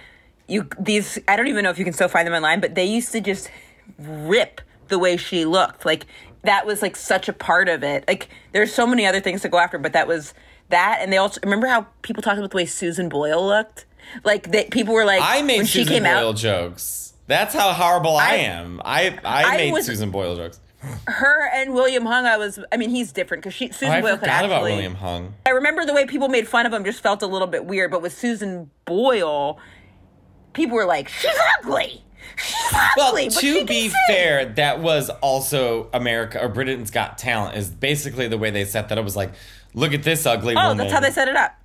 you 0.47 0.67
these 0.77 1.17
I 1.27 1.35
don't 1.37 1.47
even 1.47 1.63
know 1.63 1.69
if 1.69 1.77
you 1.79 1.85
can 1.85 1.93
still 1.93 2.09
find 2.09 2.27
them 2.27 2.33
online, 2.33 2.59
but 2.59 2.75
they 2.75 2.85
used 2.85 3.11
to 3.13 3.21
just 3.21 3.49
rip 3.97 4.61
the 4.87 4.99
way 4.99 5.17
she 5.17 5.45
looked. 5.45 5.85
Like 5.85 6.05
that 6.43 6.65
was 6.65 6.81
like 6.81 6.95
such 6.95 7.29
a 7.29 7.33
part 7.33 7.69
of 7.69 7.83
it. 7.83 8.03
Like 8.07 8.29
there's 8.51 8.73
so 8.73 8.85
many 8.85 9.05
other 9.05 9.19
things 9.21 9.41
to 9.41 9.49
go 9.49 9.57
after, 9.59 9.77
but 9.77 9.93
that 9.93 10.07
was 10.07 10.33
that 10.69 10.99
and 11.01 11.11
they 11.11 11.17
also 11.17 11.39
remember 11.43 11.67
how 11.67 11.87
people 12.01 12.21
talked 12.23 12.37
about 12.37 12.51
the 12.51 12.57
way 12.57 12.65
Susan 12.65 13.09
Boyle 13.09 13.45
looked? 13.45 13.85
Like 14.23 14.51
that 14.51 14.69
people 14.69 14.93
were 14.93 15.05
like 15.05 15.21
i 15.23 15.41
made 15.41 15.57
when 15.57 15.65
susan 15.65 15.87
she 15.87 15.93
came 15.93 16.03
boyle 16.03 16.29
out 16.29 16.35
jokes 16.35 17.13
that's 17.25 17.53
how 17.53 17.71
horrible 17.71 18.17
i, 18.17 18.31
I- 18.31 18.35
am 18.35 18.81
i 18.83 19.17
i, 19.23 19.43
I 19.53 19.57
made 19.57 19.71
was- 19.71 19.85
susan 19.85 20.11
boyle 20.11 20.35
jokes 20.35 20.59
her 21.07 21.49
and 21.53 21.73
William 21.73 22.05
Hung 22.05 22.25
I 22.25 22.35
was 22.35 22.59
I 22.69 22.75
mean 22.75 22.89
he's 22.89 23.13
different 23.13 23.43
cuz 23.43 23.53
she 23.53 23.69
oh, 23.69 23.71
Susan 23.71 23.89
i 23.89 24.01
Boyle 24.01 24.11
could 24.15 24.19
forgot 24.21 24.43
actually 24.43 24.47
about 24.47 24.63
william 24.63 24.95
hung 24.95 25.33
I 25.45 25.51
remember 25.51 25.85
the 25.85 25.93
way 25.93 26.05
people 26.05 26.27
made 26.27 26.47
fun 26.49 26.65
of 26.65 26.73
him 26.73 26.83
just 26.83 26.99
felt 27.01 27.21
a 27.21 27.27
little 27.27 27.47
bit 27.47 27.63
weird, 27.65 27.89
but 27.91 28.01
with 28.01 28.17
Susan 28.17 28.69
Boyle, 28.83 29.57
people 30.51 30.75
were 30.75 30.85
like, 30.85 31.07
"She's 31.07 31.31
ugly. 31.59 32.03
Well 32.97 33.13
but 33.13 33.31
to 33.31 33.65
be 33.65 33.89
sing." 33.89 33.97
fair 34.07 34.45
that 34.45 34.79
was 34.79 35.09
also 35.09 35.89
america 35.93 36.43
or 36.43 36.49
britain's 36.49 36.91
got 36.91 37.17
talent 37.17 37.57
is 37.57 37.69
basically 37.69 38.27
the 38.27 38.37
way 38.37 38.49
they 38.49 38.65
set 38.65 38.89
that 38.89 38.97
up 38.97 39.03
was 39.03 39.15
like 39.15 39.33
look 39.73 39.93
at 39.93 40.03
this 40.03 40.25
ugly 40.25 40.55
oh, 40.55 40.69
woman 40.69 40.77
that's 40.77 40.93
how 40.93 40.99
they 40.99 41.11
set 41.11 41.27
it 41.27 41.35
up. 41.35 41.55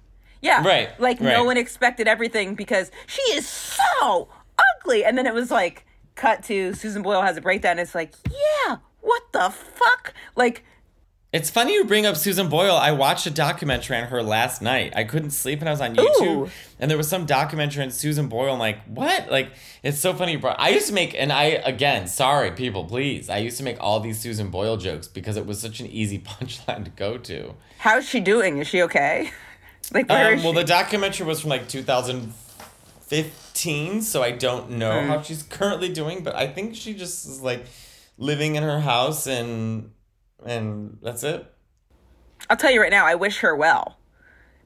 Yeah, 0.41 0.65
Right, 0.65 1.01
Like 1.01 1.21
no 1.21 1.43
one 1.43 1.57
expected 1.57 2.07
everything 2.07 2.55
because 2.55 2.93
she 3.07 3.23
is 3.33 3.47
so 3.47 4.29
ugly, 4.77 5.05
and 5.05 5.19
then 5.19 5.27
it 5.27 5.35
was 5.35 5.51
like 5.51 5.85
cut 6.15 6.45
to 6.45 6.75
Susan 6.75 7.03
Boyle 7.03 7.23
has 7.23 7.37
a 7.37 7.41
breakdown. 7.41 7.79
It's 7.79 7.95
like, 7.95 8.15
yeah, 8.31 8.77
what 9.01 9.23
the 9.33 9.51
fuck? 9.51 10.15
Like, 10.37 10.65
It's 11.31 11.51
funny 11.51 11.75
you 11.75 11.85
bring 11.85 12.07
up 12.07 12.17
Susan 12.17 12.49
Boyle. 12.49 12.75
I 12.75 12.91
watched 12.93 13.27
a 13.27 13.31
documentary 13.31 13.99
on 13.99 14.05
her 14.05 14.23
last 14.23 14.63
night. 14.63 14.95
I 14.97 15.05
couldn't 15.05 15.33
sleep 15.33 15.61
and 15.61 15.69
I 15.69 15.73
was 15.73 15.81
on 15.83 15.95
YouTube. 15.95 16.47
Ooh. 16.47 16.49
And 16.81 16.91
there 16.91 16.97
was 16.97 17.07
some 17.07 17.27
documentary 17.27 17.85
on 17.85 17.91
Susan 17.91 18.29
Boyle. 18.29 18.55
I'm 18.55 18.59
like, 18.59 18.83
what? 18.87 19.31
Like, 19.31 19.51
it's 19.83 19.99
so 19.99 20.15
funny. 20.15 20.33
you 20.33 20.39
brought- 20.39 20.59
I 20.59 20.71
used 20.71 20.87
to 20.87 20.95
make, 20.95 21.15
and 21.15 21.31
I, 21.31 21.45
again, 21.45 22.07
sorry, 22.07 22.53
people, 22.53 22.87
please. 22.87 23.29
I 23.29 23.37
used 23.39 23.59
to 23.59 23.63
make 23.63 23.77
all 23.79 24.01
these 24.01 24.19
Susan 24.19 24.49
Boyle 24.49 24.79
jokes 24.79 25.07
because 25.07 25.37
it 25.37 25.45
was 25.45 25.61
such 25.61 25.81
an 25.81 25.87
easy 25.89 26.19
punchline 26.27 26.85
to 26.87 26.91
go 26.93 27.19
to. 27.19 27.53
how's 27.79 28.09
she 28.09 28.21
doing? 28.21 28.57
Is 28.59 28.67
she 28.69 28.81
okay? 28.83 29.31
Like, 29.93 30.09
where 30.11 30.35
Um, 30.35 30.43
well, 30.43 30.53
the 30.55 30.65
documentary 30.65 31.25
was 31.27 31.41
from 31.41 31.49
like 31.51 31.67
2015, 31.69 34.03
so 34.03 34.23
I 34.23 34.31
don't 34.33 34.71
know 34.73 35.01
Hmm. 35.01 35.09
how 35.09 35.23
she's 35.23 35.43
currently 35.43 35.89
doing, 35.91 36.23
but 36.23 36.35
I 36.35 36.47
think 36.47 36.75
she 36.75 36.93
just 36.95 37.25
is 37.27 37.41
like 37.41 37.65
living 38.19 38.57
in 38.57 38.63
her 38.63 38.81
house 38.81 39.27
and 39.27 39.91
and 40.45 40.99
that's 41.03 41.23
it. 41.23 41.53
I'll 42.51 42.57
tell 42.57 42.71
you 42.71 42.81
right 42.81 42.91
now, 42.91 43.07
I 43.07 43.15
wish 43.15 43.39
her 43.39 43.55
well. 43.55 43.99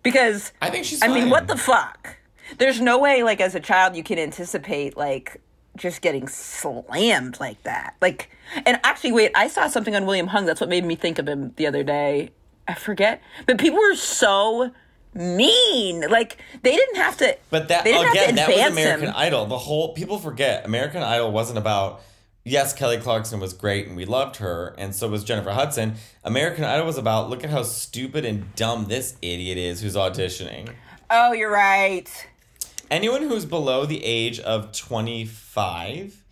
Because 0.02 0.52
I 0.60 0.70
think 0.70 0.84
she's 0.84 1.02
I 1.02 1.08
mean, 1.08 1.30
what 1.30 1.46
the 1.46 1.56
fuck? 1.56 2.16
There's 2.58 2.80
no 2.80 2.98
way, 2.98 3.22
like, 3.22 3.40
as 3.40 3.54
a 3.54 3.60
child, 3.60 3.96
you 3.96 4.02
can 4.02 4.18
anticipate, 4.18 4.96
like, 4.96 5.40
just 5.76 6.02
getting 6.02 6.28
slammed 6.28 7.38
like 7.40 7.62
that. 7.62 7.94
Like, 8.00 8.30
and 8.66 8.80
actually, 8.84 9.12
wait, 9.12 9.30
I 9.34 9.48
saw 9.48 9.68
something 9.68 9.94
on 9.94 10.04
William 10.04 10.26
Hung. 10.26 10.44
That's 10.44 10.60
what 10.60 10.68
made 10.68 10.84
me 10.84 10.96
think 10.96 11.18
of 11.18 11.28
him 11.28 11.52
the 11.56 11.66
other 11.66 11.82
day. 11.84 12.30
I 12.68 12.74
forget. 12.74 13.22
But 13.46 13.58
people 13.58 13.78
were 13.78 13.94
so 13.94 14.72
mean. 15.14 16.10
Like, 16.10 16.38
they 16.62 16.76
didn't 16.76 16.96
have 16.96 17.16
to. 17.18 17.38
But 17.50 17.68
that 17.68 17.84
they 17.84 17.92
didn't 17.92 18.06
have 18.06 18.14
again, 18.14 18.34
that 18.34 18.48
was 18.48 18.72
American 18.72 19.08
him. 19.08 19.14
Idol. 19.16 19.46
The 19.46 19.58
whole 19.58 19.94
people 19.94 20.18
forget 20.18 20.66
American 20.66 21.02
Idol 21.02 21.32
wasn't 21.32 21.58
about 21.58 22.02
yes, 22.44 22.72
Kelly 22.72 22.98
Clarkson 22.98 23.40
was 23.40 23.52
great 23.52 23.86
and 23.86 23.96
we 23.96 24.04
loved 24.04 24.36
her, 24.36 24.74
and 24.78 24.94
so 24.94 25.08
was 25.08 25.24
Jennifer 25.24 25.50
Hudson. 25.50 25.94
American 26.24 26.64
Idol 26.64 26.86
was 26.86 26.98
about 26.98 27.30
look 27.30 27.44
at 27.44 27.50
how 27.50 27.62
stupid 27.62 28.24
and 28.24 28.54
dumb 28.54 28.86
this 28.86 29.16
idiot 29.22 29.58
is 29.58 29.80
who's 29.80 29.96
auditioning. 29.96 30.74
Oh, 31.10 31.32
you're 31.32 31.52
right. 31.52 32.08
Anyone 32.90 33.22
who's 33.22 33.44
below 33.44 33.86
the 33.86 34.04
age 34.04 34.38
of 34.40 34.72
25, 34.72 36.22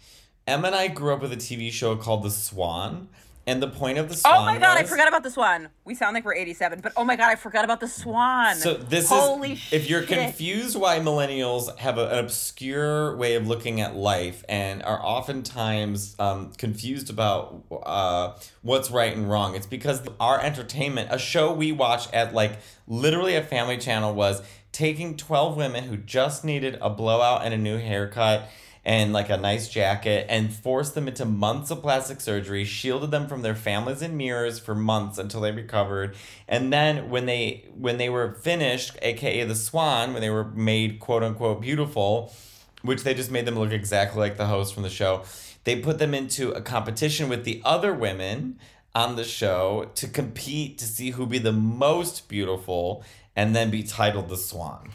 Emma 0.46 0.66
and 0.66 0.77
I 0.77 0.88
grew 0.88 1.14
up 1.14 1.23
with 1.23 1.33
a 1.33 1.37
TV 1.37 1.70
show 1.70 1.96
called 1.96 2.23
The 2.23 2.31
Swan. 2.31 3.09
And 3.50 3.60
the 3.60 3.66
point 3.66 3.98
of 3.98 4.08
the 4.08 4.14
swan. 4.14 4.34
Oh 4.36 4.44
my 4.44 4.58
god, 4.58 4.78
I 4.78 4.84
forgot 4.84 5.08
about 5.08 5.24
the 5.24 5.30
swan. 5.30 5.70
We 5.84 5.96
sound 5.96 6.14
like 6.14 6.24
we're 6.24 6.34
87, 6.34 6.82
but 6.82 6.92
oh 6.96 7.02
my 7.02 7.16
god, 7.16 7.30
I 7.30 7.34
forgot 7.34 7.64
about 7.64 7.80
the 7.80 7.88
swan. 7.88 8.54
So 8.54 8.74
this 8.74 9.08
Holy 9.08 9.54
is 9.54 9.72
if 9.72 9.90
you're 9.90 10.06
shit. 10.06 10.18
confused 10.20 10.78
why 10.78 11.00
millennials 11.00 11.76
have 11.78 11.98
a, 11.98 12.10
an 12.10 12.18
obscure 12.20 13.16
way 13.16 13.34
of 13.34 13.48
looking 13.48 13.80
at 13.80 13.96
life 13.96 14.44
and 14.48 14.84
are 14.84 15.04
oftentimes 15.04 16.14
um, 16.20 16.52
confused 16.58 17.10
about 17.10 17.64
uh, 17.82 18.34
what's 18.62 18.88
right 18.88 19.16
and 19.16 19.28
wrong. 19.28 19.56
It's 19.56 19.66
because 19.66 20.00
our 20.20 20.40
entertainment, 20.40 21.08
a 21.10 21.18
show 21.18 21.52
we 21.52 21.72
watch 21.72 22.06
at 22.12 22.32
like 22.32 22.60
literally 22.86 23.34
a 23.34 23.42
family 23.42 23.78
channel, 23.78 24.14
was 24.14 24.42
taking 24.70 25.16
twelve 25.16 25.56
women 25.56 25.84
who 25.84 25.96
just 25.96 26.44
needed 26.44 26.78
a 26.80 26.88
blowout 26.88 27.44
and 27.44 27.52
a 27.52 27.58
new 27.58 27.78
haircut. 27.78 28.48
And 28.82 29.12
like 29.12 29.28
a 29.28 29.36
nice 29.36 29.68
jacket, 29.68 30.26
and 30.30 30.54
forced 30.54 30.94
them 30.94 31.06
into 31.06 31.26
months 31.26 31.70
of 31.70 31.82
plastic 31.82 32.18
surgery, 32.20 32.64
shielded 32.64 33.10
them 33.10 33.28
from 33.28 33.42
their 33.42 33.54
families 33.54 34.00
and 34.00 34.16
mirrors 34.16 34.58
for 34.58 34.74
months 34.74 35.18
until 35.18 35.42
they 35.42 35.52
recovered, 35.52 36.16
and 36.48 36.72
then 36.72 37.10
when 37.10 37.26
they 37.26 37.68
when 37.76 37.98
they 37.98 38.08
were 38.08 38.32
finished, 38.32 38.96
aka 39.02 39.44
the 39.44 39.54
swan, 39.54 40.14
when 40.14 40.22
they 40.22 40.30
were 40.30 40.46
made 40.52 40.98
quote 40.98 41.22
unquote 41.22 41.60
beautiful, 41.60 42.32
which 42.80 43.02
they 43.02 43.12
just 43.12 43.30
made 43.30 43.44
them 43.44 43.58
look 43.58 43.70
exactly 43.70 44.18
like 44.18 44.38
the 44.38 44.46
host 44.46 44.72
from 44.72 44.82
the 44.82 44.88
show, 44.88 45.24
they 45.64 45.76
put 45.80 45.98
them 45.98 46.14
into 46.14 46.52
a 46.52 46.62
competition 46.62 47.28
with 47.28 47.44
the 47.44 47.60
other 47.64 47.92
women 47.92 48.58
on 48.94 49.16
the 49.16 49.24
show 49.24 49.90
to 49.94 50.08
compete 50.08 50.78
to 50.78 50.84
see 50.84 51.10
who'd 51.10 51.28
be 51.28 51.38
the 51.38 51.52
most 51.52 52.28
beautiful 52.28 53.04
and 53.36 53.54
then 53.54 53.70
be 53.70 53.82
titled 53.82 54.28
the 54.28 54.36
swan. 54.36 54.90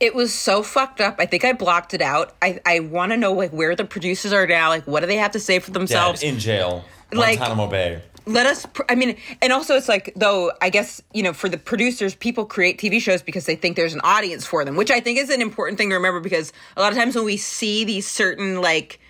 It 0.00 0.14
was 0.14 0.32
so 0.32 0.62
fucked 0.62 1.00
up. 1.00 1.16
I 1.18 1.26
think 1.26 1.44
I 1.44 1.52
blocked 1.52 1.92
it 1.94 2.00
out. 2.02 2.34
I, 2.40 2.60
I 2.64 2.80
want 2.80 3.10
to 3.12 3.16
know 3.16 3.32
like 3.32 3.52
where 3.52 3.74
the 3.74 3.84
producers 3.84 4.32
are 4.32 4.46
now. 4.46 4.68
Like, 4.68 4.86
what 4.86 5.00
do 5.00 5.06
they 5.06 5.16
have 5.16 5.32
to 5.32 5.40
say 5.40 5.58
for 5.58 5.70
themselves? 5.72 6.22
in 6.22 6.38
jail. 6.38 6.84
Like- 7.12 7.38
Guantanamo 7.38 7.66
Bay. 7.68 8.02
let 8.26 8.44
us 8.44 8.66
pr- 8.66 8.82
i 8.90 8.94
mean 8.94 9.16
and 9.40 9.50
also 9.54 9.74
it's 9.74 9.88
like 9.88 10.12
though 10.14 10.52
i 10.60 10.68
guess 10.68 11.00
you 11.14 11.22
know 11.22 11.32
for 11.32 11.48
the 11.48 11.56
producers 11.56 12.14
people 12.14 12.44
create 12.44 12.78
tv 12.78 13.00
shows 13.00 13.22
because 13.22 13.46
they 13.46 13.56
think 13.56 13.74
there's 13.74 13.94
an 13.94 14.02
audience 14.04 14.44
for 14.44 14.66
them 14.66 14.76
which 14.76 14.90
i 14.90 15.00
think 15.00 15.18
is 15.18 15.30
an 15.30 15.40
important 15.40 15.78
thing 15.78 15.88
to 15.88 15.94
remember 15.94 16.20
because 16.20 16.52
a 16.76 16.82
lot 16.82 16.92
of 16.92 16.98
times 16.98 17.16
when 17.16 17.24
we 17.24 17.38
see 17.38 17.86
these 17.86 18.06
certain 18.06 18.60
like 18.60 19.00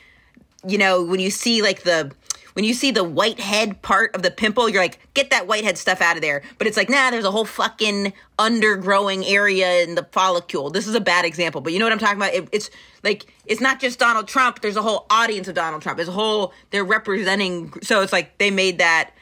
you 0.64 0.78
know 0.78 1.02
when 1.02 1.18
you 1.18 1.30
see 1.30 1.60
like 1.62 1.82
the 1.82 2.12
when 2.58 2.64
you 2.64 2.74
see 2.74 2.90
the 2.90 3.04
white 3.04 3.38
head 3.38 3.80
part 3.82 4.16
of 4.16 4.22
the 4.22 4.32
pimple 4.32 4.68
you're 4.68 4.82
like 4.82 4.98
get 5.14 5.30
that 5.30 5.46
white 5.46 5.62
head 5.62 5.78
stuff 5.78 6.00
out 6.00 6.16
of 6.16 6.22
there. 6.22 6.42
But 6.58 6.66
it's 6.66 6.76
like 6.76 6.90
nah 6.90 7.12
there's 7.12 7.24
a 7.24 7.30
whole 7.30 7.44
fucking 7.44 8.12
undergrowing 8.36 9.24
area 9.24 9.84
in 9.84 9.94
the 9.94 10.02
follicle. 10.10 10.68
This 10.68 10.88
is 10.88 10.96
a 10.96 11.00
bad 11.00 11.24
example 11.24 11.60
but 11.60 11.72
you 11.72 11.78
know 11.78 11.84
what 11.84 11.92
i'm 11.92 12.00
talking 12.00 12.16
about? 12.16 12.34
It, 12.34 12.48
it's 12.50 12.68
like 13.04 13.32
it's 13.46 13.60
not 13.60 13.78
just 13.78 14.00
donald 14.00 14.26
trump. 14.26 14.60
There's 14.60 14.74
a 14.74 14.82
whole 14.82 15.06
audience 15.08 15.46
of 15.46 15.54
donald 15.54 15.82
trump. 15.82 15.98
There's 15.98 16.08
a 16.08 16.12
whole 16.12 16.52
they're 16.70 16.84
representing 16.84 17.72
so 17.80 18.02
it's 18.02 18.12
like 18.12 18.38
they 18.38 18.50
made 18.50 18.78
that 18.78 19.12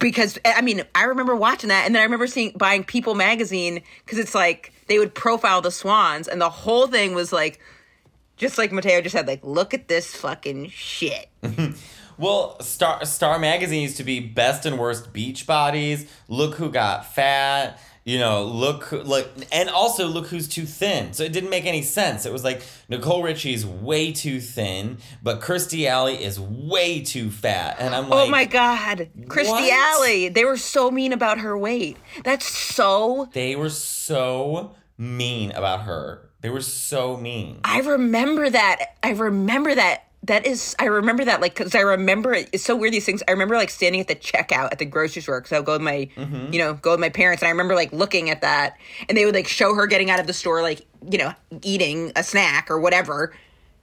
because 0.00 0.36
I 0.44 0.62
mean, 0.62 0.82
I 0.96 1.04
remember 1.04 1.36
watching 1.36 1.68
that, 1.68 1.86
and 1.86 1.94
then 1.94 2.00
I 2.00 2.04
remember 2.04 2.26
seeing 2.26 2.52
buying 2.56 2.82
People 2.82 3.14
magazine 3.14 3.82
because 4.04 4.18
it's 4.18 4.34
like 4.34 4.72
they 4.88 4.98
would 4.98 5.14
profile 5.14 5.60
the 5.60 5.70
swans, 5.70 6.26
and 6.26 6.40
the 6.40 6.50
whole 6.50 6.88
thing 6.88 7.14
was 7.14 7.32
like, 7.32 7.60
just 8.40 8.56
like 8.56 8.72
Matteo 8.72 9.02
just 9.02 9.12
said, 9.12 9.26
like, 9.26 9.44
look 9.44 9.74
at 9.74 9.86
this 9.86 10.16
fucking 10.16 10.70
shit. 10.70 11.28
Well, 12.20 12.60
Star 12.60 13.02
Star 13.06 13.38
Magazine 13.38 13.80
used 13.80 13.96
to 13.96 14.04
be 14.04 14.20
best 14.20 14.66
and 14.66 14.78
worst 14.78 15.10
beach 15.10 15.46
bodies. 15.46 16.06
Look 16.28 16.56
who 16.56 16.70
got 16.70 17.14
fat. 17.14 17.80
You 18.04 18.18
know, 18.18 18.44
look 18.44 18.92
look, 18.92 19.30
and 19.50 19.70
also 19.70 20.06
look 20.06 20.26
who's 20.26 20.46
too 20.46 20.66
thin. 20.66 21.14
So 21.14 21.22
it 21.22 21.32
didn't 21.32 21.48
make 21.48 21.64
any 21.64 21.80
sense. 21.80 22.26
It 22.26 22.32
was 22.32 22.44
like 22.44 22.62
Nicole 22.90 23.22
Richie's 23.22 23.64
way 23.64 24.12
too 24.12 24.40
thin, 24.40 24.98
but 25.22 25.40
Kirstie 25.40 25.86
Alley 25.86 26.22
is 26.22 26.38
way 26.38 27.00
too 27.00 27.30
fat, 27.30 27.76
and 27.78 27.94
I'm 27.94 28.06
oh 28.06 28.16
like, 28.16 28.28
oh 28.28 28.30
my 28.30 28.44
god, 28.44 29.08
Christy 29.28 29.52
what? 29.52 29.72
Alley! 29.72 30.28
They 30.28 30.44
were 30.44 30.58
so 30.58 30.90
mean 30.90 31.12
about 31.14 31.38
her 31.38 31.56
weight. 31.56 31.96
That's 32.22 32.46
so. 32.46 33.30
They 33.32 33.56
were 33.56 33.70
so 33.70 34.74
mean 34.98 35.52
about 35.52 35.82
her. 35.82 36.30
They 36.42 36.50
were 36.50 36.62
so 36.62 37.16
mean. 37.16 37.60
I 37.64 37.80
remember 37.80 38.48
that. 38.48 38.96
I 39.02 39.10
remember 39.10 39.74
that. 39.74 40.09
That 40.30 40.46
is, 40.46 40.76
I 40.78 40.84
remember 40.84 41.24
that, 41.24 41.40
like, 41.40 41.56
because 41.56 41.74
I 41.74 41.80
remember 41.80 42.32
it, 42.32 42.48
it's 42.52 42.62
so 42.62 42.76
weird. 42.76 42.92
These 42.92 43.04
things. 43.04 43.20
I 43.26 43.32
remember 43.32 43.56
like 43.56 43.68
standing 43.68 44.00
at 44.00 44.06
the 44.06 44.14
checkout 44.14 44.70
at 44.70 44.78
the 44.78 44.84
grocery 44.84 45.22
store 45.22 45.40
because 45.40 45.50
I'll 45.50 45.64
go 45.64 45.72
with 45.72 45.82
my, 45.82 46.08
mm-hmm. 46.16 46.52
you 46.52 46.60
know, 46.60 46.74
go 46.74 46.92
with 46.92 47.00
my 47.00 47.08
parents, 47.08 47.42
and 47.42 47.48
I 47.48 47.50
remember 47.50 47.74
like 47.74 47.92
looking 47.92 48.30
at 48.30 48.40
that, 48.42 48.76
and 49.08 49.18
they 49.18 49.24
would 49.24 49.34
like 49.34 49.48
show 49.48 49.74
her 49.74 49.88
getting 49.88 50.08
out 50.08 50.20
of 50.20 50.28
the 50.28 50.32
store, 50.32 50.62
like, 50.62 50.86
you 51.10 51.18
know, 51.18 51.34
eating 51.62 52.12
a 52.14 52.22
snack 52.22 52.70
or 52.70 52.78
whatever. 52.78 53.34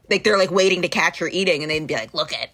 Like 0.10 0.24
they're 0.24 0.38
like 0.38 0.50
waiting 0.50 0.84
to 0.84 0.88
catch 0.88 1.20
her 1.20 1.28
eating, 1.28 1.64
and 1.64 1.70
they'd 1.70 1.86
be 1.86 1.96
like, 1.96 2.14
"Look 2.14 2.32
at, 2.32 2.52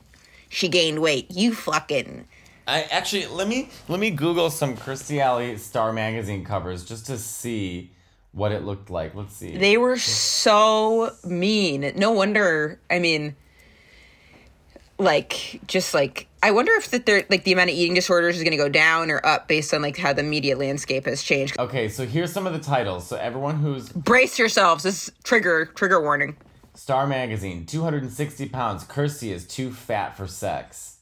she 0.49 0.69
gained 0.69 0.99
weight. 0.99 1.29
You 1.29 1.53
fucking." 1.53 2.27
I 2.67 2.87
actually 2.89 3.27
let 3.27 3.47
me 3.47 3.69
let 3.87 3.99
me 3.99 4.09
Google 4.09 4.49
some 4.49 4.75
Kirstie 4.75 5.19
Alley 5.19 5.55
Star 5.57 5.93
Magazine 5.93 6.43
covers 6.43 6.83
just 6.83 7.05
to 7.05 7.19
see 7.19 7.91
what 8.31 8.51
it 8.51 8.63
looked 8.63 8.89
like. 8.89 9.13
Let's 9.13 9.35
see. 9.35 9.55
They 9.55 9.77
were 9.77 9.97
so 9.97 11.11
mean. 11.23 11.91
No 11.95 12.09
wonder. 12.09 12.79
I 12.89 12.97
mean, 12.97 13.35
like, 14.97 15.61
just 15.67 15.93
like, 15.93 16.27
I 16.41 16.51
wonder 16.51 16.71
if 16.73 16.91
that 16.91 17.05
they're 17.05 17.23
like 17.29 17.43
the 17.43 17.53
amount 17.53 17.69
of 17.69 17.75
eating 17.75 17.93
disorders 17.93 18.37
is 18.37 18.43
going 18.43 18.51
to 18.51 18.57
go 18.57 18.69
down 18.69 19.09
or 19.11 19.25
up 19.25 19.47
based 19.47 19.73
on 19.73 19.81
like 19.81 19.97
how 19.97 20.13
the 20.13 20.23
media 20.23 20.57
landscape 20.57 21.05
has 21.05 21.23
changed. 21.23 21.57
okay, 21.59 21.87
so 21.87 22.05
here's 22.05 22.33
some 22.33 22.45
of 22.45 22.53
the 22.53 22.59
titles. 22.59 23.07
So 23.07 23.15
everyone 23.15 23.57
who's 23.57 23.89
Brace 23.89 24.37
yourselves. 24.37 24.83
This 24.83 25.07
is 25.07 25.13
trigger 25.23 25.65
trigger 25.65 26.01
warning. 26.01 26.35
Star 26.75 27.05
Magazine, 27.07 27.65
260 27.65 28.49
pounds. 28.49 28.83
Kirstie 28.83 29.31
is 29.31 29.45
too 29.47 29.71
fat 29.71 30.17
for 30.17 30.27
sex. 30.27 30.97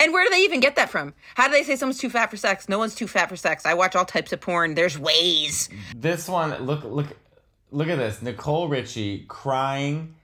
And 0.00 0.12
where 0.12 0.24
do 0.24 0.30
they 0.30 0.42
even 0.42 0.60
get 0.60 0.76
that 0.76 0.90
from? 0.90 1.14
How 1.34 1.46
do 1.46 1.52
they 1.52 1.62
say 1.62 1.76
someone's 1.76 1.98
too 1.98 2.10
fat 2.10 2.30
for 2.30 2.36
sex? 2.36 2.68
No 2.68 2.78
one's 2.78 2.94
too 2.94 3.06
fat 3.06 3.28
for 3.28 3.36
sex. 3.36 3.64
I 3.64 3.74
watch 3.74 3.96
all 3.96 4.04
types 4.04 4.32
of 4.32 4.40
porn. 4.40 4.74
There's 4.74 4.98
ways. 4.98 5.68
This 5.96 6.28
one, 6.28 6.50
look, 6.64 6.84
look, 6.84 7.06
look 7.70 7.88
at 7.88 7.96
this. 7.96 8.20
Nicole 8.20 8.68
Richie 8.68 9.24
crying, 9.28 10.14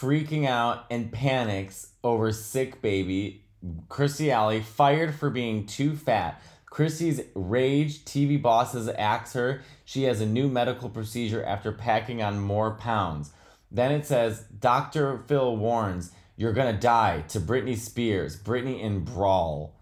freaking 0.00 0.46
out, 0.46 0.84
and 0.90 1.12
panics 1.12 1.92
over 2.04 2.32
sick 2.32 2.80
baby. 2.80 3.44
Kirstie 3.88 4.32
Alley 4.32 4.60
fired 4.60 5.14
for 5.14 5.30
being 5.30 5.66
too 5.66 5.96
fat. 5.96 6.40
Christie's 6.70 7.20
rage. 7.34 8.04
TV 8.04 8.40
bosses 8.40 8.88
axe 8.88 9.32
her 9.32 9.62
she 9.88 10.02
has 10.02 10.20
a 10.20 10.26
new 10.26 10.48
medical 10.48 10.90
procedure 10.90 11.42
after 11.42 11.72
packing 11.72 12.22
on 12.22 12.38
more 12.38 12.72
pounds. 12.72 13.32
Then 13.70 13.90
it 13.90 14.04
says 14.04 14.44
Dr. 14.60 15.16
Phil 15.26 15.56
warns 15.56 16.12
you're 16.36 16.52
gonna 16.52 16.78
die 16.78 17.22
to 17.28 17.40
Britney 17.40 17.74
Spears. 17.74 18.38
Britney 18.38 18.82
in 18.82 19.00
brawl. 19.00 19.74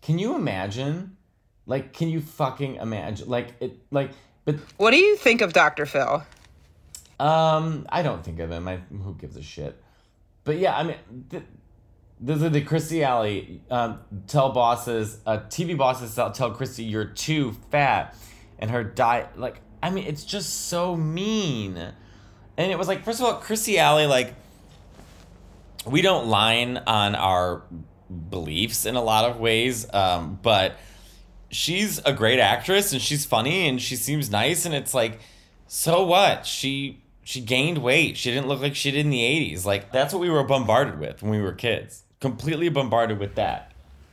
Can 0.00 0.20
you 0.20 0.36
imagine? 0.36 1.16
Like, 1.66 1.92
can 1.92 2.08
you 2.08 2.20
fucking 2.20 2.76
imagine? 2.76 3.28
Like 3.28 3.54
it, 3.58 3.78
like, 3.90 4.12
but 4.44 4.60
What 4.76 4.92
do 4.92 4.96
you 4.96 5.16
think 5.16 5.40
of 5.40 5.52
Dr. 5.52 5.86
Phil? 5.86 6.22
Um, 7.18 7.86
I 7.88 8.02
don't 8.02 8.24
think 8.24 8.38
of 8.40 8.50
him. 8.50 8.68
I, 8.68 8.76
who 8.76 9.14
gives 9.14 9.36
a 9.36 9.42
shit? 9.42 9.80
But 10.44 10.58
yeah, 10.58 10.76
I 10.76 10.82
mean, 10.84 10.96
th- 11.30 11.42
those 12.20 12.42
are 12.42 12.48
the 12.48 12.62
Christy 12.62 13.02
Alley. 13.02 13.60
Um, 13.70 14.00
tell 14.26 14.50
bosses, 14.52 15.18
uh, 15.26 15.38
TV 15.48 15.76
bosses 15.76 16.14
tell, 16.14 16.32
tell 16.32 16.52
Christy 16.52 16.84
you're 16.84 17.04
too 17.04 17.56
fat, 17.70 18.16
and 18.58 18.70
her 18.70 18.84
diet. 18.84 19.38
Like, 19.38 19.60
I 19.82 19.90
mean, 19.90 20.06
it's 20.06 20.24
just 20.24 20.68
so 20.68 20.96
mean. 20.96 21.76
And 21.76 22.72
it 22.72 22.78
was 22.78 22.88
like, 22.88 23.04
first 23.04 23.20
of 23.20 23.26
all, 23.26 23.34
Christy 23.34 23.78
Alley, 23.78 24.06
like, 24.06 24.34
we 25.86 26.02
don't 26.02 26.28
line 26.28 26.76
on 26.86 27.14
our 27.14 27.62
beliefs 28.30 28.86
in 28.86 28.96
a 28.96 29.02
lot 29.02 29.30
of 29.30 29.38
ways, 29.38 29.86
um, 29.92 30.38
but 30.42 30.76
she's 31.50 31.98
a 32.04 32.12
great 32.12 32.38
actress 32.38 32.92
and 32.92 33.00
she's 33.00 33.24
funny 33.24 33.68
and 33.68 33.80
she 33.80 33.96
seems 33.96 34.30
nice 34.30 34.66
and 34.66 34.74
it's 34.74 34.92
like 34.92 35.18
so 35.66 36.04
what 36.04 36.46
she 36.46 37.02
she 37.28 37.42
gained 37.42 37.76
weight 37.76 38.16
she 38.16 38.30
didn't 38.30 38.48
look 38.48 38.62
like 38.62 38.74
she 38.74 38.90
did 38.90 39.00
in 39.00 39.10
the 39.10 39.20
80s 39.20 39.66
like 39.66 39.92
that's 39.92 40.14
what 40.14 40.20
we 40.20 40.30
were 40.30 40.42
bombarded 40.42 40.98
with 40.98 41.20
when 41.20 41.30
we 41.30 41.42
were 41.42 41.52
kids 41.52 42.04
completely 42.20 42.70
bombarded 42.70 43.18
with 43.18 43.34
that 43.34 43.70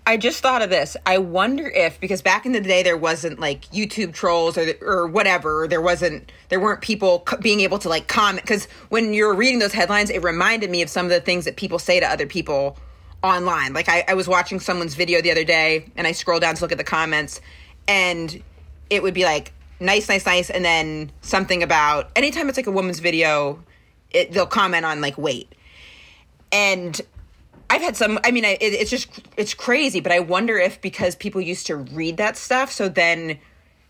I 0.07 0.17
just 0.17 0.43
thought 0.43 0.61
of 0.61 0.69
this. 0.69 0.95
I 1.07 1.17
wonder 1.17 1.67
if 1.67 1.99
because 1.99 2.21
back 2.21 2.45
in 2.45 2.51
the 2.51 2.61
day 2.61 2.83
there 2.83 2.95
wasn't 2.95 3.39
like 3.39 3.65
YouTube 3.71 4.13
trolls 4.13 4.55
or 4.55 4.71
or 4.79 5.07
whatever. 5.07 5.67
There 5.67 5.81
wasn't 5.81 6.31
there 6.49 6.59
weren't 6.59 6.81
people 6.81 7.25
being 7.41 7.61
able 7.61 7.79
to 7.79 7.89
like 7.89 8.07
comment 8.07 8.43
because 8.43 8.65
when 8.89 9.15
you're 9.15 9.33
reading 9.33 9.57
those 9.57 9.73
headlines, 9.73 10.11
it 10.11 10.21
reminded 10.21 10.69
me 10.69 10.83
of 10.83 10.89
some 10.89 11.07
of 11.07 11.11
the 11.11 11.21
things 11.21 11.45
that 11.45 11.55
people 11.55 11.79
say 11.79 11.99
to 11.99 12.05
other 12.05 12.27
people 12.27 12.77
online. 13.23 13.73
Like 13.73 13.89
I, 13.89 14.03
I 14.07 14.13
was 14.13 14.27
watching 14.27 14.59
someone's 14.59 14.93
video 14.93 15.23
the 15.23 15.31
other 15.31 15.43
day 15.43 15.91
and 15.95 16.05
I 16.05 16.11
scrolled 16.11 16.43
down 16.43 16.53
to 16.53 16.61
look 16.61 16.71
at 16.71 16.77
the 16.77 16.83
comments 16.83 17.41
and 17.87 18.43
it 18.91 19.01
would 19.01 19.15
be 19.15 19.23
like 19.23 19.53
nice, 19.79 20.09
nice, 20.09 20.25
nice, 20.25 20.49
and 20.49 20.63
then 20.63 21.11
something 21.21 21.63
about 21.63 22.09
anytime 22.15 22.49
it's 22.49 22.57
like 22.57 22.67
a 22.67 22.71
woman's 22.71 22.99
video, 22.99 23.63
it, 24.11 24.31
they'll 24.31 24.45
comment 24.45 24.85
on 24.85 25.01
like 25.01 25.17
weight 25.17 25.55
and 26.55 27.01
I've 27.69 27.81
had 27.81 27.97
some. 27.97 28.19
I 28.23 28.31
mean, 28.31 28.45
I, 28.45 28.57
it, 28.61 28.73
it's 28.73 28.89
just 28.89 29.09
it's 29.37 29.53
crazy, 29.53 29.99
but 29.99 30.11
I 30.11 30.19
wonder 30.19 30.57
if 30.57 30.79
because 30.81 31.15
people 31.15 31.41
used 31.41 31.67
to 31.67 31.75
read 31.75 32.17
that 32.17 32.37
stuff, 32.37 32.71
so 32.71 32.87
then 32.87 33.39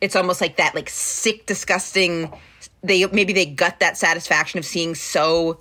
it's 0.01 0.15
almost 0.15 0.41
like 0.41 0.57
that, 0.57 0.73
like 0.75 0.89
sick, 0.89 1.45
disgusting. 1.45 2.33
They 2.83 3.05
maybe 3.07 3.33
they 3.33 3.45
got 3.45 3.79
that 3.81 3.97
satisfaction 3.97 4.57
of 4.57 4.65
seeing 4.65 4.95
so 4.95 5.59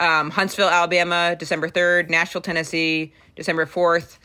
Um, 0.00 0.30
Huntsville, 0.30 0.70
Alabama, 0.70 1.36
December 1.38 1.68
3rd. 1.68 2.08
Nashville, 2.08 2.40
Tennessee, 2.40 3.12
December 3.36 3.66
4th. 3.66 4.16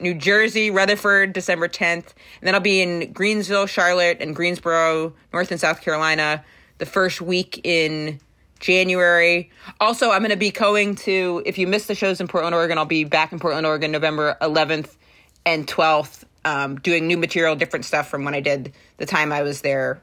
New 0.00 0.14
Jersey, 0.14 0.70
Rutherford, 0.70 1.32
December 1.32 1.68
10th. 1.68 1.94
And 1.94 2.42
then 2.42 2.54
I'll 2.54 2.60
be 2.60 2.80
in 2.80 3.12
Greensville, 3.12 3.68
Charlotte, 3.68 4.18
and 4.20 4.34
Greensboro, 4.34 5.14
North 5.32 5.50
and 5.50 5.60
South 5.60 5.80
Carolina, 5.80 6.44
the 6.78 6.86
first 6.86 7.20
week 7.20 7.60
in 7.64 8.20
January. 8.60 9.50
Also, 9.80 10.10
I'm 10.10 10.20
going 10.20 10.30
to 10.30 10.36
be 10.36 10.50
going 10.50 10.94
to, 10.96 11.42
if 11.44 11.58
you 11.58 11.66
missed 11.66 11.88
the 11.88 11.94
shows 11.94 12.20
in 12.20 12.28
Portland, 12.28 12.54
Oregon, 12.54 12.78
I'll 12.78 12.84
be 12.84 13.04
back 13.04 13.32
in 13.32 13.38
Portland, 13.38 13.66
Oregon, 13.66 13.90
November 13.90 14.36
11th 14.40 14.96
and 15.44 15.66
12th, 15.66 16.24
um, 16.44 16.76
doing 16.76 17.06
new 17.06 17.16
material, 17.16 17.56
different 17.56 17.84
stuff 17.84 18.08
from 18.08 18.24
when 18.24 18.34
I 18.34 18.40
did 18.40 18.72
the 18.98 19.06
time 19.06 19.32
I 19.32 19.42
was 19.42 19.62
there 19.62 20.00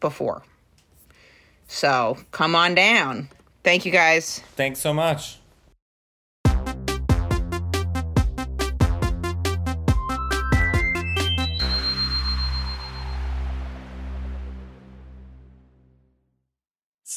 before. 0.00 0.42
So 1.68 2.18
come 2.32 2.54
on 2.54 2.74
down. 2.74 3.28
Thank 3.64 3.86
you 3.86 3.92
guys. 3.92 4.40
Thanks 4.56 4.80
so 4.80 4.92
much. 4.92 5.38